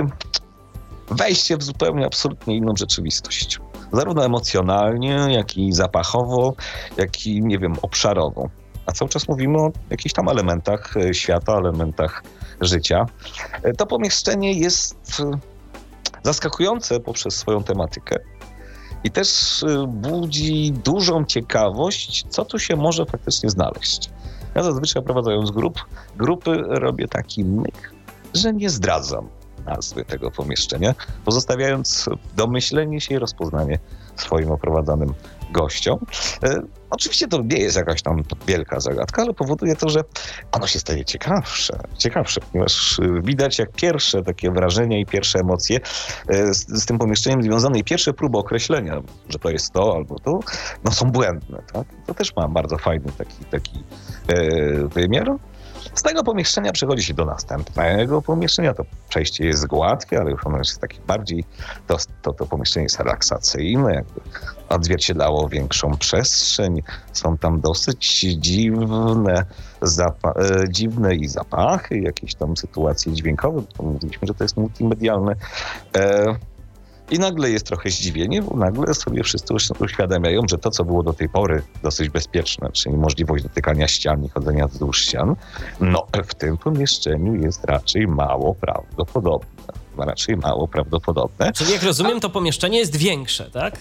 wejście 1.10 1.56
w 1.56 1.62
zupełnie 1.62 2.06
absolutnie 2.06 2.56
inną 2.56 2.72
rzeczywistość. 2.76 3.60
Zarówno 3.92 4.24
emocjonalnie, 4.24 5.26
jak 5.28 5.56
i 5.56 5.72
zapachowo, 5.72 6.54
jak 6.96 7.26
i, 7.26 7.42
nie 7.42 7.58
wiem, 7.58 7.74
obszarowo. 7.82 8.48
A 8.86 8.92
cały 8.92 9.08
czas 9.08 9.28
mówimy 9.28 9.58
o 9.58 9.70
jakichś 9.90 10.12
tam 10.12 10.28
elementach 10.28 10.96
e, 10.96 11.14
świata, 11.14 11.52
elementach 11.52 12.22
życia. 12.60 13.06
E, 13.62 13.72
to 13.72 13.86
pomieszczenie 13.86 14.52
jest 14.52 15.20
e, 15.20 15.30
zaskakujące 16.22 17.00
poprzez 17.00 17.36
swoją 17.36 17.62
tematykę 17.62 18.18
i 19.04 19.10
też 19.10 19.60
budzi 19.88 20.72
dużą 20.72 21.24
ciekawość, 21.24 22.26
co 22.28 22.44
tu 22.44 22.58
się 22.58 22.76
może 22.76 23.06
faktycznie 23.06 23.50
znaleźć. 23.50 24.10
Ja 24.54 24.62
zazwyczaj 24.62 25.02
prowadzając 25.02 25.50
grup, 25.50 25.78
grupy 26.16 26.62
robię 26.66 27.08
taki 27.08 27.44
myk, 27.44 27.94
że 28.34 28.52
nie 28.52 28.70
zdradzam 28.70 29.28
nazwy 29.66 30.04
tego 30.04 30.30
pomieszczenia, 30.30 30.94
pozostawiając 31.24 32.08
domyślenie 32.36 33.00
się 33.00 33.14
i 33.14 33.18
rozpoznanie 33.18 33.78
swoim 34.16 34.50
oprowadzanym 34.50 35.14
gościom. 35.52 35.98
E, 36.44 36.62
oczywiście 36.90 37.28
to 37.28 37.42
nie 37.42 37.58
jest 37.58 37.76
jakaś 37.76 38.02
tam 38.02 38.22
wielka 38.46 38.80
zagadka, 38.80 39.22
ale 39.22 39.34
powoduje 39.34 39.76
to, 39.76 39.88
że 39.88 40.00
ono 40.52 40.66
się 40.66 40.78
staje 40.78 41.04
ciekawsze, 41.04 41.78
ciekawsze, 41.98 42.40
ponieważ 42.52 43.00
widać 43.22 43.58
jak 43.58 43.72
pierwsze 43.72 44.22
takie 44.22 44.50
wrażenia 44.50 44.98
i 44.98 45.06
pierwsze 45.06 45.38
emocje 45.38 45.80
e, 46.28 46.54
z, 46.54 46.66
z 46.68 46.86
tym 46.86 46.98
pomieszczeniem 46.98 47.42
związane 47.42 47.78
i 47.78 47.84
pierwsze 47.84 48.12
próby 48.12 48.38
określenia, 48.38 49.00
że 49.28 49.38
to 49.38 49.50
jest 49.50 49.72
to 49.72 49.94
albo 49.96 50.18
to, 50.18 50.40
no 50.84 50.92
są 50.92 51.10
błędne. 51.10 51.62
Tak? 51.72 51.86
To 52.06 52.14
też 52.14 52.36
ma 52.36 52.48
bardzo 52.48 52.78
fajny 52.78 53.12
taki, 53.18 53.44
taki 53.44 53.84
e, 54.28 54.88
wymiar. 54.88 55.36
Z 55.94 56.02
tego 56.02 56.22
pomieszczenia 56.22 56.72
przechodzi 56.72 57.02
się 57.02 57.14
do 57.14 57.24
następnego 57.24 58.22
pomieszczenia. 58.22 58.74
To 58.74 58.84
przejście 59.08 59.46
jest 59.46 59.66
gładkie, 59.66 60.20
ale 60.20 60.30
już 60.30 60.46
ono 60.46 60.58
jest 60.58 60.80
takie 60.80 61.00
bardziej, 61.06 61.44
to, 61.86 61.96
to, 62.22 62.32
to 62.32 62.46
pomieszczenie 62.46 62.84
jest 62.84 62.98
relaksacyjne, 62.98 63.94
jakby 63.94 64.20
odzwierciedlało 64.68 65.48
większą 65.48 65.96
przestrzeń. 65.96 66.82
Są 67.12 67.38
tam 67.38 67.60
dosyć 67.60 68.20
dziwne, 68.20 69.44
zapa- 69.82 70.62
e, 70.62 70.68
dziwne 70.68 71.14
i 71.14 71.28
zapachy, 71.28 71.98
jakieś 71.98 72.34
tam 72.34 72.56
sytuacje 72.56 73.12
dźwiękowe. 73.12 73.62
Mówiliśmy, 73.82 74.28
że 74.28 74.34
to 74.34 74.44
jest 74.44 74.56
multimedialne. 74.56 75.34
E, 75.96 76.36
i 77.12 77.18
nagle 77.18 77.50
jest 77.50 77.66
trochę 77.66 77.90
zdziwienie, 77.90 78.42
bo 78.42 78.56
nagle 78.56 78.94
sobie 78.94 79.22
wszyscy 79.22 79.54
uświadamiają, 79.78 80.40
że 80.50 80.58
to, 80.58 80.70
co 80.70 80.84
było 80.84 81.02
do 81.02 81.12
tej 81.12 81.28
pory 81.28 81.62
dosyć 81.82 82.08
bezpieczne, 82.08 82.70
czyli 82.72 82.96
możliwość 82.96 83.42
dotykania 83.42 83.88
ścian 83.88 84.24
i 84.24 84.28
chodzenia 84.28 84.68
wzdłuż 84.68 85.02
ścian, 85.02 85.36
no 85.80 86.06
w 86.26 86.34
tym 86.34 86.58
pomieszczeniu 86.58 87.34
jest 87.34 87.64
raczej 87.64 88.06
mało 88.06 88.54
prawdopodobne. 88.54 89.48
Raczej 89.96 90.36
mało 90.36 90.68
prawdopodobne. 90.68 91.52
Czyli 91.52 91.72
jak 91.72 91.82
rozumiem, 91.82 92.20
to 92.20 92.30
pomieszczenie 92.30 92.78
jest 92.78 92.96
większe, 92.96 93.50
tak? 93.50 93.78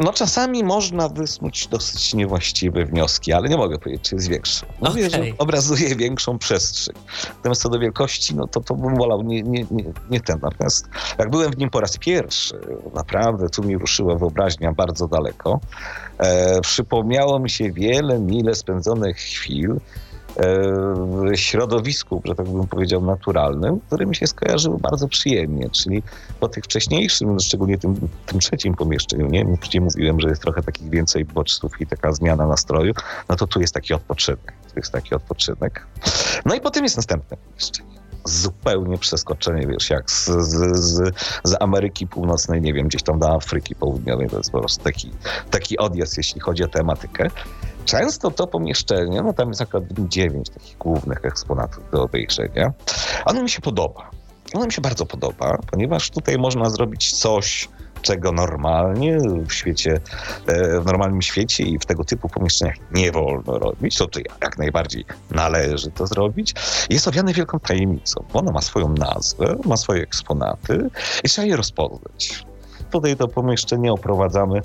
No 0.00 0.12
czasami 0.12 0.64
można 0.64 1.08
wysnuć 1.08 1.66
dosyć 1.66 2.14
niewłaściwe 2.14 2.84
wnioski, 2.84 3.32
ale 3.32 3.48
nie 3.48 3.56
mogę 3.56 3.78
powiedzieć, 3.78 4.08
czy 4.08 4.14
jest 4.14 4.28
większe. 4.28 4.66
Mówię, 4.80 5.06
okay. 5.06 5.24
że 5.24 5.32
obrazuje 5.38 5.96
większą 5.96 6.38
przestrzeń. 6.38 6.96
Natomiast 7.36 7.62
co 7.62 7.68
do 7.68 7.78
wielkości, 7.78 8.34
no 8.34 8.46
to, 8.46 8.60
to 8.60 8.74
bym 8.74 8.96
wolał 8.96 9.22
nie, 9.22 9.42
nie, 9.42 9.66
nie, 9.70 9.84
nie 10.10 10.20
ten. 10.20 10.38
Natomiast 10.42 10.88
jak 11.18 11.30
byłem 11.30 11.52
w 11.52 11.58
nim 11.58 11.70
po 11.70 11.80
raz 11.80 11.98
pierwszy, 11.98 12.60
naprawdę 12.94 13.48
tu 13.48 13.62
mi 13.62 13.78
ruszyła 13.78 14.14
wyobraźnia 14.14 14.72
bardzo 14.72 15.08
daleko. 15.08 15.60
E, 16.18 16.60
przypomniało 16.60 17.38
mi 17.38 17.50
się 17.50 17.72
wiele 17.72 18.20
mile 18.20 18.54
spędzonych 18.54 19.16
chwil 19.16 19.76
środowisku, 21.34 22.22
że 22.24 22.34
tak 22.34 22.48
bym 22.48 22.66
powiedział, 22.66 23.02
naturalnym, 23.02 23.80
które 23.80 24.06
mi 24.06 24.16
się 24.16 24.26
skojarzyły 24.26 24.78
bardzo 24.78 25.08
przyjemnie, 25.08 25.70
czyli 25.70 26.02
po 26.40 26.48
tych 26.48 26.64
wcześniejszym, 26.64 27.40
szczególnie 27.40 27.78
tym, 27.78 28.08
tym 28.26 28.40
trzecim 28.40 28.74
pomieszczeniu, 28.74 29.26
nie? 29.26 29.44
gdzie 29.44 29.80
mówiłem, 29.80 30.20
że 30.20 30.28
jest 30.28 30.42
trochę 30.42 30.62
takich 30.62 30.90
więcej 30.90 31.24
bodźców 31.24 31.80
i 31.80 31.86
taka 31.86 32.12
zmiana 32.12 32.46
nastroju, 32.46 32.92
no 33.28 33.36
to 33.36 33.46
tu 33.46 33.60
jest 33.60 33.74
taki 33.74 33.94
odpoczynek. 33.94 34.52
Tu 34.72 34.72
jest 34.76 34.92
taki 34.92 35.14
odpoczynek. 35.14 35.86
No 36.44 36.54
i 36.54 36.60
potem 36.60 36.84
jest 36.84 36.96
następne 36.96 37.36
pomieszczenie 37.36 38.05
zupełnie 38.28 38.98
przeskoczenie, 38.98 39.66
wiesz, 39.66 39.90
jak 39.90 40.10
z, 40.10 40.26
z, 40.26 40.76
z, 40.76 41.14
z, 41.44 41.56
Ameryki 41.60 42.06
Północnej, 42.06 42.60
nie 42.60 42.72
wiem, 42.72 42.88
gdzieś 42.88 43.02
tam 43.02 43.18
do 43.18 43.34
Afryki 43.34 43.74
Południowej, 43.74 44.28
to 44.28 44.36
jest 44.36 44.52
po 44.52 44.58
prostu 44.58 44.84
taki, 44.84 45.10
taki 45.50 45.78
odjazd, 45.78 46.16
jeśli 46.16 46.40
chodzi 46.40 46.64
o 46.64 46.68
tematykę. 46.68 47.30
Często 47.84 48.30
to 48.30 48.46
pomieszczenie, 48.46 49.22
no 49.22 49.32
tam 49.32 49.48
jest 49.48 49.60
akurat 49.60 49.84
dziewięć 50.08 50.50
takich 50.50 50.78
głównych 50.78 51.24
eksponatów 51.24 51.90
do 51.90 52.02
obejrzenia, 52.02 52.72
ono 53.24 53.42
mi 53.42 53.50
się 53.50 53.60
podoba. 53.60 54.10
Ono 54.54 54.66
mi 54.66 54.72
się 54.72 54.82
bardzo 54.82 55.06
podoba, 55.06 55.58
ponieważ 55.70 56.10
tutaj 56.10 56.38
można 56.38 56.70
zrobić 56.70 57.12
coś, 57.12 57.68
czego 58.02 58.32
normalnie 58.32 59.18
w 59.48 59.52
świecie, 59.52 60.00
e, 60.46 60.80
w 60.80 60.84
normalnym 60.86 61.22
świecie 61.22 61.64
i 61.64 61.78
w 61.78 61.86
tego 61.86 62.04
typu 62.04 62.28
pomieszczeniach 62.28 62.76
nie 62.92 63.12
wolno 63.12 63.58
robić, 63.58 63.96
to, 63.96 64.06
to 64.06 64.20
jak 64.42 64.58
najbardziej 64.58 65.04
należy 65.30 65.90
to 65.90 66.06
zrobić, 66.06 66.54
jest 66.90 67.08
owiane 67.08 67.32
wielką 67.32 67.60
tajemnicą. 67.60 68.24
Ono 68.32 68.52
ma 68.52 68.60
swoją 68.60 68.88
nazwę, 68.88 69.56
ma 69.64 69.76
swoje 69.76 70.02
eksponaty 70.02 70.90
i 71.24 71.28
trzeba 71.28 71.46
je 71.46 71.56
rozpoznać. 71.56 72.46
Tutaj 72.90 73.16
to 73.16 73.28
pomieszczenie 73.28 73.92
oprowadzamy 73.92 74.62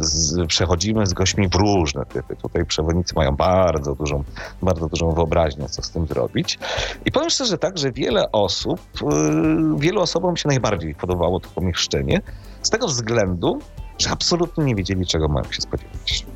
z, 0.00 0.46
przechodzimy 0.46 1.06
z 1.06 1.12
gośćmi 1.12 1.48
w 1.48 1.54
różne 1.54 2.06
typy. 2.06 2.36
Tutaj 2.36 2.66
przewodnicy 2.66 3.14
mają 3.16 3.36
bardzo 3.36 3.94
dużą, 3.94 4.24
bardzo 4.62 4.88
dużą 4.88 5.10
wyobraźnię, 5.10 5.68
co 5.68 5.82
z 5.82 5.90
tym 5.90 6.06
zrobić. 6.06 6.58
I 7.04 7.12
powiem 7.12 7.30
szczerze 7.30 7.58
tak, 7.58 7.78
że 7.78 7.92
wiele 7.92 8.32
osób, 8.32 8.80
yy, 9.02 9.78
wielu 9.78 10.00
osobom 10.00 10.36
się 10.36 10.48
najbardziej 10.48 10.94
podobało 10.94 11.40
to 11.40 11.48
pomieszczenie 11.48 12.20
z 12.62 12.70
tego 12.70 12.86
względu, 12.86 13.58
że 13.98 14.10
absolutnie 14.10 14.64
nie 14.64 14.74
wiedzieli, 14.74 15.06
czego 15.06 15.28
mają 15.28 15.52
się 15.52 15.62
spodziewać. 15.62 16.26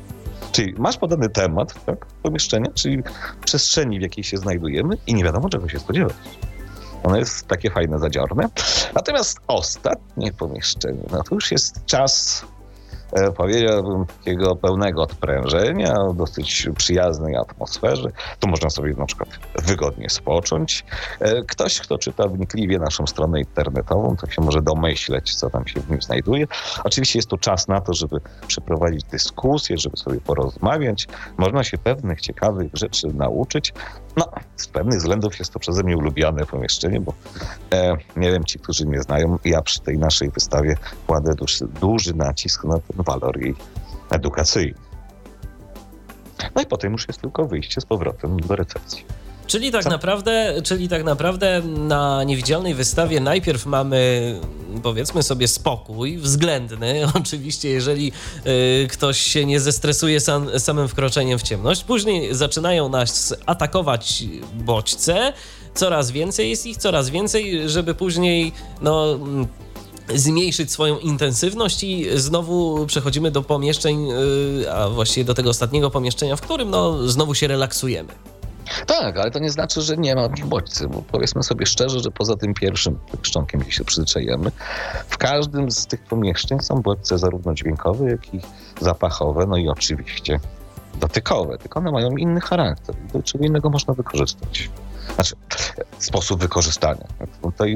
Czyli 0.51 0.73
masz 0.77 0.97
podany 0.97 1.29
temat 1.29 1.85
tak, 1.85 2.05
pomieszczenia, 2.05 2.71
czyli 2.73 3.03
przestrzeni, 3.45 3.99
w 3.99 4.01
jakiej 4.01 4.23
się 4.23 4.37
znajdujemy 4.37 4.97
i 5.07 5.13
nie 5.13 5.23
wiadomo, 5.23 5.49
czego 5.49 5.69
się 5.69 5.79
spodziewać. 5.79 6.15
Ono 7.03 7.17
jest 7.17 7.47
takie 7.47 7.71
fajne, 7.71 7.99
zadziorne. 7.99 8.49
Natomiast 8.95 9.39
ostatnie 9.47 10.33
pomieszczenie, 10.33 11.03
no 11.11 11.23
to 11.23 11.35
już 11.35 11.51
jest 11.51 11.85
czas 11.85 12.45
E, 12.45 12.58
powiedziałbym, 13.37 14.05
takiego 14.05 14.55
pełnego 14.55 15.01
odprężenia, 15.01 15.95
dosyć 16.15 16.67
przyjaznej 16.77 17.35
atmosferze. 17.35 18.09
Tu 18.39 18.47
można 18.47 18.69
sobie 18.69 18.93
na 18.93 19.05
przykład 19.05 19.29
wygodnie 19.65 20.09
spocząć. 20.09 20.85
E, 21.19 21.43
ktoś, 21.43 21.79
kto 21.79 21.97
czyta 21.97 22.27
wnikliwie 22.27 22.79
naszą 22.79 23.07
stronę 23.07 23.39
internetową, 23.39 24.15
to 24.15 24.29
się 24.29 24.41
może 24.41 24.61
domyśleć, 24.61 25.35
co 25.35 25.49
tam 25.49 25.67
się 25.67 25.79
w 25.79 25.89
nim 25.89 26.01
znajduje. 26.01 26.47
Oczywiście 26.83 27.19
jest 27.19 27.29
tu 27.29 27.37
czas 27.37 27.67
na 27.67 27.81
to, 27.81 27.93
żeby 27.93 28.17
przeprowadzić 28.47 29.03
dyskusję, 29.03 29.77
żeby 29.77 29.97
sobie 29.97 30.21
porozmawiać. 30.21 31.07
Można 31.37 31.63
się 31.63 31.77
pewnych 31.77 32.21
ciekawych 32.21 32.71
rzeczy 32.73 33.07
nauczyć. 33.07 33.73
No, 34.17 34.31
z 34.55 34.67
pewnych 34.67 34.97
względów 34.97 35.39
jest 35.39 35.53
to 35.53 35.59
przeze 35.59 35.83
mnie 35.83 35.97
ulubione 35.97 36.45
pomieszczenie, 36.45 37.01
bo 37.01 37.13
e, 37.73 37.97
nie 38.15 38.31
wiem, 38.31 38.43
ci, 38.43 38.59
którzy 38.59 38.85
mnie 38.85 39.01
znają, 39.01 39.37
ja 39.45 39.61
przy 39.61 39.79
tej 39.79 39.97
naszej 39.97 40.29
wystawie 40.29 40.77
kładę 41.07 41.35
duży, 41.35 41.67
duży 41.81 42.13
nacisk 42.13 42.63
na 42.63 42.79
ten 42.79 43.03
walor 43.03 43.41
jej 43.41 43.55
edukacyjny. 44.09 44.79
No 46.55 46.61
i 46.61 46.65
potem 46.65 46.91
już 46.91 47.07
jest 47.07 47.21
tylko 47.21 47.45
wyjście 47.45 47.81
z 47.81 47.85
powrotem 47.85 48.39
do 48.39 48.55
recepcji. 48.55 49.05
Czyli 49.49 49.71
tak, 49.71 49.85
naprawdę, 49.85 50.61
czyli 50.63 50.89
tak 50.89 51.03
naprawdę 51.03 51.61
na 51.65 52.23
niewidzialnej 52.23 52.75
wystawie 52.75 53.19
najpierw 53.19 53.65
mamy, 53.65 54.39
powiedzmy 54.83 55.23
sobie, 55.23 55.47
spokój 55.47 56.17
względny. 56.17 57.01
Oczywiście, 57.21 57.69
jeżeli 57.69 58.11
y, 58.83 58.87
ktoś 58.87 59.21
się 59.21 59.45
nie 59.45 59.59
zestresuje 59.59 60.19
sam, 60.19 60.59
samym 60.59 60.87
wkroczeniem 60.87 61.39
w 61.39 61.43
ciemność. 61.43 61.83
Później 61.83 62.35
zaczynają 62.35 62.89
nas 62.89 63.35
atakować 63.45 64.23
bodźce. 64.53 65.33
Coraz 65.73 66.11
więcej 66.11 66.49
jest 66.49 66.65
ich, 66.65 66.77
coraz 66.77 67.09
więcej, 67.09 67.69
żeby 67.69 67.95
później, 67.95 68.51
no 68.81 69.19
zmniejszyć 70.15 70.71
swoją 70.71 70.99
intensywność 70.99 71.83
i 71.83 72.05
znowu 72.15 72.85
przechodzimy 72.85 73.31
do 73.31 73.41
pomieszczeń, 73.41 74.07
y, 74.11 74.71
a 74.71 74.89
właściwie 74.89 75.25
do 75.25 75.33
tego 75.33 75.49
ostatniego 75.49 75.89
pomieszczenia, 75.89 76.35
w 76.35 76.41
którym 76.41 76.69
no, 76.69 77.07
znowu 77.07 77.35
się 77.35 77.47
relaksujemy. 77.47 78.13
Tak, 78.87 79.17
ale 79.17 79.31
to 79.31 79.39
nie 79.39 79.49
znaczy, 79.49 79.81
że 79.81 79.97
nie 79.97 80.15
ma 80.15 80.29
bodźcy, 80.45 80.87
bo 80.87 81.01
powiedzmy 81.11 81.43
sobie 81.43 81.65
szczerze, 81.65 81.99
że 81.99 82.11
poza 82.11 82.35
tym 82.35 82.53
pierwszym 82.53 82.99
szczątkiem, 83.21 83.59
gdzie 83.59 83.71
się 83.71 83.83
przyzwyczajemy, 83.83 84.51
w 85.07 85.17
każdym 85.17 85.71
z 85.71 85.87
tych 85.87 86.03
pomieszczeń 86.03 86.59
są 86.59 86.81
bodźce 86.81 87.17
zarówno 87.17 87.53
dźwiękowe, 87.53 88.11
jak 88.11 88.33
i 88.33 88.39
zapachowe, 88.81 89.45
no 89.47 89.57
i 89.57 89.69
oczywiście 89.69 90.39
dotykowe, 90.99 91.57
tylko 91.57 91.79
one 91.79 91.91
mają 91.91 92.09
inny 92.17 92.41
charakter. 92.41 92.95
Do 93.13 93.23
czego 93.23 93.45
innego 93.45 93.69
można 93.69 93.93
wykorzystać. 93.93 94.69
Znaczy, 95.19 95.35
sposób 95.99 96.41
wykorzystania. 96.41 97.07
Tutaj 97.41 97.75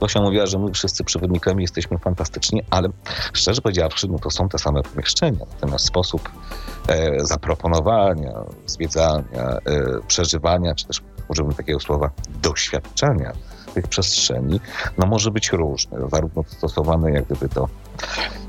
Gosia 0.00 0.20
mówiła, 0.20 0.46
że 0.46 0.58
my 0.58 0.72
wszyscy 0.72 1.04
przewodnikami 1.04 1.62
jesteśmy 1.62 1.98
fantastyczni, 1.98 2.62
ale 2.70 2.88
szczerze 3.32 3.62
powiedziawszy, 3.62 4.08
no 4.08 4.18
to 4.18 4.30
są 4.30 4.48
te 4.48 4.58
same 4.58 4.82
pomieszczenia. 4.82 5.46
Natomiast 5.52 5.84
sposób 5.84 6.30
e, 6.88 7.26
zaproponowania, 7.26 8.32
zwiedzania, 8.66 9.24
e, 9.34 9.60
przeżywania, 10.06 10.74
czy 10.74 10.86
też 10.86 11.02
użyjmy 11.28 11.54
takiego 11.54 11.80
słowa, 11.80 12.10
doświadczenia 12.42 13.32
tych 13.74 13.88
przestrzeni, 13.88 14.60
no 14.98 15.06
może 15.06 15.30
być 15.30 15.52
różny. 15.52 15.98
Zarówno 16.12 16.44
stosowane 16.46 17.10
jak 17.10 17.24
gdyby 17.24 17.48
do 17.48 17.68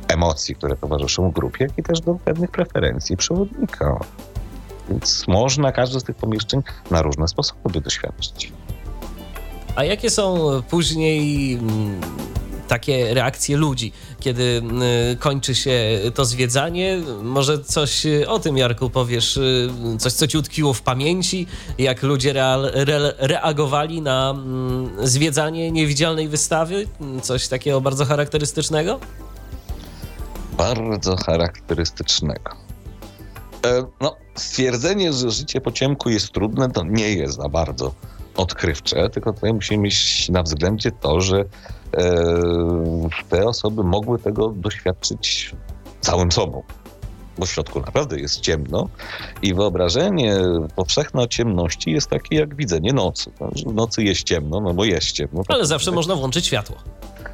emocji, 0.08 0.56
które 0.56 0.76
towarzyszą 0.76 1.32
grupie, 1.32 1.66
jak 1.66 1.78
i 1.78 1.84
też 1.84 2.02
do 2.02 2.16
pewnych 2.16 2.52
preferencji 2.52 3.18
przewodnika. 3.18 4.00
Więc 4.90 5.28
można 5.28 5.72
każde 5.72 6.00
z 6.00 6.04
tych 6.04 6.16
pomieszczeń 6.16 6.62
na 6.92 7.02
różne 7.02 7.28
sposoby 7.28 7.82
doświadczyć. 7.82 8.52
A 9.76 9.84
jakie 9.84 10.10
są 10.10 10.50
później 10.70 11.54
mm, 11.54 12.02
takie 12.68 13.14
reakcje 13.14 13.58
ludzi, 13.58 13.92
kiedy 14.20 14.62
mm, 14.64 14.82
kończy 15.20 15.56
się 15.56 16.00
to 16.14 16.26
zwiedzanie? 16.26 17.02
Może 17.24 17.64
coś 17.64 18.06
o 18.28 18.40
tym, 18.40 18.58
Jarku, 18.58 18.90
powiesz? 18.90 19.38
Y, 19.38 19.70
coś, 20.00 20.14
co 20.14 20.28
ci 20.28 20.38
utkwiło 20.38 20.74
w 20.74 20.82
pamięci? 20.82 21.48
Jak 21.78 22.04
ludzie 22.04 22.34
real, 22.34 22.72
re, 22.74 23.14
reagowali 23.18 24.02
na 24.02 24.34
mm, 24.36 25.08
zwiedzanie 25.08 25.72
niewidzialnej 25.72 26.28
wystawy? 26.28 26.88
Coś 27.22 27.48
takiego 27.48 27.82
bardzo 27.82 28.06
charakterystycznego? 28.06 29.00
Bardzo 30.58 31.16
charakterystycznego. 31.16 32.52
E, 33.66 33.86
no, 34.02 34.25
stwierdzenie, 34.36 35.14
że 35.14 35.32
życie 35.32 35.62
po 35.62 35.72
ciemku 35.72 36.10
jest 36.10 36.32
trudne, 36.32 36.72
to 36.72 36.84
nie 36.84 37.14
jest 37.14 37.36
za 37.36 37.50
bardzo 37.50 37.94
odkrywcze, 38.36 39.10
tylko 39.10 39.34
tutaj 39.34 39.54
musimy 39.54 39.84
mieć 39.84 40.30
na 40.30 40.44
względzie 40.44 40.92
to, 40.92 41.22
że 41.22 41.40
e, 41.40 41.46
te 43.30 43.46
osoby 43.46 43.84
mogły 43.84 44.20
tego 44.20 44.50
doświadczyć 44.50 45.56
całym 46.02 46.32
sobą. 46.32 46.64
Bo 47.38 47.46
w 47.46 47.50
środku 47.50 47.80
naprawdę 47.80 48.20
jest 48.20 48.42
ciemno 48.42 48.90
i 49.42 49.54
wyobrażenie 49.54 50.38
powszechne 50.76 51.22
o 51.22 51.28
ciemności 51.28 51.92
jest 51.92 52.10
takie 52.10 52.36
jak 52.36 52.56
widzenie 52.56 52.94
nocy. 52.94 53.32
W 53.68 53.74
nocy 53.74 54.04
jest 54.04 54.24
ciemno, 54.24 54.62
no 54.62 54.74
bo 54.74 54.86
jest 54.86 55.12
ciemno. 55.12 55.42
Ale 55.48 55.66
zawsze 55.66 55.86
tak. 55.86 55.96
można 55.96 56.16
włączyć 56.16 56.46
światło. 56.46 56.78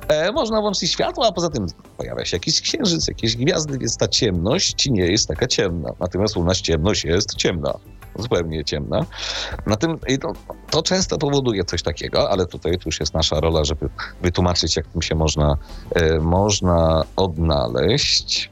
E, 0.08 0.32
można 0.32 0.62
włączyć 0.62 0.92
światło, 0.92 1.28
a 1.28 1.32
poza 1.32 1.50
tym 1.50 1.66
pojawia 1.98 2.26
się 2.26 2.36
jakiś 2.36 2.62
księżyc, 2.62 3.08
jakieś 3.08 3.36
gwiazdy, 3.36 3.78
więc 3.78 3.98
ta 3.98 4.08
ciemność 4.08 4.90
nie 4.90 5.06
jest 5.06 5.28
taka 5.28 5.48
ciemna. 5.48 5.90
Natomiast 6.00 6.38
u 6.38 6.44
nas 6.44 6.62
ciemność 6.62 7.06
jest 7.06 7.36
ciemna 7.36 7.74
zupełnie 8.20 8.66
ciemna. 8.66 9.06
Na 9.66 9.76
tym, 9.76 10.00
to, 10.22 10.34
to, 10.70 10.84
często 10.84 11.18
powoduje 11.18 11.64
coś 11.64 11.84
takiego, 11.84 12.30
ale 12.30 12.46
tutaj 12.46 12.78
tu 12.78 12.90
już 12.90 13.00
jest 13.00 13.14
nasza 13.14 13.40
rola, 13.40 13.64
żeby 13.64 13.90
wytłumaczyć, 14.22 14.76
jak 14.76 14.88
tym 14.88 15.02
się 15.02 15.16
można, 15.16 15.58
e, 15.96 16.20
można 16.20 17.04
odnaleźć. 17.16 18.52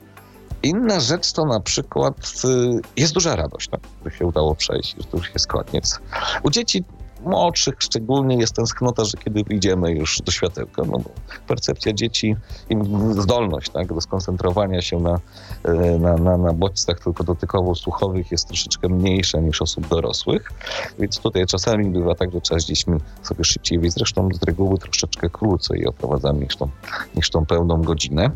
Inna 0.64 1.00
rzecz 1.00 1.32
to 1.32 1.46
na 1.46 1.60
przykład 1.60 2.16
e, 2.46 2.80
jest 2.98 3.14
duża 3.14 3.36
radość, 3.36 3.70
tak, 3.70 3.82
że 4.06 4.18
się 4.18 4.26
udało 4.26 4.56
przejść, 4.56 4.96
że 4.98 5.04
to 5.04 5.18
już 5.18 5.34
jest 5.34 5.48
koniec. 5.48 6.00
U 6.44 6.50
dzieci 6.50 6.84
młodszych 7.26 7.76
szczególnie 7.80 8.36
jest 8.36 8.56
tęsknota, 8.56 9.06
że 9.06 9.18
kiedy 9.18 9.44
wyjdziemy 9.44 9.92
już 9.92 10.22
do 10.22 10.32
światełka, 10.32 10.82
no 10.86 11.00
bo 11.00 11.10
percepcja 11.48 11.94
dzieci 11.94 12.36
i 12.70 12.76
zdolność 13.12 13.70
tak, 13.70 13.94
do 13.94 14.02
skoncentrowania 14.02 14.82
się 14.82 15.00
na, 15.00 15.20
e, 15.64 16.00
na, 16.00 16.16
na, 16.16 16.38
na 16.38 16.54
bodźcach 16.54 17.00
tylko 17.00 17.24
dotykowo-słuchowych 17.24 18.32
jest 18.32 18.48
troszeczkę 18.48 18.90
mniejsza 18.90 19.40
niż 19.40 19.62
osób 19.62 19.88
dorosłych, 19.88 20.52
więc 21.00 21.20
tutaj 21.20 21.46
czasami 21.46 21.90
bywa 21.90 22.16
tak, 22.16 22.30
że 22.32 22.60
z 22.60 22.66
dziećmi 22.66 22.98
sobie 23.24 23.44
szybciej 23.44 23.80
wyjść, 23.80 23.96
zresztą 23.96 24.30
z 24.34 24.44
reguły 24.44 24.78
troszeczkę 24.78 25.30
krócej 25.30 25.88
oprowadzamy 25.88 26.40
niż 26.40 26.56
tą, 26.56 26.70
niż 27.16 27.30
tą 27.30 27.46
pełną 27.46 27.82
godzinę. 27.82 28.32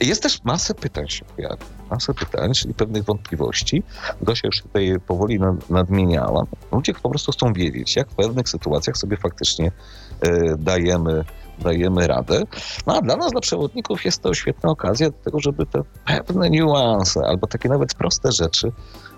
Jest 0.00 0.22
też 0.22 0.44
masę 0.44 0.74
pytań 0.74 1.08
się 1.08 1.24
pojawia, 1.24 1.79
masę 1.90 2.14
pytań, 2.14 2.52
czyli 2.54 2.74
pewnych 2.74 3.04
wątpliwości. 3.04 3.82
Gosia 4.22 4.48
już 4.48 4.62
tutaj 4.62 4.96
powoli 5.06 5.40
nadmieniała. 5.70 6.44
Ludzie 6.72 6.94
po 6.94 7.10
prostu 7.10 7.32
chcą 7.32 7.52
wiedzieć, 7.52 7.96
jak 7.96 8.08
pewnych 8.08 8.48
sytuacjach 8.48 8.96
sobie 8.96 9.16
faktycznie 9.16 9.72
e, 10.20 10.56
dajemy, 10.56 11.24
dajemy 11.58 12.06
radę. 12.06 12.42
No 12.86 12.96
a 12.96 13.02
dla 13.02 13.16
nas, 13.16 13.32
dla 13.32 13.40
przewodników 13.40 14.04
jest 14.04 14.22
to 14.22 14.34
świetna 14.34 14.70
okazja 14.70 15.10
do 15.10 15.16
tego, 15.24 15.40
żeby 15.40 15.66
te 15.66 15.82
pewne 16.26 16.50
niuanse 16.50 17.20
albo 17.26 17.46
takie 17.46 17.68
nawet 17.68 17.94
proste 17.94 18.32
rzeczy 18.32 18.72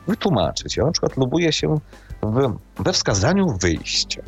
wytłumaczyć. 0.07 0.77
Ja 0.77 0.85
na 0.85 0.93
przykład 0.93 1.17
lubuję 1.17 1.53
się 1.53 1.79
w, 2.23 2.57
we 2.83 2.93
wskazaniu 2.93 3.57
wyjścia 3.61 4.23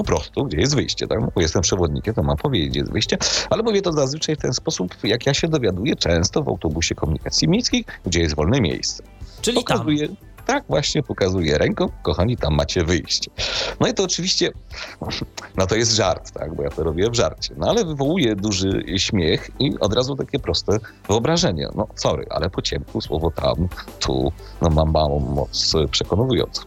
po 0.00 0.04
prostu, 0.04 0.44
gdzie 0.44 0.56
jest 0.56 0.74
wyjście, 0.74 1.06
tak? 1.06 1.20
Bo 1.34 1.40
jestem 1.40 1.62
przewodnikiem, 1.62 2.14
to 2.14 2.22
mam 2.22 2.36
powiedzieć, 2.36 2.70
gdzie 2.70 2.80
jest 2.80 2.92
wyjście, 2.92 3.18
ale 3.50 3.62
mówię 3.62 3.82
to 3.82 3.92
zazwyczaj 3.92 4.36
w 4.36 4.38
ten 4.38 4.52
sposób, 4.52 4.94
jak 5.04 5.26
ja 5.26 5.34
się 5.34 5.48
dowiaduję 5.48 5.96
często 5.96 6.42
w 6.42 6.48
autobusie 6.48 6.94
komunikacji 6.94 7.48
miejskiej, 7.48 7.84
gdzie 8.06 8.20
jest 8.20 8.36
wolne 8.36 8.60
miejsce. 8.60 9.02
Czyli 9.42 9.56
Pokazuję, 9.56 10.08
tam 10.08 10.16
tak 10.46 10.64
właśnie 10.68 11.02
pokazuje 11.02 11.58
ręką, 11.58 11.88
kochani, 12.02 12.36
tam 12.36 12.54
macie 12.54 12.84
wyjście. 12.84 13.30
No 13.80 13.88
i 13.88 13.94
to 13.94 14.04
oczywiście, 14.04 14.50
no 15.58 15.66
to 15.66 15.76
jest 15.76 15.92
żart, 15.92 16.30
tak, 16.32 16.54
bo 16.54 16.62
ja 16.62 16.70
to 16.70 16.84
robię 16.84 17.10
w 17.10 17.14
żarcie, 17.14 17.54
no 17.56 17.68
ale 17.68 17.84
wywołuje 17.84 18.36
duży 18.36 18.84
śmiech 18.96 19.50
i 19.58 19.78
od 19.78 19.94
razu 19.94 20.16
takie 20.16 20.38
proste 20.38 20.78
wyobrażenie. 21.08 21.68
No 21.74 21.86
sorry, 21.94 22.26
ale 22.30 22.50
po 22.50 22.62
ciemku 22.62 23.00
słowo 23.00 23.30
tam, 23.30 23.68
tu, 24.00 24.32
no 24.62 24.70
mam 24.70 24.92
małą 24.92 25.20
moc 25.20 25.72
przekonującą. 25.90 26.62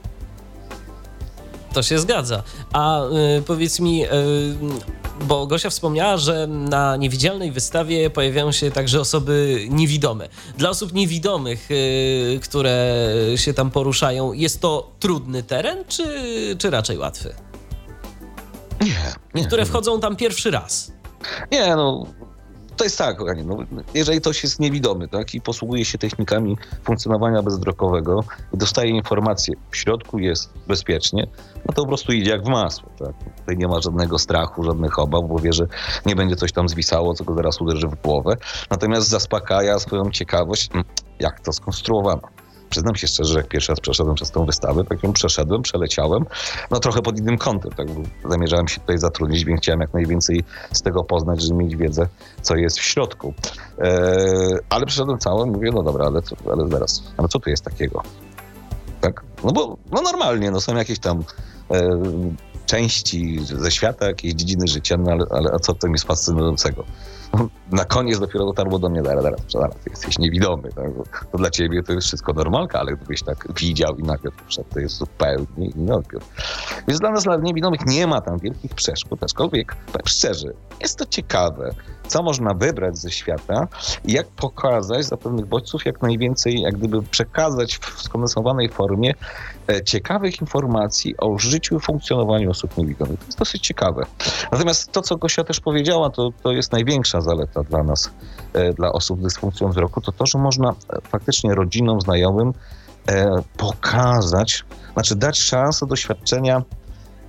To 1.73 1.83
się 1.83 1.99
zgadza. 1.99 2.43
A 2.73 3.03
y, 3.05 3.41
powiedz 3.41 3.79
mi, 3.79 4.05
y, 4.05 4.09
bo 5.21 5.47
Gosia 5.47 5.69
wspomniała, 5.69 6.17
że 6.17 6.47
na 6.47 6.95
niewidzialnej 6.95 7.51
wystawie 7.51 8.09
pojawiają 8.09 8.51
się 8.51 8.71
także 8.71 8.99
osoby 9.01 9.65
niewidome. 9.69 10.29
Dla 10.57 10.69
osób 10.69 10.93
niewidomych, 10.93 11.71
y, 11.71 12.39
które 12.43 12.95
się 13.35 13.53
tam 13.53 13.71
poruszają, 13.71 14.33
jest 14.33 14.61
to 14.61 14.91
trudny 14.99 15.43
teren, 15.43 15.83
czy, 15.87 16.05
czy 16.57 16.69
raczej 16.69 16.97
łatwy? 16.97 17.33
Nie, 18.81 19.13
nie. 19.33 19.45
Które 19.47 19.65
wchodzą 19.65 19.99
tam 19.99 20.15
pierwszy 20.15 20.51
raz. 20.51 20.91
Nie, 21.51 21.75
no 21.75 22.07
to 22.77 22.83
jest 22.83 22.97
tak, 22.97 23.17
kochani, 23.17 23.45
no, 23.45 23.57
jeżeli 23.93 24.21
ktoś 24.21 24.43
jest 24.43 24.59
niewidomy 24.59 25.07
tak, 25.07 25.35
i 25.35 25.41
posługuje 25.41 25.85
się 25.85 25.97
technikami 25.97 26.57
funkcjonowania 26.83 27.41
bezdrokowego 27.41 28.23
i 28.53 28.57
dostaje 28.57 28.89
informację, 28.89 29.55
w 29.71 29.77
środku 29.77 30.19
jest 30.19 30.53
bezpiecznie, 30.67 31.27
no 31.65 31.73
to 31.73 31.81
po 31.81 31.87
prostu 31.87 32.13
idzie 32.13 32.31
jak 32.31 32.43
w 32.43 32.49
masło. 32.49 32.89
Tak? 32.99 33.35
Tutaj 33.39 33.57
nie 33.57 33.67
ma 33.67 33.81
żadnego 33.81 34.19
strachu, 34.19 34.63
żadnych 34.63 34.99
obaw, 34.99 35.23
bo 35.27 35.39
wie, 35.39 35.53
że 35.53 35.67
nie 36.05 36.15
będzie 36.15 36.35
coś 36.35 36.51
tam 36.51 36.69
zwisało, 36.69 37.13
co 37.13 37.23
go 37.23 37.33
zaraz 37.35 37.61
uderzy 37.61 37.87
w 37.87 38.01
głowę. 38.01 38.37
Natomiast 38.69 39.09
zaspokaja 39.09 39.79
swoją 39.79 40.11
ciekawość, 40.11 40.69
jak 41.19 41.39
to 41.39 41.53
skonstruowano 41.53 42.42
przyznam 42.73 42.95
się 42.95 43.07
szczerze, 43.07 43.33
że 43.33 43.39
jak 43.39 43.47
pierwszy 43.47 43.71
raz 43.71 43.79
przeszedłem 43.79 44.15
przez 44.15 44.31
tą 44.31 44.45
wystawę, 44.45 44.83
tak 44.83 45.03
ją 45.03 45.13
przeszedłem, 45.13 45.61
przeleciałem, 45.61 46.25
no 46.71 46.79
trochę 46.79 47.01
pod 47.01 47.19
innym 47.19 47.37
kątem, 47.37 47.71
tak, 47.71 47.87
zamierzałem 48.29 48.67
się 48.67 48.81
tutaj 48.81 48.97
zatrudnić, 48.97 49.45
więc 49.45 49.61
chciałem 49.61 49.81
jak 49.81 49.93
najwięcej 49.93 50.43
z 50.71 50.81
tego 50.81 51.03
poznać, 51.03 51.41
żeby 51.41 51.55
mieć 51.55 51.75
wiedzę, 51.75 52.07
co 52.41 52.55
jest 52.55 52.79
w 52.79 52.83
środku. 52.83 53.33
Eee, 53.79 54.57
ale 54.69 54.85
przeszedłem 54.85 55.19
całą, 55.19 55.45
mówię, 55.45 55.71
no 55.73 55.83
dobra, 55.83 56.05
ale, 56.05 56.21
ale 56.51 56.67
zaraz, 56.67 57.03
ale 57.17 57.27
co 57.27 57.39
tu 57.39 57.49
jest 57.49 57.63
takiego? 57.63 58.03
Tak? 59.01 59.23
No 59.43 59.51
bo 59.51 59.77
no 59.91 60.01
normalnie, 60.01 60.51
no 60.51 60.61
są 60.61 60.75
jakieś 60.75 60.99
tam 60.99 61.23
e, 61.71 61.99
części 62.65 63.39
ze 63.45 63.71
świata, 63.71 64.05
jakieś 64.05 64.33
dziedziny 64.33 64.67
życia, 64.67 64.97
no 64.97 65.11
ale, 65.11 65.25
ale 65.29 65.51
a 65.53 65.59
co 65.59 65.73
w 65.73 65.77
tym 65.77 65.91
jest 65.91 66.05
fascynującego? 66.05 66.85
na 67.71 67.85
koniec 67.85 68.19
dopiero 68.19 68.45
dotarło 68.45 68.79
do 68.79 68.89
mnie, 68.89 69.03
zaraz, 69.03 69.23
zaraz, 69.23 69.39
zaraz, 69.49 69.75
jesteś 69.89 70.19
niewidomy. 70.19 70.69
Tak? 70.69 71.27
To 71.31 71.37
dla 71.37 71.49
ciebie 71.49 71.83
to 71.83 71.93
jest 71.93 72.07
wszystko 72.07 72.33
normalka, 72.33 72.79
ale 72.79 72.95
gdybyś 72.95 73.23
tak 73.23 73.47
widział 73.59 73.97
i 73.97 74.03
nagle 74.03 74.31
wszedł, 74.47 74.69
to 74.73 74.79
jest 74.79 74.95
zupełnie 74.95 75.69
inny 75.75 75.95
odbiór. 75.95 76.21
Więc 76.87 76.99
dla 76.99 77.11
nas, 77.11 77.23
dla 77.23 77.37
niewidomych, 77.37 77.85
nie 77.85 78.07
ma 78.07 78.21
tam 78.21 78.39
wielkich 78.39 78.73
przeszkód, 78.73 79.23
aczkolwiek, 79.23 79.75
powiem 79.75 80.07
szczerze, 80.07 80.47
jest 80.81 80.97
to 80.97 81.05
ciekawe, 81.05 81.69
co 82.07 82.23
można 82.23 82.53
wybrać 82.53 82.97
ze 82.97 83.11
świata 83.11 83.67
i 84.05 84.13
jak 84.13 84.27
pokazać 84.27 85.05
za 85.05 85.17
pewnych 85.17 85.45
bodźców 85.45 85.85
jak 85.85 86.01
najwięcej, 86.01 86.61
jak 86.61 86.77
gdyby 86.77 87.01
przekazać 87.01 87.77
w 87.77 88.01
skondensowanej 88.01 88.69
formie 88.69 89.13
ciekawych 89.85 90.41
informacji 90.41 91.17
o 91.17 91.39
życiu 91.39 91.77
i 91.77 91.79
funkcjonowaniu 91.79 92.51
osób 92.51 92.77
niewidomych. 92.77 93.19
To 93.19 93.25
jest 93.25 93.39
dosyć 93.39 93.67
ciekawe. 93.67 94.05
Natomiast 94.51 94.91
to, 94.91 95.01
co 95.01 95.17
Gosia 95.17 95.43
też 95.43 95.59
powiedziała, 95.59 96.09
to, 96.09 96.29
to 96.43 96.51
jest 96.51 96.71
największa 96.71 97.21
zaleta 97.21 97.63
dla 97.63 97.83
nas, 97.83 98.11
e, 98.53 98.73
dla 98.73 98.91
osób 98.91 99.19
z 99.19 99.23
dysfunkcją 99.23 99.69
wzroku, 99.69 100.01
to 100.01 100.11
to, 100.11 100.25
że 100.25 100.37
można 100.37 100.69
e, 100.69 100.73
faktycznie 101.01 101.55
rodzinom, 101.55 102.01
znajomym 102.01 102.53
pokazać, 103.57 104.63
znaczy 104.93 105.15
dać 105.15 105.39
szansę 105.39 105.85
doświadczenia, 105.85 106.61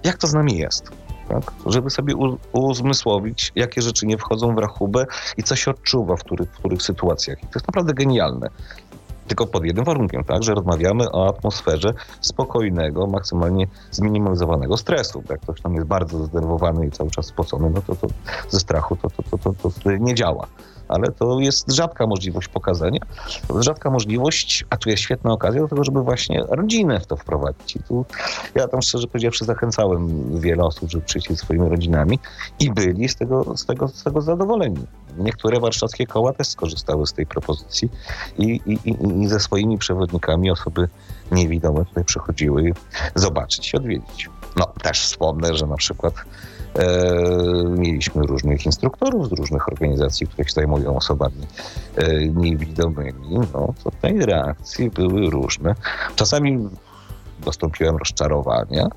jak 0.04 0.18
to 0.18 0.26
z 0.26 0.34
nami 0.34 0.58
jest 0.58 0.90
tak? 1.28 1.52
żeby 1.66 1.90
sobie 1.90 2.14
uzmysłowić, 2.52 3.52
jakie 3.54 3.82
rzeczy 3.82 4.06
nie 4.06 4.18
wchodzą 4.18 4.54
w 4.54 4.58
rachubę 4.58 5.06
i 5.36 5.42
co 5.42 5.56
się 5.56 5.70
odczuwa 5.70 6.16
w 6.16 6.24
których, 6.24 6.50
w 6.50 6.58
których 6.58 6.82
sytuacjach. 6.82 7.38
I 7.38 7.46
to 7.46 7.52
jest 7.54 7.68
naprawdę 7.68 7.94
genialne. 7.94 8.48
Tylko 9.26 9.46
pod 9.46 9.64
jednym 9.64 9.84
warunkiem, 9.84 10.24
tak, 10.24 10.42
że 10.42 10.54
rozmawiamy 10.54 11.10
o 11.12 11.28
atmosferze 11.28 11.94
spokojnego, 12.20 13.06
maksymalnie 13.06 13.66
zminimalizowanego 13.90 14.76
stresu. 14.76 15.22
Jak 15.30 15.40
ktoś 15.40 15.60
tam 15.60 15.74
jest 15.74 15.86
bardzo 15.86 16.24
zdenerwowany 16.24 16.86
i 16.86 16.90
cały 16.90 17.10
czas 17.10 17.26
spocony, 17.26 17.70
no 17.70 17.82
to, 17.82 17.96
to 17.96 18.06
ze 18.48 18.60
strachu 18.60 18.96
to, 18.96 19.10
to, 19.10 19.38
to, 19.38 19.54
to, 19.62 19.70
to 19.70 19.90
nie 19.90 20.14
działa 20.14 20.46
ale 20.94 21.12
to 21.12 21.40
jest 21.40 21.72
rzadka 21.72 22.06
możliwość 22.06 22.48
pokazania, 22.48 23.00
rzadka 23.60 23.90
możliwość, 23.90 24.64
a 24.70 24.76
tu 24.76 24.90
jest 24.90 25.02
świetna 25.02 25.32
okazja 25.32 25.60
do 25.60 25.68
tego, 25.68 25.84
żeby 25.84 26.02
właśnie 26.02 26.44
rodzinę 26.48 27.00
w 27.00 27.06
to 27.06 27.16
wprowadzić. 27.16 27.76
I 27.76 27.82
tu 27.82 28.04
ja 28.54 28.68
tam 28.68 28.82
szczerze 28.82 29.06
powiedziawszy 29.06 29.44
zachęcałem 29.44 30.30
wiele 30.40 30.64
osób, 30.64 30.90
żeby 30.90 31.04
przyjść 31.04 31.38
swoimi 31.38 31.68
rodzinami 31.68 32.18
i 32.60 32.70
byli 32.70 33.08
z 33.08 33.16
tego, 33.16 33.56
z 33.56 33.66
tego, 33.66 33.88
z 33.88 34.02
tego 34.02 34.20
zadowoleni. 34.20 34.86
Niektóre 35.18 35.60
warszawskie 35.60 36.06
koła 36.06 36.32
też 36.32 36.48
skorzystały 36.48 37.06
z 37.06 37.12
tej 37.12 37.26
propozycji 37.26 37.90
i, 38.38 38.60
i, 38.66 38.90
i, 38.90 39.22
i 39.22 39.28
ze 39.28 39.40
swoimi 39.40 39.78
przewodnikami 39.78 40.50
osoby 40.50 40.88
niewidome 41.32 41.84
tutaj 41.84 42.04
przychodziły 42.04 42.72
zobaczyć 43.14 43.72
i 43.72 43.76
odwiedzić. 43.76 44.30
No, 44.56 44.66
też 44.82 45.02
wspomnę, 45.02 45.54
że 45.54 45.66
na 45.66 45.76
przykład 45.76 46.14
mieliśmy 47.78 48.22
różnych 48.22 48.66
instruktorów 48.66 49.28
z 49.28 49.32
różnych 49.32 49.68
organizacji, 49.68 50.26
które 50.26 50.48
się 50.48 50.54
zajmują 50.54 50.96
osobami 50.96 51.46
e, 51.96 52.26
niewidomymi. 52.26 53.38
No, 53.54 53.74
to 53.84 53.90
te 54.02 54.26
reakcje 54.26 54.90
były 54.90 55.30
różne. 55.30 55.74
Czasami 56.16 56.68
dostąpiłem 57.44 57.96
rozczarowania, 57.96 58.88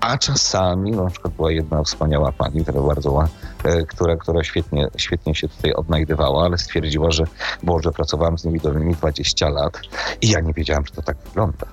a 0.00 0.18
czasami, 0.18 0.90
no, 0.90 1.04
na 1.04 1.10
przykład 1.10 1.34
była 1.34 1.52
jedna 1.52 1.82
wspaniała 1.82 2.32
pani, 2.32 2.62
która 2.62 2.80
bardzo, 2.80 3.24
e, 3.64 3.86
która, 3.86 4.16
która 4.16 4.44
świetnie, 4.44 4.88
świetnie 4.96 5.34
się 5.34 5.48
tutaj 5.48 5.72
odnajdywała, 5.72 6.44
ale 6.44 6.58
stwierdziła, 6.58 7.10
że 7.10 7.24
Boże, 7.62 7.92
pracowałam 7.92 8.38
z 8.38 8.44
niewidomymi 8.44 8.94
20 8.94 9.48
lat 9.48 9.80
i 10.22 10.30
ja 10.30 10.40
nie 10.40 10.52
wiedziałam, 10.52 10.86
że 10.86 10.92
to 10.92 11.02
tak 11.02 11.16
wygląda. 11.24 11.66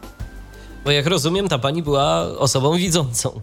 Bo 0.85 0.91
jak 0.91 1.05
rozumiem, 1.05 1.47
ta 1.47 1.59
pani 1.59 1.83
była 1.83 2.21
osobą 2.21 2.77
widzącą. 2.77 3.41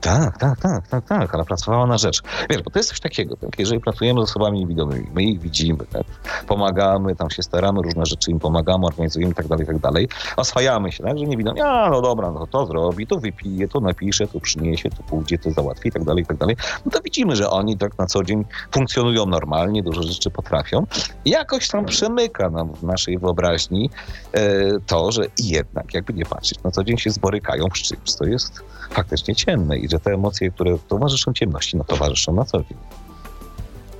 Tak, 0.00 0.38
tak, 0.38 0.60
tak, 0.60 0.88
tak, 0.88 1.04
tak, 1.04 1.34
ale 1.34 1.44
pracowała 1.44 1.86
na 1.86 1.98
rzecz. 1.98 2.22
Wiesz, 2.50 2.62
bo 2.62 2.70
to 2.70 2.78
jest 2.78 2.88
coś 2.88 3.00
takiego, 3.00 3.36
tak? 3.36 3.58
jeżeli 3.58 3.80
pracujemy 3.80 4.20
z 4.20 4.22
osobami 4.22 4.58
niewidomymi, 4.58 5.06
my 5.14 5.22
ich 5.22 5.40
widzimy, 5.40 5.84
tak? 5.92 6.02
pomagamy, 6.46 7.16
tam 7.16 7.30
się 7.30 7.42
staramy, 7.42 7.82
różne 7.82 8.06
rzeczy 8.06 8.30
im 8.30 8.38
pomagamy, 8.38 8.86
organizujemy 8.86 9.34
tak 9.34 9.48
dalej, 9.48 9.66
tak 9.66 9.78
dalej, 9.78 10.08
oswajamy 10.36 10.92
się, 10.92 11.04
tak, 11.04 11.18
że 11.18 11.24
niewidomi, 11.24 11.60
a 11.60 11.90
no 11.90 12.02
dobra, 12.02 12.30
no 12.30 12.46
to, 12.46 12.66
zrobi, 12.66 13.06
to 13.06 13.18
wypije, 13.18 13.68
to 13.68 13.80
napisze, 13.80 14.26
to 14.26 14.40
przyniesie, 14.40 14.90
to 14.90 15.02
pójdzie, 15.02 15.38
to 15.38 15.50
załatwi 15.50 15.92
tak 15.92 16.04
dalej, 16.04 16.26
tak 16.26 16.36
dalej, 16.36 16.56
no 16.84 16.90
to 16.90 17.00
widzimy, 17.00 17.36
że 17.36 17.50
oni 17.50 17.78
tak 17.78 17.98
na 17.98 18.06
co 18.06 18.24
dzień 18.24 18.44
funkcjonują 18.70 19.26
normalnie, 19.26 19.82
dużo 19.82 20.02
rzeczy 20.02 20.30
potrafią 20.30 20.86
i 21.24 21.30
jakoś 21.30 21.68
tam 21.68 21.84
przemyka 21.84 22.50
nam 22.50 22.74
w 22.74 22.82
naszej 22.82 23.18
wyobraźni 23.18 23.90
e, 24.32 24.40
to, 24.86 25.12
że 25.12 25.26
jednak, 25.38 25.94
jakby 25.94 26.12
nie 26.12 26.24
patrzeć, 26.24 26.62
na 26.62 26.70
co 26.70 26.84
dzień 26.84 26.98
się 26.98 27.10
zborykają 27.10 27.66
z 27.74 27.78
czymś, 27.78 28.12
co 28.12 28.24
jest 28.24 28.62
faktycznie 28.90 29.34
ciemne 29.34 29.65
i 29.74 29.88
że 29.88 30.00
te 30.00 30.12
emocje, 30.12 30.50
które 30.50 30.78
towarzyszą 30.88 31.32
ciemności, 31.32 31.76
no 31.76 31.84
towarzyszą 31.84 32.34
na 32.34 32.44
co 32.44 32.58
dzień. 32.58 32.76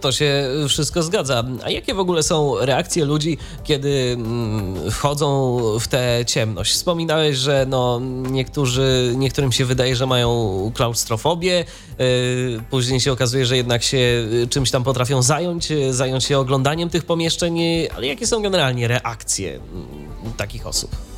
To 0.00 0.12
się 0.12 0.48
wszystko 0.68 1.02
zgadza. 1.02 1.44
A 1.64 1.70
jakie 1.70 1.94
w 1.94 1.98
ogóle 1.98 2.22
są 2.22 2.54
reakcje 2.60 3.04
ludzi, 3.04 3.38
kiedy 3.64 4.16
mm, 4.18 4.90
wchodzą 4.90 5.58
w 5.80 5.88
tę 5.88 6.24
ciemność? 6.26 6.72
Wspominałeś, 6.72 7.36
że 7.36 7.66
no, 7.68 8.00
niektórzy, 8.30 9.12
niektórym 9.16 9.52
się 9.52 9.64
wydaje, 9.64 9.96
że 9.96 10.06
mają 10.06 10.72
klaustrofobię, 10.74 11.64
yy, 11.98 12.62
później 12.70 13.00
się 13.00 13.12
okazuje, 13.12 13.46
że 13.46 13.56
jednak 13.56 13.82
się 13.82 14.28
czymś 14.50 14.70
tam 14.70 14.84
potrafią 14.84 15.22
zająć, 15.22 15.72
zająć 15.90 16.24
się 16.24 16.38
oglądaniem 16.38 16.90
tych 16.90 17.04
pomieszczeń, 17.04 17.58
ale 17.96 18.06
jakie 18.06 18.26
są 18.26 18.42
generalnie 18.42 18.88
reakcje 18.88 19.54
mm, 19.54 20.32
takich 20.36 20.66
osób? 20.66 21.15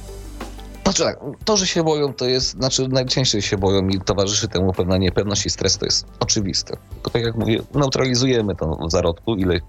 Znaczy 0.89 1.03
tak, 1.03 1.21
to, 1.45 1.57
że 1.57 1.67
się 1.67 1.85
boją, 1.85 2.15
to 2.15 2.25
jest, 2.25 2.51
znaczy 2.51 2.89
najczęściej 2.89 3.43
się 3.43 3.57
boją 3.57 3.89
i 3.89 4.01
towarzyszy 4.01 4.49
temu 4.49 4.73
pewna 4.73 4.97
niepewność 4.97 5.47
i 5.47 5.51
stres, 5.51 5.79
to 5.79 5.85
jest 5.85 6.07
oczywiste. 6.21 6.77
Tylko 6.95 7.11
tak 7.11 7.23
jak 7.23 7.35
mówię, 7.35 7.63
neutralizujemy 7.75 8.57
to 8.57 8.79
w 8.89 8.91
zarodku, 8.91 9.35
ile, 9.35 9.55
yy, 9.55 9.61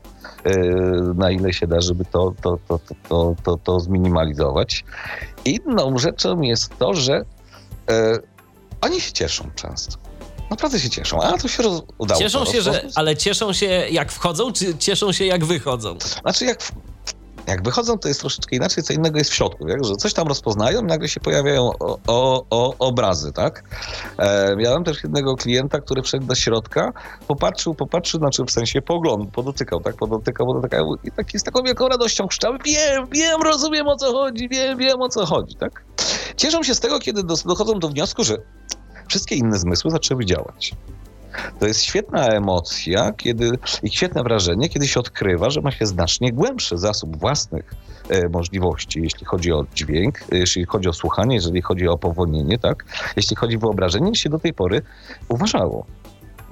na 1.15 1.31
ile 1.31 1.53
się 1.53 1.67
da, 1.67 1.81
żeby 1.81 2.05
to, 2.05 2.33
to, 2.41 2.59
to, 2.67 2.79
to, 3.09 3.35
to, 3.43 3.57
to 3.57 3.79
zminimalizować. 3.79 4.85
Inną 5.45 5.97
rzeczą 5.97 6.41
jest 6.41 6.77
to, 6.77 6.93
że 6.93 7.25
yy, 7.89 7.95
oni 8.81 9.01
się 9.01 9.11
cieszą 9.11 9.49
często. 9.55 9.97
Naprawdę 10.49 10.79
się 10.79 10.89
cieszą, 10.89 11.21
a 11.21 11.37
to 11.37 11.47
się 11.47 11.63
roz... 11.63 11.81
udało. 11.97 12.19
Cieszą 12.19 12.45
się, 12.45 12.61
że, 12.61 12.87
ale 12.95 13.15
cieszą 13.15 13.53
się 13.53 13.65
jak 13.91 14.11
wchodzą, 14.11 14.51
czy 14.51 14.77
cieszą 14.77 15.11
się 15.11 15.25
jak 15.25 15.45
wychodzą? 15.45 15.97
Znaczy 16.21 16.45
jak 16.45 16.71
jak 17.49 17.63
wychodzą, 17.63 17.97
to 17.97 18.07
jest 18.07 18.19
troszeczkę 18.19 18.55
inaczej, 18.55 18.83
co 18.83 18.93
innego 18.93 19.17
jest 19.17 19.31
w 19.31 19.33
środku, 19.33 19.67
tak? 19.67 19.85
że 19.85 19.95
coś 19.95 20.13
tam 20.13 20.27
rozpoznają, 20.27 20.81
nagle 20.81 21.07
się 21.09 21.19
pojawiają 21.19 21.71
o, 21.79 21.99
o, 22.07 22.45
o 22.49 22.75
obrazy, 22.79 23.31
tak? 23.31 23.63
E, 24.17 24.55
miałem 24.55 24.83
też 24.83 25.03
jednego 25.03 25.35
klienta, 25.35 25.79
który 25.81 26.01
wszedł 26.01 26.25
do 26.25 26.35
środka, 26.35 26.93
popatrzył, 27.27 27.75
popatrzył, 27.75 28.19
znaczy 28.19 28.43
w 28.45 28.51
sensie 28.51 28.81
pogląd, 28.81 29.31
podotykał, 29.31 29.81
tak? 29.81 29.95
Podotykał, 29.95 30.47
podotykał 30.47 30.95
i 31.03 31.11
taki 31.11 31.39
z 31.39 31.43
taką 31.43 31.63
wielką 31.63 31.87
radością 31.87 32.27
krzyczał, 32.27 32.53
wiem, 32.65 33.05
wiem, 33.11 33.41
rozumiem 33.41 33.87
o 33.87 33.95
co 33.95 34.11
chodzi, 34.11 34.49
wiem, 34.49 34.77
wiem 34.77 35.01
o 35.01 35.09
co 35.09 35.25
chodzi, 35.25 35.55
tak? 35.55 35.83
Cieszą 36.37 36.63
się 36.63 36.75
z 36.75 36.79
tego, 36.79 36.99
kiedy 36.99 37.23
dochodzą 37.23 37.79
do 37.79 37.89
wniosku, 37.89 38.23
że 38.23 38.37
wszystkie 39.07 39.35
inne 39.35 39.59
zmysły 39.59 39.91
zaczęły 39.91 40.25
działać. 40.25 40.75
To 41.59 41.67
jest 41.67 41.83
świetna 41.83 42.27
emocja 42.27 43.11
kiedy, 43.11 43.51
i 43.83 43.89
świetne 43.89 44.23
wrażenie, 44.23 44.69
kiedy 44.69 44.87
się 44.87 44.99
odkrywa, 44.99 45.49
że 45.49 45.61
ma 45.61 45.71
się 45.71 45.85
znacznie 45.85 46.33
głębszy 46.33 46.77
zasób 46.77 47.17
własnych 47.17 47.73
e, 48.09 48.29
możliwości, 48.29 49.01
jeśli 49.03 49.25
chodzi 49.25 49.51
o 49.51 49.65
dźwięk, 49.75 50.19
e, 50.31 50.37
jeśli 50.37 50.65
chodzi 50.65 50.89
o 50.89 50.93
słuchanie, 50.93 51.35
jeżeli 51.35 51.61
chodzi 51.61 51.87
o 51.87 51.97
powolnienie, 51.97 52.57
tak? 52.57 52.85
Jeśli 53.15 53.35
chodzi 53.35 53.55
o 53.55 53.59
wyobrażenie, 53.59 54.09
niż 54.09 54.19
się 54.19 54.29
do 54.29 54.39
tej 54.39 54.53
pory 54.53 54.81
uważało. 55.29 55.85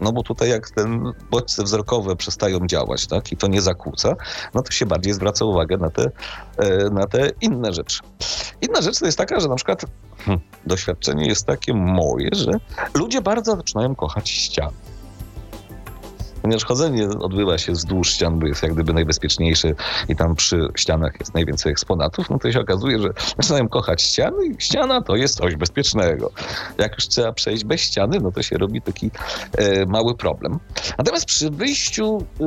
No 0.02 0.12
bo 0.12 0.24
tutaj 0.24 0.50
jak 0.50 0.70
ten 0.70 1.14
bodźce 1.32 1.64
wzrokowe 1.64 2.16
przestają 2.16 2.68
działać, 2.68 3.08
tak, 3.08 3.32
i 3.32 3.38
to 3.38 3.48
nie 3.48 3.62
zakłóca, 3.62 4.16
no 4.54 4.62
to 4.62 4.72
się 4.72 4.86
bardziej 4.86 5.14
zwraca 5.14 5.46
uwagę 5.46 5.78
na 5.78 5.90
te, 5.90 6.12
e, 6.58 6.90
na 6.90 7.08
te 7.08 7.30
inne 7.42 7.74
rzeczy. 7.74 8.00
Inna 8.62 8.82
rzecz 8.82 9.00
to 9.00 9.06
jest 9.06 9.18
taka, 9.18 9.40
że 9.40 9.48
na 9.48 9.56
przykład 9.56 9.86
hm, 10.18 10.40
doświadczenie 10.66 11.28
jest 11.28 11.46
takie 11.46 11.74
moje, 11.74 12.30
że 12.32 12.52
ludzie 12.94 13.22
bardzo 13.22 13.56
zaczynają 13.56 13.96
kochać 13.96 14.30
ściany 14.30 14.87
ponieważ 16.48 16.66
chodzenie 16.66 17.08
odbywa 17.20 17.58
się 17.58 17.72
wzdłuż 17.72 18.12
ścian, 18.12 18.40
bo 18.40 18.48
jest 18.48 18.64
jak 18.64 18.74
gdyby 18.74 18.94
najbezpieczniejsze 18.94 19.74
i 20.10 20.16
tam 20.16 20.36
przy 20.36 20.68
ścianach 20.76 21.20
jest 21.20 21.34
najwięcej 21.34 21.72
eksponatów, 21.72 22.30
no 22.30 22.40
to 22.40 22.52
się 22.52 22.60
okazuje, 22.60 23.00
że 23.00 23.10
zaczynają 23.38 23.70
kochać 23.70 24.02
ściany 24.02 24.46
i 24.46 24.62
ściana 24.62 25.02
to 25.02 25.16
jest 25.16 25.36
coś 25.36 25.56
bezpiecznego. 25.56 26.32
Jak 26.78 26.96
już 26.96 27.08
trzeba 27.08 27.34
przejść 27.34 27.64
bez 27.64 27.82
ściany, 27.82 28.20
no 28.20 28.32
to 28.32 28.44
się 28.44 28.58
robi 28.58 28.82
taki 28.82 29.12
e, 29.58 29.86
mały 29.86 30.16
problem. 30.16 30.60
Natomiast 30.98 31.26
przy 31.26 31.50
wyjściu 31.50 32.18
y, 32.18 32.44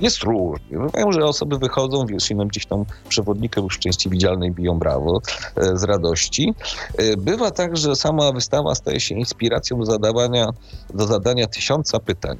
jest 0.00 0.22
różnie. 0.22 0.78
Wiem, 0.94 1.12
że 1.12 1.24
osoby 1.24 1.58
wychodzą, 1.58 2.06
wiesz, 2.06 2.30
nam 2.30 2.48
gdzieś 2.48 2.66
tam 2.66 2.84
przewodnikiem 3.08 3.64
już 3.64 3.76
w 3.76 3.78
części 3.78 4.10
widzialnej 4.10 4.50
biją 4.50 4.78
brawo 4.78 5.20
e, 5.56 5.76
z 5.76 5.84
radości. 5.84 6.54
E, 6.98 7.16
bywa 7.16 7.50
tak, 7.50 7.76
że 7.76 7.96
sama 7.96 8.32
wystawa 8.32 8.74
staje 8.74 9.00
się 9.00 9.14
inspiracją 9.14 9.78
do 9.78 9.86
zadawania, 9.86 10.46
do 10.94 11.06
zadania 11.06 11.46
tysiąca 11.46 12.00
pytań 12.00 12.38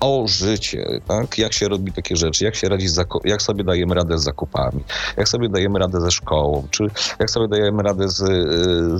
o 0.00 0.24
życie, 0.28 1.00
tak? 1.08 1.38
jak 1.38 1.52
się 1.52 1.68
robi 1.68 1.92
takie 1.92 2.16
rzeczy, 2.16 2.44
jak 2.44 2.54
się 2.54 2.68
radzi, 2.68 2.86
jak 3.24 3.42
sobie 3.42 3.64
dajemy 3.64 3.94
radę 3.94 4.18
z 4.18 4.22
zakupami, 4.22 4.84
jak 5.16 5.28
sobie 5.28 5.48
dajemy 5.48 5.78
radę 5.78 6.00
ze 6.00 6.10
szkołą, 6.10 6.68
czy 6.70 6.86
jak 7.18 7.30
sobie 7.30 7.48
dajemy 7.48 7.82
radę 7.82 8.08
z, 8.08 8.16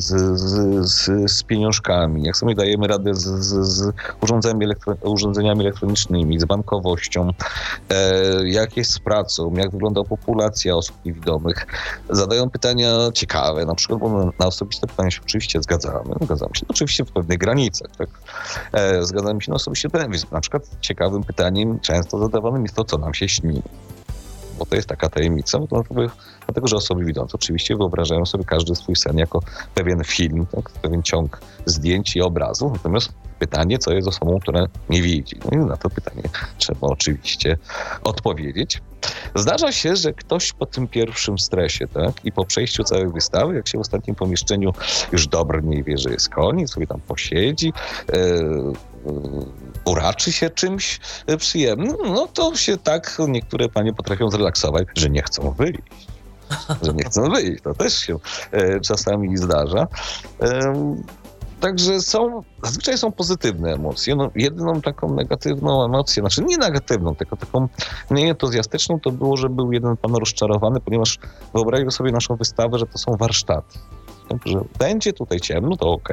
z, 0.02 0.40
z, 0.40 0.86
z, 0.88 1.30
z 1.32 1.42
pieniążkami, 1.42 2.22
jak 2.22 2.36
sobie 2.36 2.54
dajemy 2.54 2.86
radę 2.86 3.14
z, 3.14 3.24
z, 3.66 3.94
urządzeniami, 4.20 4.64
elektro, 4.64 4.94
urządzeniami 5.02 5.60
elektronicznymi, 5.60 6.40
z 6.40 6.44
bankowością, 6.44 7.30
e, 7.90 8.48
jak 8.48 8.76
jest 8.76 8.90
z 8.90 8.98
pracą, 8.98 9.54
jak 9.54 9.70
wygląda 9.70 10.04
populacja 10.04 10.76
osób 10.76 10.96
niewidomych. 11.04 11.66
Zadają 12.10 12.50
pytania 12.50 12.92
ciekawe, 13.14 13.66
na 13.66 13.74
przykład, 13.74 14.00
bo 14.00 14.32
na, 14.38 14.46
osobiste 14.46 14.86
pytania 14.86 15.10
się 15.10 15.20
oczywiście 15.24 15.62
zgadzamy, 15.62 16.14
zgadzamy 16.22 16.50
się, 16.56 16.66
oczywiście 16.68 17.04
w 17.04 17.12
pewnych 17.12 17.38
granicach, 17.38 17.90
tak? 17.98 18.08
E, 18.72 19.02
zgadzamy 19.02 19.42
się 19.42 19.50
na 19.50 19.56
osobiste 19.56 19.88
pytania, 19.88 20.18
na 20.32 20.40
przykład 20.40 20.62
ciekawym 20.86 21.24
pytaniem, 21.24 21.80
często 21.80 22.18
zadawanym 22.18 22.62
jest 22.62 22.74
to, 22.74 22.84
co 22.84 22.98
nam 22.98 23.14
się 23.14 23.28
śni. 23.28 23.62
Bo 24.58 24.66
to 24.66 24.76
jest 24.76 24.88
taka 24.88 25.08
tajemnica, 25.08 25.58
dlatego 26.46 26.68
że 26.68 26.76
osoby 26.76 27.04
widzące 27.04 27.34
oczywiście 27.34 27.76
wyobrażają 27.76 28.26
sobie 28.26 28.44
każdy 28.44 28.74
swój 28.74 28.96
sen 28.96 29.18
jako 29.18 29.40
pewien 29.74 30.04
film, 30.04 30.46
tak? 30.46 30.70
pewien 30.70 31.02
ciąg 31.02 31.40
zdjęć 31.66 32.16
i 32.16 32.20
obrazów. 32.20 32.72
Natomiast 32.72 33.12
pytanie, 33.38 33.78
co 33.78 33.92
jest 33.92 34.08
osobą, 34.08 34.38
która 34.40 34.66
nie 34.90 35.02
widzi. 35.02 35.36
No 35.44 35.62
i 35.62 35.66
na 35.66 35.76
to 35.76 35.90
pytanie 35.90 36.22
trzeba 36.58 36.86
oczywiście 36.86 37.56
odpowiedzieć. 38.02 38.82
Zdarza 39.34 39.72
się, 39.72 39.96
że 39.96 40.12
ktoś 40.12 40.52
po 40.52 40.66
tym 40.66 40.88
pierwszym 40.88 41.38
stresie, 41.38 41.88
tak, 41.88 42.24
i 42.24 42.32
po 42.32 42.44
przejściu 42.44 42.84
całej 42.84 43.08
wystawy, 43.08 43.54
jak 43.54 43.68
się 43.68 43.78
w 43.78 43.80
ostatnim 43.80 44.16
pomieszczeniu 44.16 44.72
już 45.12 45.26
dobrnie 45.26 45.82
wie, 45.82 45.98
że 45.98 46.10
jest 46.10 46.28
koniec, 46.28 46.70
sobie 46.70 46.86
tam 46.86 47.00
posiedzi, 47.00 47.72
yy, 48.12 48.72
uraczy 49.84 50.32
się 50.32 50.50
czymś 50.50 51.00
przyjemnym, 51.38 51.96
no 52.04 52.26
to 52.26 52.56
się 52.56 52.76
tak 52.76 53.18
niektóre 53.28 53.68
panie 53.68 53.94
potrafią 53.94 54.30
zrelaksować, 54.30 54.86
że 54.96 55.10
nie 55.10 55.22
chcą 55.22 55.50
wyjść. 55.50 56.06
że 56.82 56.92
nie 56.92 57.04
chcą 57.04 57.30
wyjść. 57.30 57.62
To 57.62 57.74
też 57.74 57.98
się 57.98 58.18
e, 58.50 58.80
czasami 58.80 59.36
zdarza. 59.36 59.86
E, 60.42 60.96
Także 61.60 62.00
są, 62.00 62.42
zazwyczaj 62.62 62.98
są 62.98 63.12
pozytywne 63.12 63.72
emocje. 63.72 64.14
No, 64.16 64.30
jedyną 64.34 64.80
taką 64.80 65.14
negatywną 65.14 65.84
emocję, 65.84 66.22
znaczy 66.22 66.44
nie 66.44 66.56
negatywną, 66.56 67.14
tylko 67.14 67.36
taką 67.36 67.68
mniej 68.10 68.28
entuzjastyczną, 68.28 69.00
to 69.00 69.10
było, 69.10 69.36
że 69.36 69.48
był 69.48 69.72
jeden 69.72 69.96
pan 69.96 70.14
rozczarowany, 70.14 70.80
ponieważ 70.80 71.18
wyobraził 71.54 71.90
sobie 71.90 72.12
naszą 72.12 72.36
wystawę, 72.36 72.78
że 72.78 72.86
to 72.86 72.98
są 72.98 73.12
warsztaty. 73.16 73.78
Że 74.44 74.60
będzie 74.78 75.12
tutaj 75.12 75.40
ciemno, 75.40 75.76
to 75.76 75.92
ok, 75.92 76.08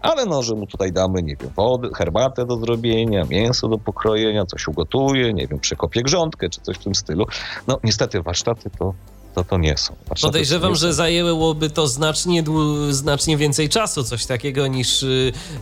ale 0.00 0.26
no, 0.26 0.42
że 0.42 0.54
mu 0.54 0.66
tutaj 0.66 0.92
damy, 0.92 1.22
nie 1.22 1.36
wiem, 1.36 1.50
wody, 1.56 1.88
herbatę 1.94 2.46
do 2.46 2.56
zrobienia, 2.56 3.24
mięso 3.24 3.68
do 3.68 3.78
pokrojenia, 3.78 4.46
coś 4.46 4.68
ugotuje, 4.68 5.32
nie 5.32 5.46
wiem, 5.46 5.58
przekopie 5.58 6.02
grządkę, 6.02 6.48
czy 6.48 6.60
coś 6.60 6.76
w 6.76 6.84
tym 6.84 6.94
stylu. 6.94 7.26
No 7.66 7.78
niestety 7.84 8.22
warsztaty 8.22 8.70
to 8.78 8.94
to, 9.34 9.44
to 9.44 9.58
nie 9.58 9.76
są. 9.76 9.94
Warsztaty 10.08 10.32
Podejrzewam, 10.32 10.74
że 10.74 10.94
zajęłoby 10.94 11.70
to 11.70 11.88
znacznie, 11.88 12.44
znacznie 12.90 13.36
więcej 13.36 13.68
czasu, 13.68 14.04
coś 14.04 14.26
takiego 14.26 14.66
niż 14.66 15.02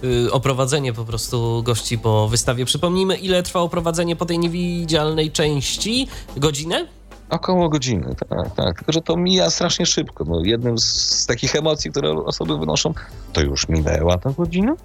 yy, 0.03 0.33
oprowadzenie 0.33 0.93
po 0.93 1.05
prostu 1.05 1.63
gości 1.63 1.99
po 1.99 2.29
wystawie. 2.29 2.65
Przypomnijmy, 2.65 3.17
ile 3.17 3.43
trwa 3.43 3.61
oprowadzenie 3.61 4.17
po 4.17 4.27
tej 4.27 4.39
niewidzialnej 4.39 5.31
części? 5.31 6.09
Godzinę? 6.37 6.87
Około 7.31 7.69
godziny, 7.69 8.15
tak, 8.29 8.55
tak. 8.55 8.77
Tylko, 8.77 8.93
że 8.93 9.03
to 9.03 9.17
mija 9.17 9.51
strasznie 9.51 9.87
szybko. 9.87 10.25
No, 10.25 10.41
jednym 10.45 10.79
z, 10.79 10.85
z 11.21 11.27
takich 11.27 11.57
emocji, 11.57 11.91
które 11.91 12.11
osoby 12.13 12.59
wynoszą, 12.59 12.95
to 13.33 13.41
już 13.41 13.69
minęła 13.69 14.19
ta 14.19 14.31
godzina? 14.31 14.77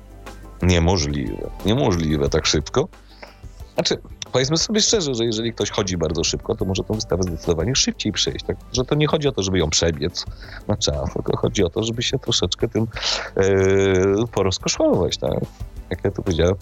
Niemożliwe. 0.62 1.50
Niemożliwe 1.66 2.30
tak 2.30 2.46
szybko. 2.46 2.88
Znaczy, 3.74 3.98
powiedzmy 4.32 4.58
sobie 4.58 4.82
szczerze, 4.82 5.16
że 5.16 5.26
jeżeli 5.26 5.54
ktoś 5.54 5.70
chodzi 5.70 5.98
bardzo 5.98 6.24
szybko, 6.24 6.56
to 6.56 6.66
może 6.66 6.84
tą 6.84 6.94
wystawę 6.94 7.24
zdecydowanie 7.24 7.76
szybciej 7.76 8.12
przejść. 8.12 8.46
Tak? 8.46 8.58
Że 8.74 8.86
to 8.86 8.96
nie 8.96 9.08
chodzi 9.08 9.28
o 9.28 9.32
to, 9.32 9.44
żeby 9.44 9.60
ją 9.60 9.70
przebiec 9.70 10.26
na 10.68 10.78
czas, 10.78 11.14
tylko 11.14 11.38
chodzi 11.38 11.64
o 11.64 11.70
to, 11.70 11.84
żeby 11.84 12.04
się 12.04 12.20
troszeczkę 12.20 12.68
tym 12.68 12.88
yy, 13.38 14.28
porozkoszować, 14.32 15.18
tak? 15.18 15.40
Jak 15.90 16.04
ja 16.04 16.12
tu 16.12 16.24
powiedziałem, 16.24 16.56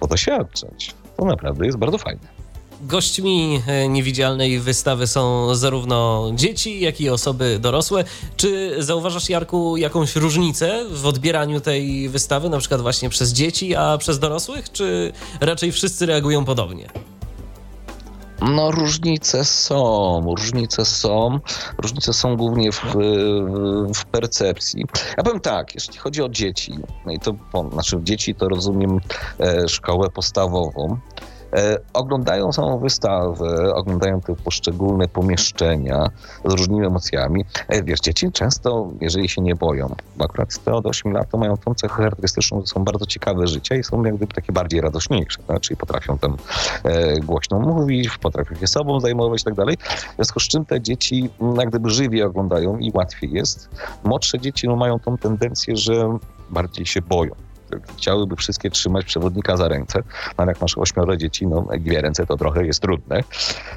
podoświadczać. 0.00 0.94
To 1.16 1.24
naprawdę 1.24 1.66
jest 1.66 1.78
bardzo 1.78 1.98
fajne. 1.98 2.36
Gośćmi 2.80 3.62
e, 3.66 3.88
niewidzialnej 3.88 4.60
wystawy 4.60 5.06
są 5.06 5.54
zarówno 5.54 6.30
dzieci, 6.34 6.80
jak 6.80 7.00
i 7.00 7.10
osoby 7.10 7.58
dorosłe. 7.58 8.04
Czy 8.36 8.76
zauważasz, 8.78 9.28
Jarku, 9.28 9.76
jakąś 9.76 10.16
różnicę 10.16 10.84
w 10.90 11.06
odbieraniu 11.06 11.60
tej 11.60 12.08
wystawy, 12.08 12.48
na 12.48 12.58
przykład 12.58 12.80
właśnie 12.80 13.08
przez 13.08 13.32
dzieci, 13.32 13.74
a 13.74 13.98
przez 13.98 14.18
dorosłych, 14.18 14.72
czy 14.72 15.12
raczej 15.40 15.72
wszyscy 15.72 16.06
reagują 16.06 16.44
podobnie? 16.44 16.88
No, 18.40 18.70
różnice 18.70 19.44
są, 19.44 20.34
różnice 20.38 20.84
są. 20.84 21.40
Różnice 21.78 22.12
są 22.12 22.36
głównie 22.36 22.72
w, 22.72 22.82
w 23.94 24.04
percepcji. 24.04 24.84
Ja 25.16 25.22
powiem 25.24 25.40
tak, 25.40 25.74
jeśli 25.74 25.98
chodzi 25.98 26.22
o 26.22 26.28
dzieci, 26.28 26.74
no 27.06 27.12
i 27.12 27.18
to, 27.18 27.34
znaczy 27.72 27.98
dzieci 28.02 28.34
to 28.34 28.48
rozumiem 28.48 29.00
e, 29.40 29.68
szkołę 29.68 30.10
podstawową, 30.10 30.98
oglądają 31.92 32.52
samą 32.52 32.78
wystawę, 32.78 33.74
oglądają 33.74 34.20
te 34.20 34.36
poszczególne 34.36 35.08
pomieszczenia 35.08 36.08
z 36.44 36.52
różnymi 36.52 36.86
emocjami. 36.86 37.44
E, 37.68 37.82
wiesz, 37.82 38.00
dzieci 38.00 38.32
często, 38.32 38.90
jeżeli 39.00 39.28
się 39.28 39.42
nie 39.42 39.54
boją, 39.54 39.94
bo 40.16 40.24
akurat 40.24 40.58
te 40.64 40.72
od 40.74 40.86
8 40.86 41.12
lat 41.12 41.30
to 41.30 41.38
mają 41.38 41.56
tą 41.56 41.74
cechę 41.74 41.94
charakterystyczną, 41.94 42.60
że 42.60 42.66
są 42.66 42.84
bardzo 42.84 43.06
ciekawe 43.06 43.46
życia 43.46 43.74
i 43.74 43.84
są 43.84 44.04
jak 44.04 44.16
gdyby 44.16 44.34
takie 44.34 44.52
bardziej 44.52 44.80
radośniejsze, 44.80 45.38
tak? 45.46 45.60
czyli 45.60 45.76
potrafią 45.76 46.18
tam 46.18 46.36
e, 46.84 47.20
głośno 47.20 47.60
mówić, 47.60 48.18
potrafią 48.18 48.54
się 48.54 48.66
sobą 48.66 49.00
zajmować 49.00 49.40
i 49.40 49.44
tak 49.44 49.54
dalej. 49.54 49.76
W 50.12 50.14
związku 50.14 50.40
z 50.40 50.48
czym 50.48 50.64
te 50.64 50.80
dzieci 50.80 51.30
mm, 51.40 51.56
jak 51.56 51.68
gdyby 51.68 51.90
żywiej 51.90 52.22
oglądają 52.22 52.78
i 52.78 52.90
łatwiej 52.94 53.32
jest. 53.32 53.68
Młodsze 54.04 54.40
dzieci 54.40 54.68
no, 54.68 54.76
mają 54.76 54.98
tą 54.98 55.18
tendencję, 55.18 55.76
że 55.76 56.18
bardziej 56.50 56.86
się 56.86 57.02
boją 57.02 57.45
chciałyby 57.96 58.36
wszystkie 58.36 58.70
trzymać 58.70 59.04
przewodnika 59.04 59.56
za 59.56 59.68
ręce, 59.68 59.98
no, 59.98 60.34
ale 60.36 60.50
jak 60.50 60.60
masz 60.60 60.78
ośmioro 60.78 61.16
dzieci, 61.16 61.46
no 61.46 61.66
dwie 61.80 62.00
ręce 62.00 62.26
to 62.26 62.36
trochę 62.36 62.66
jest 62.66 62.80
trudne. 62.80 63.20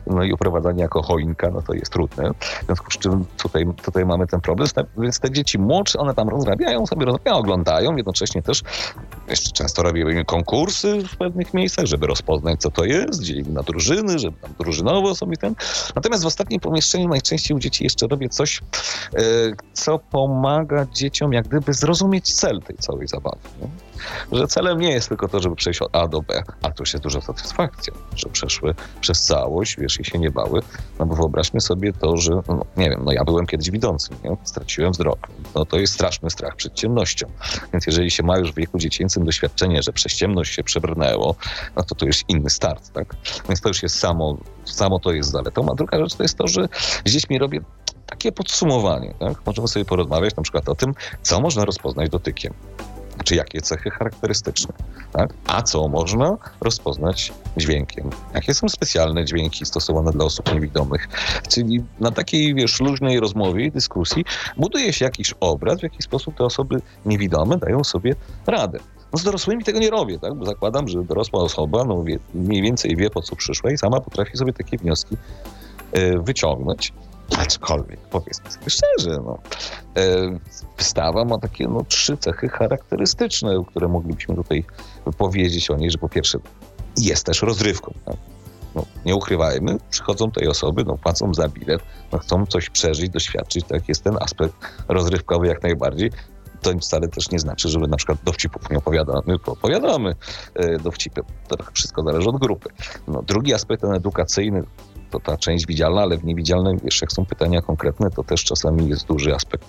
No 0.08 0.24
i 0.24 0.34
uprowadzanie 0.34 0.82
jako 0.82 1.02
choinka, 1.02 1.50
no 1.52 1.62
to 1.62 1.74
jest 1.74 1.92
trudne. 1.92 2.32
W 2.62 2.66
związku 2.66 2.92
z 2.92 2.98
czym 2.98 3.26
tutaj, 3.38 3.66
tutaj 3.84 4.06
mamy 4.06 4.28
ten 4.28 4.42
problem. 4.42 4.68
Więc 4.98 5.20
te 5.20 5.32
dzieci 5.32 5.60
młodsze, 5.60 6.00
one 6.00 6.14
tam 6.14 6.30
rozrabiają, 6.30 6.86
sobie 6.86 7.06
rozrabiają, 7.06 7.38
oglądają, 7.38 7.96
jednocześnie 7.96 8.42
też 8.42 8.64
jeszcze 9.28 9.52
często 9.52 9.84
robimy 9.84 10.26
konkursy 10.26 11.04
w 11.08 11.18
pewnych 11.18 11.54
miejscach, 11.54 11.86
żeby 11.86 12.08
rozpoznać, 12.08 12.62
co 12.62 12.72
to 12.72 12.86
jest, 12.86 13.22
dzielimy 13.22 13.50
na 13.50 13.64
drużyny, 13.64 14.20
żeby 14.20 14.38
tam 14.38 14.52
drużynowo 14.60 15.16
sobie 15.16 15.38
ten. 15.38 15.56
Natomiast 15.96 16.24
w 16.24 16.28
ostatnim 16.28 16.60
pomieszczeniu 16.60 17.08
najczęściej 17.08 17.58
u 17.58 17.60
dzieci 17.60 17.84
jeszcze 17.84 18.08
robię 18.08 18.30
coś, 18.30 18.58
e, 18.60 19.22
co 19.74 20.00
pomaga 20.00 20.86
dzieciom 20.86 21.34
jak 21.34 21.48
gdyby 21.48 21.74
zrozumieć 21.74 22.34
cel 22.34 22.62
tej 22.62 22.78
całej 22.78 23.08
zabawy. 23.08 23.38
Nie? 23.62 23.89
Że 24.32 24.48
celem 24.48 24.80
nie 24.80 24.92
jest 24.92 25.10
tylko 25.10 25.28
to, 25.28 25.40
żeby 25.40 25.56
przejść 25.56 25.82
od 25.82 25.96
A 25.96 26.08
do 26.08 26.22
B, 26.22 26.44
a 26.62 26.72
to 26.72 26.84
jest 26.84 26.98
duża 26.98 27.22
satysfakcja, 27.22 27.94
że 28.16 28.30
przeszły 28.30 28.76
przez 29.02 29.22
całość, 29.22 29.76
wiesz, 29.78 30.00
i 30.00 30.06
się 30.06 30.20
nie 30.20 30.32
bały. 30.32 30.62
No 31.00 31.06
bo 31.06 31.16
wyobraźmy 31.16 31.62
sobie 31.62 31.94
to, 31.94 32.18
że, 32.18 32.42
no, 32.48 32.66
nie 32.78 32.90
wiem, 32.90 33.02
no 33.06 33.12
ja 33.12 33.24
byłem 33.24 33.48
kiedyś 33.48 33.72
widzącym, 33.72 34.16
nie? 34.24 34.38
straciłem 34.44 34.92
wzrok. 34.92 35.28
No 35.56 35.66
to 35.66 35.78
jest 35.78 35.94
straszny 35.94 36.30
strach 36.30 36.56
przed 36.56 36.74
ciemnością. 36.74 37.28
Więc 37.74 37.88
jeżeli 37.88 38.12
się 38.12 38.24
ma 38.24 38.38
już 38.38 38.52
w 38.52 38.56
wieku 38.56 38.78
dziecięcym 38.78 39.26
doświadczenie, 39.26 39.84
że 39.84 39.94
przez 39.94 40.16
ciemność 40.16 40.56
się 40.56 40.64
przebrnęło, 40.64 41.36
no 41.76 41.84
to 41.84 41.96
to 41.96 42.06
już 42.06 42.24
inny 42.28 42.50
start, 42.50 42.92
tak? 42.94 43.16
Więc 43.48 43.62
to 43.62 43.70
już 43.70 43.84
jest 43.84 44.00
samo, 44.00 44.38
samo 44.66 45.00
to 45.00 45.12
jest 45.12 45.32
zaletą. 45.32 45.72
A 45.72 45.76
druga 45.76 46.00
rzecz 46.00 46.16
to 46.16 46.24
jest 46.24 46.38
to, 46.38 46.48
że 46.48 46.68
z 47.06 47.12
dziećmi 47.12 47.40
robię 47.40 47.62
takie 48.06 48.32
podsumowanie, 48.32 49.14
tak? 49.20 49.46
Możemy 49.46 49.68
sobie 49.68 49.86
porozmawiać 49.86 50.36
na 50.36 50.44
przykład 50.44 50.70
o 50.70 50.76
tym, 50.76 50.94
co 51.22 51.42
można 51.42 51.66
rozpoznać 51.66 52.10
dotykiem 52.10 52.54
czy 53.24 53.36
jakie 53.36 53.62
cechy 53.62 53.90
charakterystyczne, 53.90 54.74
tak? 55.12 55.34
a 55.48 55.62
co 55.62 55.88
można 55.88 56.38
rozpoznać 56.62 57.34
dźwiękiem. 57.58 58.10
Jakie 58.34 58.54
są 58.54 58.70
specjalne 58.70 59.26
dźwięki 59.26 59.66
stosowane 59.66 60.12
dla 60.12 60.26
osób 60.26 60.54
niewidomych. 60.54 61.08
Czyli 61.50 61.84
na 62.00 62.12
takiej, 62.12 62.56
wiesz, 62.56 62.80
luźnej 62.80 63.20
rozmowie 63.20 63.66
i 63.66 63.72
dyskusji 63.72 64.26
buduje 64.58 64.94
się 64.94 65.06
jakiś 65.06 65.34
obraz, 65.40 65.80
w 65.80 65.84
jaki 65.84 66.04
sposób 66.04 66.36
te 66.38 66.44
osoby 66.44 66.82
niewidome 67.06 67.58
dają 67.58 67.84
sobie 67.84 68.16
radę. 68.48 68.80
No 69.14 69.20
z 69.20 69.24
dorosłymi 69.24 69.64
tego 69.64 69.80
nie 69.80 69.90
robię, 69.90 70.20
tak? 70.20 70.34
bo 70.34 70.46
zakładam, 70.46 70.88
że 70.88 71.04
dorosła 71.04 71.42
osoba 71.42 71.84
no, 71.84 72.04
wie, 72.04 72.20
mniej 72.34 72.62
więcej 72.62 72.96
wie, 72.96 73.10
po 73.10 73.22
co 73.22 73.36
przyszła 73.36 73.72
i 73.72 73.78
sama 73.78 74.02
potrafi 74.02 74.38
sobie 74.38 74.54
takie 74.54 74.78
wnioski 74.78 75.18
y, 75.98 76.20
wyciągnąć. 76.20 76.94
Aczkolwiek, 77.38 78.00
powiedzmy 78.00 78.52
sobie 78.52 78.70
szczerze, 78.70 79.20
no, 79.26 79.40
e, 79.98 80.40
wystawa 80.78 81.26
ma 81.26 81.38
takie 81.38 81.68
no, 81.68 81.84
trzy 81.88 82.18
cechy 82.18 82.50
charakterystyczne, 82.50 83.64
które 83.68 83.88
moglibyśmy 83.88 84.36
tutaj 84.36 84.64
powiedzieć 85.18 85.72
o 85.72 85.76
niej, 85.76 85.92
że 85.92 85.98
po 85.98 86.10
pierwsze 86.10 86.40
jest 86.98 87.26
też 87.26 87.42
rozrywką. 87.42 87.94
Tak? 88.06 88.16
No, 88.76 88.86
nie 89.06 89.16
ukrywajmy, 89.16 89.78
przychodzą 89.90 90.32
tej 90.32 90.48
osoby, 90.48 90.84
no, 90.84 90.98
płacą 90.98 91.34
za 91.34 91.50
bilet, 91.50 91.82
no, 92.12 92.20
chcą 92.20 92.46
coś 92.46 92.70
przeżyć, 92.70 93.10
doświadczyć, 93.10 93.66
tak 93.66 93.90
jest 93.90 94.04
ten 94.04 94.18
aspekt 94.22 94.56
rozrywkowy 94.88 95.48
jak 95.48 95.64
najbardziej. 95.64 96.12
To 96.62 96.72
wcale 96.82 97.08
też 97.08 97.32
nie 97.32 97.40
znaczy, 97.40 97.70
że 97.70 97.80
my 97.80 97.88
na 97.88 97.98
przykład 97.98 98.18
dowcipów 98.24 98.70
nie 98.70 98.78
opowiadamy, 98.78 99.36
opowiadamy 99.46 100.16
e, 100.56 100.78
dowcipy. 100.78 101.22
To 101.48 101.58
wszystko 101.74 102.04
zależy 102.04 102.30
od 102.30 102.40
grupy. 102.40 102.70
No, 103.08 103.22
drugi 103.22 103.54
aspekt 103.54 103.82
ten 103.82 103.94
edukacyjny, 103.94 104.64
to 105.10 105.20
ta 105.20 105.38
część 105.38 105.68
widzialna, 105.68 106.02
ale 106.02 106.18
w 106.18 106.26
niewidzialnej, 106.26 106.78
jeszcze 106.84 107.06
są 107.10 107.26
pytania 107.26 107.62
konkretne, 107.62 108.10
to 108.12 108.24
też 108.24 108.44
czasami 108.44 108.90
jest 108.90 109.08
duży 109.08 109.36
aspekt 109.36 109.66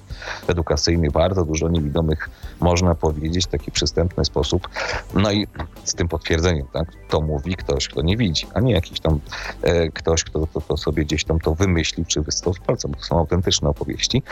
edukacyjny. 0.47 1.11
Bardzo 1.11 1.45
dużo 1.45 1.69
niewidomych 1.69 2.31
można 2.61 2.95
powiedzieć 2.95 3.45
w 3.45 3.49
taki 3.49 3.71
przystępny 3.71 4.25
sposób. 4.25 4.69
No 5.15 5.33
i 5.33 5.47
z 5.85 5.95
tym 5.95 6.09
potwierdzeniem, 6.09 6.67
tak, 6.73 6.89
to 7.09 7.21
mówi 7.21 7.57
ktoś, 7.57 7.89
kto 7.89 8.03
nie 8.03 8.17
widzi, 8.17 8.47
a 8.55 8.61
nie 8.61 8.73
jakiś 8.73 9.01
tam 9.01 9.21
e, 9.63 9.89
ktoś, 9.89 10.25
kto 10.25 10.47
to, 10.47 10.61
to, 10.61 10.77
sobie 10.77 11.05
gdzieś 11.05 11.25
tam 11.25 11.41
to 11.41 11.55
wymyślił, 11.55 12.07
czy 12.07 12.21
wystał 12.21 12.55
z 12.55 12.59
palcem, 12.59 12.95
to 12.95 13.03
są 13.03 13.19
autentyczne 13.19 13.69
opowieści. 13.69 14.23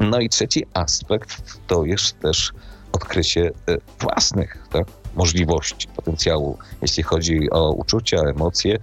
No 0.00 0.20
i 0.20 0.28
trzeci 0.28 0.66
aspekt 0.74 1.58
to 1.66 1.84
jest 1.84 2.20
też 2.20 2.52
odkrycie 2.92 3.50
e, 3.68 3.76
własnych 4.00 4.58
tak, 4.70 4.86
możliwości, 5.18 5.88
potencjału, 5.96 6.58
jeśli 6.82 7.02
chodzi 7.02 7.50
o 7.50 7.72
uczucia, 7.72 8.16
emocje, 8.16 8.78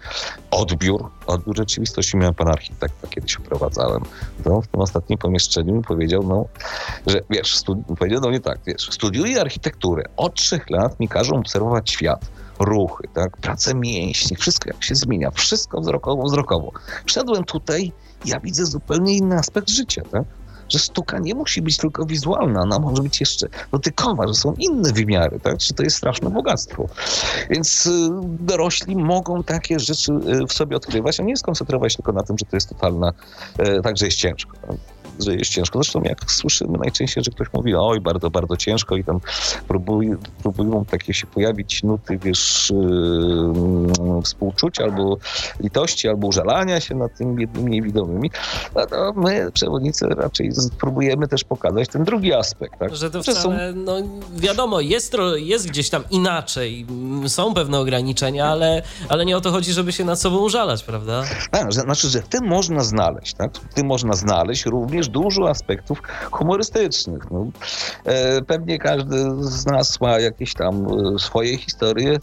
odbiór, 0.51 1.09
odbiór 1.27 1.57
rzeczywistości. 1.57 2.17
Miałem 2.17 2.33
pan 2.33 2.47
architekta, 2.47 3.07
kiedyś 3.07 3.33
wprowadzałem. 3.33 4.01
No, 4.45 4.61
w 4.61 4.67
tym 4.67 4.81
ostatnim 4.81 5.17
pomieszczeniu 5.17 5.75
mi 5.75 5.83
powiedział, 5.83 6.23
no, 6.23 6.45
że 7.07 7.21
wiesz, 7.29 7.61
powiedział 7.99 8.21
do 8.21 8.29
mnie 8.29 8.39
tak, 8.39 8.59
wiesz, 8.67 8.89
studiuję 8.91 9.41
architekturę, 9.41 10.03
od 10.17 10.33
trzech 10.33 10.69
lat 10.69 10.99
mi 10.99 11.07
każą 11.07 11.35
obserwować 11.35 11.91
świat 11.91 12.25
ruchy, 12.59 13.03
tak, 13.13 13.37
pracę 13.37 13.75
mięśni, 13.75 14.37
wszystko 14.37 14.69
jak 14.69 14.83
się 14.83 14.95
zmienia, 14.95 15.31
wszystko 15.31 15.81
wzrokowo, 15.81 16.23
wzrokowo. 16.23 16.71
Wszedłem 17.05 17.43
tutaj, 17.43 17.91
ja 18.25 18.39
widzę 18.39 18.65
zupełnie 18.65 19.17
inny 19.17 19.35
aspekt 19.35 19.69
życia, 19.69 20.01
tak? 20.11 20.23
Że 20.69 20.79
sztuka 20.79 21.19
nie 21.19 21.35
musi 21.35 21.61
być 21.61 21.77
tylko 21.77 22.05
wizualna, 22.05 22.61
ona 22.61 22.79
może 22.79 23.03
być 23.03 23.19
jeszcze 23.19 23.47
dotykowa, 23.71 24.27
że 24.27 24.33
są 24.33 24.53
inne 24.53 24.93
wymiary, 24.93 25.39
tak? 25.39 25.61
Że 25.61 25.73
to 25.73 25.83
jest 25.83 25.97
straszne 25.97 26.29
bogactwo. 26.29 26.87
Więc 27.49 27.85
y, 27.85 28.09
dorośli 28.23 28.95
mogą 28.95 29.43
takie 29.43 29.79
rzeczy 29.79 30.11
y, 30.13 30.47
w 30.47 30.53
sobie 30.53 30.75
odkrywać, 30.77 31.19
a 31.19 31.23
nie 31.23 31.37
skoncentrować 31.37 31.95
tylko 31.95 32.11
na 32.11 32.23
tym, 32.23 32.37
że 32.37 32.45
to 32.45 32.57
jest 32.57 32.69
totalna, 32.69 33.13
y, 33.59 33.81
także 33.81 34.05
jest 34.05 34.17
ciężko 34.17 34.57
że 35.19 35.35
jest 35.35 35.51
ciężko. 35.51 35.79
Zresztą 35.79 36.01
jak 36.03 36.31
słyszymy 36.31 36.77
najczęściej, 36.77 37.23
że 37.23 37.31
ktoś 37.31 37.47
mówi, 37.53 37.75
oj, 37.75 38.01
bardzo, 38.01 38.29
bardzo 38.29 38.57
ciężko 38.57 38.95
i 38.95 39.03
tam 39.03 39.19
próbuj, 39.67 40.15
próbują 40.41 40.85
takie 40.85 41.13
się 41.13 41.27
pojawić 41.27 41.83
nuty, 41.83 42.17
wiesz, 42.17 42.73
yy, 42.75 44.21
współczucia 44.21 44.83
albo 44.83 45.17
litości, 45.59 46.09
albo 46.09 46.27
użalania 46.27 46.79
się 46.79 46.95
nad 46.95 47.17
tymi 47.17 47.35
biednymi 47.35 47.71
niewidomymi, 47.71 48.31
no 48.75 48.85
to 48.85 49.13
my, 49.15 49.51
przewodnicy, 49.53 50.07
raczej 50.07 50.51
próbujemy 50.79 51.27
też 51.27 51.43
pokazać 51.43 51.89
ten 51.89 52.03
drugi 52.03 52.33
aspekt. 52.33 52.79
Tak? 52.79 52.95
Że 52.95 53.11
to 53.11 53.23
wcale, 53.23 53.41
są... 53.41 53.53
no 53.75 53.95
wiadomo, 54.35 54.79
jest, 54.79 55.17
jest 55.35 55.69
gdzieś 55.69 55.89
tam 55.89 56.03
inaczej, 56.09 56.85
są 57.27 57.53
pewne 57.53 57.79
ograniczenia, 57.79 58.45
ale, 58.45 58.81
ale 59.09 59.25
nie 59.25 59.37
o 59.37 59.41
to 59.41 59.51
chodzi, 59.51 59.73
żeby 59.73 59.91
się 59.91 60.05
nad 60.05 60.21
sobą 60.21 60.37
użalać, 60.37 60.83
prawda? 60.83 61.23
Tak, 61.51 61.73
znaczy, 61.73 62.09
że 62.09 62.21
w 62.21 62.27
tym 62.27 62.47
można 62.47 62.83
znaleźć, 62.83 63.33
tak? 63.33 63.57
W 63.57 63.73
tym 63.73 63.87
można 63.87 64.13
znaleźć 64.13 64.65
również 64.65 65.04
również 65.05 65.09
dużo 65.09 65.49
aspektów 65.49 66.01
humorystycznych. 66.31 67.31
No, 67.31 67.47
e, 68.05 68.41
pewnie 68.41 68.79
każdy 68.79 69.17
z 69.39 69.65
nas 69.65 70.01
ma 70.01 70.19
jakieś 70.19 70.53
tam 70.53 70.87
e, 71.15 71.19
swoje 71.19 71.57
historie. 71.57 72.19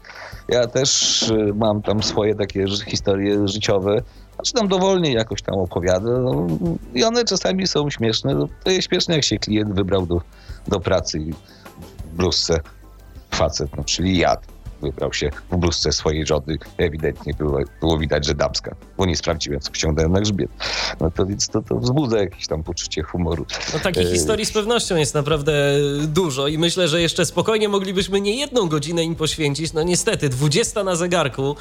Ja 0.48 0.66
też 0.66 1.22
e, 1.30 1.52
mam 1.54 1.82
tam 1.82 2.02
swoje 2.02 2.34
takie 2.34 2.66
historie 2.86 3.48
życiowe. 3.48 4.02
Znaczy 4.34 4.52
tam 4.52 4.68
dowolnie 4.68 5.12
jakoś 5.12 5.42
tam 5.42 5.58
opowiada. 5.58 6.18
No, 6.18 6.46
I 6.94 7.04
one 7.04 7.24
czasami 7.24 7.66
są 7.66 7.90
śmieszne. 7.90 8.34
No, 8.34 8.48
to 8.64 8.70
jest 8.70 8.88
śmieszne, 8.88 9.14
jak 9.14 9.24
się 9.24 9.38
klient 9.38 9.74
wybrał 9.74 10.06
do, 10.06 10.20
do 10.68 10.80
pracy 10.80 11.18
i 11.18 11.32
w 11.32 12.16
bluzce 12.16 12.60
facet, 13.30 13.76
no, 13.76 13.84
czyli 13.84 14.18
jad 14.18 14.46
wybrał 14.82 15.12
się 15.12 15.30
w 15.50 15.56
bluzce 15.56 15.92
swojej 15.92 16.26
żony. 16.26 16.58
Ewidentnie 16.78 17.34
było, 17.34 17.58
było 17.80 17.98
widać, 17.98 18.26
że 18.26 18.34
damska, 18.34 18.74
bo 18.96 19.06
nie 19.06 19.16
sprawdziłem, 19.16 19.60
co 19.60 19.74
ściągnąłem 19.74 20.12
na 20.12 20.20
grzbiet. 20.20 20.50
No 21.00 21.10
to 21.10 21.26
więc 21.26 21.48
to, 21.48 21.62
to 21.62 21.78
wzbudza 21.78 22.18
jakieś 22.18 22.46
tam 22.46 22.62
poczucie 22.62 23.02
humoru. 23.02 23.46
No 23.72 23.78
takich 23.78 24.06
e, 24.06 24.12
historii 24.12 24.46
z 24.46 24.52
pewnością 24.52 24.96
jest 24.96 25.14
naprawdę 25.14 25.52
dużo 26.06 26.48
i 26.48 26.58
myślę, 26.58 26.88
że 26.88 27.00
jeszcze 27.00 27.26
spokojnie 27.26 27.68
moglibyśmy 27.68 28.20
nie 28.20 28.36
jedną 28.36 28.68
godzinę 28.68 29.04
im 29.04 29.14
poświęcić. 29.14 29.72
No 29.72 29.82
niestety, 29.82 30.28
20 30.28 30.84
na 30.84 30.96
zegarku 30.96 31.56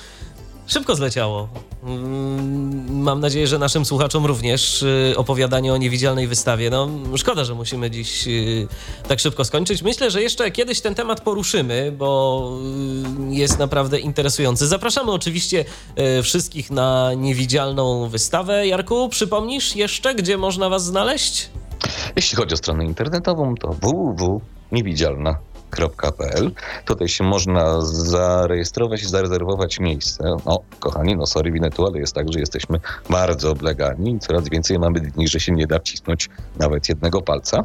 Szybko 0.71 0.95
zleciało. 0.95 1.47
Mm, 1.83 3.01
mam 3.01 3.19
nadzieję, 3.19 3.47
że 3.47 3.59
naszym 3.59 3.85
słuchaczom 3.85 4.25
również 4.25 4.83
y, 4.83 5.13
opowiadanie 5.17 5.73
o 5.73 5.77
niewidzialnej 5.77 6.27
wystawie. 6.27 6.69
No, 6.69 6.89
szkoda, 7.17 7.43
że 7.43 7.55
musimy 7.55 7.91
dziś 7.91 8.27
y, 8.27 8.67
tak 9.07 9.19
szybko 9.19 9.45
skończyć. 9.45 9.81
Myślę, 9.81 10.11
że 10.11 10.21
jeszcze 10.21 10.51
kiedyś 10.51 10.81
ten 10.81 10.95
temat 10.95 11.21
poruszymy, 11.21 11.91
bo 11.97 12.51
y, 13.29 13.35
jest 13.35 13.59
naprawdę 13.59 13.99
interesujący. 13.99 14.67
Zapraszamy 14.67 15.11
oczywiście 15.11 15.65
wszystkich 16.23 16.71
na 16.71 17.13
niewidzialną 17.13 18.09
wystawę. 18.09 18.67
Jarku, 18.67 19.09
przypomnisz 19.09 19.75
jeszcze, 19.75 20.15
gdzie 20.15 20.37
można 20.37 20.69
Was 20.69 20.85
znaleźć? 20.85 21.49
Jeśli 22.15 22.37
chodzi 22.37 22.53
o 22.53 22.57
stronę 22.57 22.85
internetową, 22.85 23.55
to 23.55 23.67
www.niewidzialna.com 23.67 25.50
www.wojciechwalski.pl. 25.71 26.51
Tutaj 26.85 27.07
się 27.07 27.23
można 27.23 27.81
zarejestrować 27.81 29.03
i 29.03 29.05
zarezerwować 29.05 29.79
miejsce. 29.79 30.35
No, 30.45 30.59
kochani, 30.79 31.15
no 31.15 31.25
sorry, 31.25 31.51
winetu, 31.51 31.85
ale 31.85 31.99
jest 31.99 32.15
tak, 32.15 32.33
że 32.33 32.39
jesteśmy 32.39 32.79
bardzo 33.09 33.51
oblegani. 33.51 34.19
Coraz 34.19 34.49
więcej 34.49 34.79
mamy 34.79 34.99
dni, 34.99 35.27
że 35.27 35.39
się 35.39 35.51
nie 35.51 35.67
da 35.67 35.79
wcisnąć 35.79 36.29
nawet 36.59 36.89
jednego 36.89 37.21
palca. 37.21 37.63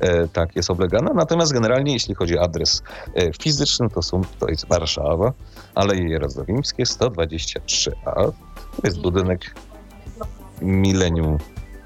E, 0.00 0.28
tak 0.28 0.56
jest 0.56 0.70
oblegana. 0.70 1.12
Natomiast 1.14 1.52
generalnie, 1.52 1.92
jeśli 1.92 2.14
chodzi 2.14 2.38
o 2.38 2.42
adres 2.42 2.82
e, 3.14 3.32
fizyczny, 3.42 3.90
to, 3.90 4.02
są, 4.02 4.22
to 4.38 4.48
jest 4.48 4.68
Warszawa, 4.68 5.32
Aleje 5.74 6.08
Jerozolimskie 6.08 6.84
123a. 6.84 8.14
To 8.76 8.82
jest 8.84 9.00
budynek 9.00 9.54
Millennium 10.62 11.38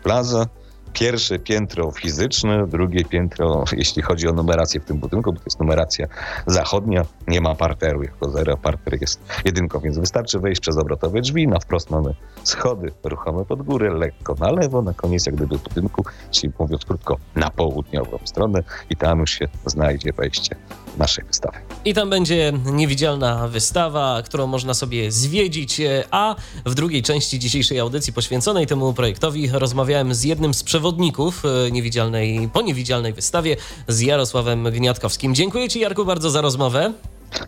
Plaza. 0.02 0.46
Pierwsze 0.93 1.38
piętro 1.38 1.91
fizyczne, 1.91 2.66
drugie 2.66 3.05
piętro, 3.05 3.64
jeśli 3.72 4.03
chodzi 4.03 4.28
o 4.28 4.32
numerację 4.32 4.80
w 4.80 4.84
tym 4.84 4.99
budynku, 4.99 5.32
bo 5.32 5.38
to 5.38 5.45
jest 5.47 5.61
numeracja 5.61 6.07
zachodnia, 6.47 7.05
nie 7.28 7.41
ma 7.41 7.55
parteru 7.55 8.03
jako 8.03 8.30
zero, 8.30 8.57
parter 8.57 9.01
jest 9.01 9.20
jedynką, 9.45 9.80
więc 9.80 9.99
wystarczy 9.99 10.38
wejść 10.38 10.61
przez 10.61 10.78
obrotowe 10.78 11.20
drzwi, 11.20 11.49
na 11.49 11.59
wprost 11.59 11.91
mamy 11.91 12.14
schody 12.45 12.93
ruchome 13.05 13.45
pod 13.45 13.62
górę, 13.62 13.91
lekko 13.95 14.34
na 14.34 14.51
lewo, 14.53 14.82
na 14.82 14.95
koniec 14.95 15.26
jak 15.26 15.34
gdyby 15.34 15.59
budynku, 15.59 16.05
czyli 16.30 16.53
mówiąc 16.59 16.84
krótko, 16.84 17.16
na 17.34 17.51
południową 17.51 18.18
stronę 18.24 18.62
i 18.91 18.97
tam 18.97 19.18
już 19.18 19.30
się 19.30 19.49
znajdzie 19.66 20.12
wejście 20.12 20.57
naszej 20.99 21.24
wystawy. 21.24 21.59
I 21.84 21.95
tam 21.95 22.11
będzie 22.11 22.53
niewidzialna 22.64 23.49
wystawa, 23.49 24.22
którą 24.24 24.47
można 24.47 24.74
sobie 24.74 25.12
zwiedzić, 25.12 25.80
e, 25.80 26.05
a 26.11 26.36
w 26.66 26.74
drugiej 26.74 27.03
części 27.03 27.38
dzisiejszej 27.38 27.78
audycji 27.78 28.12
poświęconej 28.12 28.66
temu 28.66 28.95
projektowi 28.95 29.49
rozmawiałem 29.53 30.14
z 30.14 30.24
jednym 30.24 30.55
z 30.55 30.62
przewodników 30.62 31.43
e, 31.45 31.70
niewidzialnej, 31.70 32.51
po 32.53 32.62
niewidzialnej 32.62 33.12
wystawie, 33.12 33.57
z 33.88 34.01
Jarosławem 34.01 34.64
Gniatkowskim. 34.64 35.34
Dziękuję 35.34 35.68
Ci 35.68 35.80
Jarku 35.80 36.05
bardzo 36.05 36.30
za 36.30 36.41
rozmowę. 36.41 36.93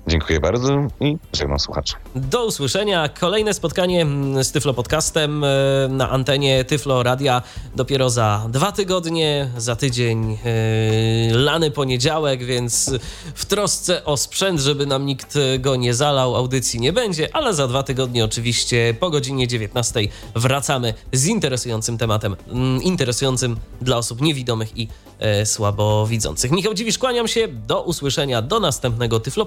Dziękuję 0.07 0.41
bardzo 0.41 0.87
i 1.01 1.17
żegnam 1.33 1.59
słuchaczy. 1.59 1.95
Do 2.15 2.47
usłyszenia. 2.47 3.09
Kolejne 3.09 3.55
spotkanie 3.55 4.07
z 4.43 4.53
Tyflo 4.53 4.75
Podcastem 4.75 5.45
e, 5.45 5.49
na 5.89 6.11
antenie 6.11 6.65
Tyflo 6.65 7.03
Radia 7.03 7.43
dopiero 7.77 8.11
za 8.11 8.47
dwa 8.49 8.73
tygodnie, 8.73 9.51
za 9.57 9.77
tydzień 9.77 10.31
yy, 10.31 11.39
lany 11.39 11.71
poniedziałek, 11.71 12.45
więc 12.45 12.91
w 13.35 13.45
trosce 13.45 14.05
o 14.05 14.17
sprzęt, 14.17 14.61
żeby 14.61 14.87
nam 14.87 15.07
nikt 15.07 15.39
go 15.59 15.77
nie 15.77 15.95
zalał, 15.95 16.37
audycji 16.37 16.81
nie 16.81 16.93
będzie, 16.93 17.37
ale 17.37 17.55
za 17.55 17.69
dwa 17.69 17.83
tygodnie 17.83 18.25
oczywiście 18.25 18.95
po 19.01 19.11
godzinie 19.11 19.49
19 19.49 20.01
wracamy 20.35 20.95
z 21.13 21.27
interesującym 21.27 21.99
tematem, 21.99 22.37
mm, 22.49 22.83
interesującym 22.83 23.57
dla 23.81 23.97
osób 23.97 24.21
niewidomych 24.21 24.79
i 24.79 24.89
e, 25.19 25.47
słabowidzących. 25.47 26.51
Michał 26.51 26.75
Dziwisz, 26.75 26.99
kłaniam 26.99 27.29
się. 27.29 27.49
Do 27.49 27.83
usłyszenia. 27.83 28.43
Do 28.43 28.61
następnego 28.61 29.21
Tyflo 29.21 29.47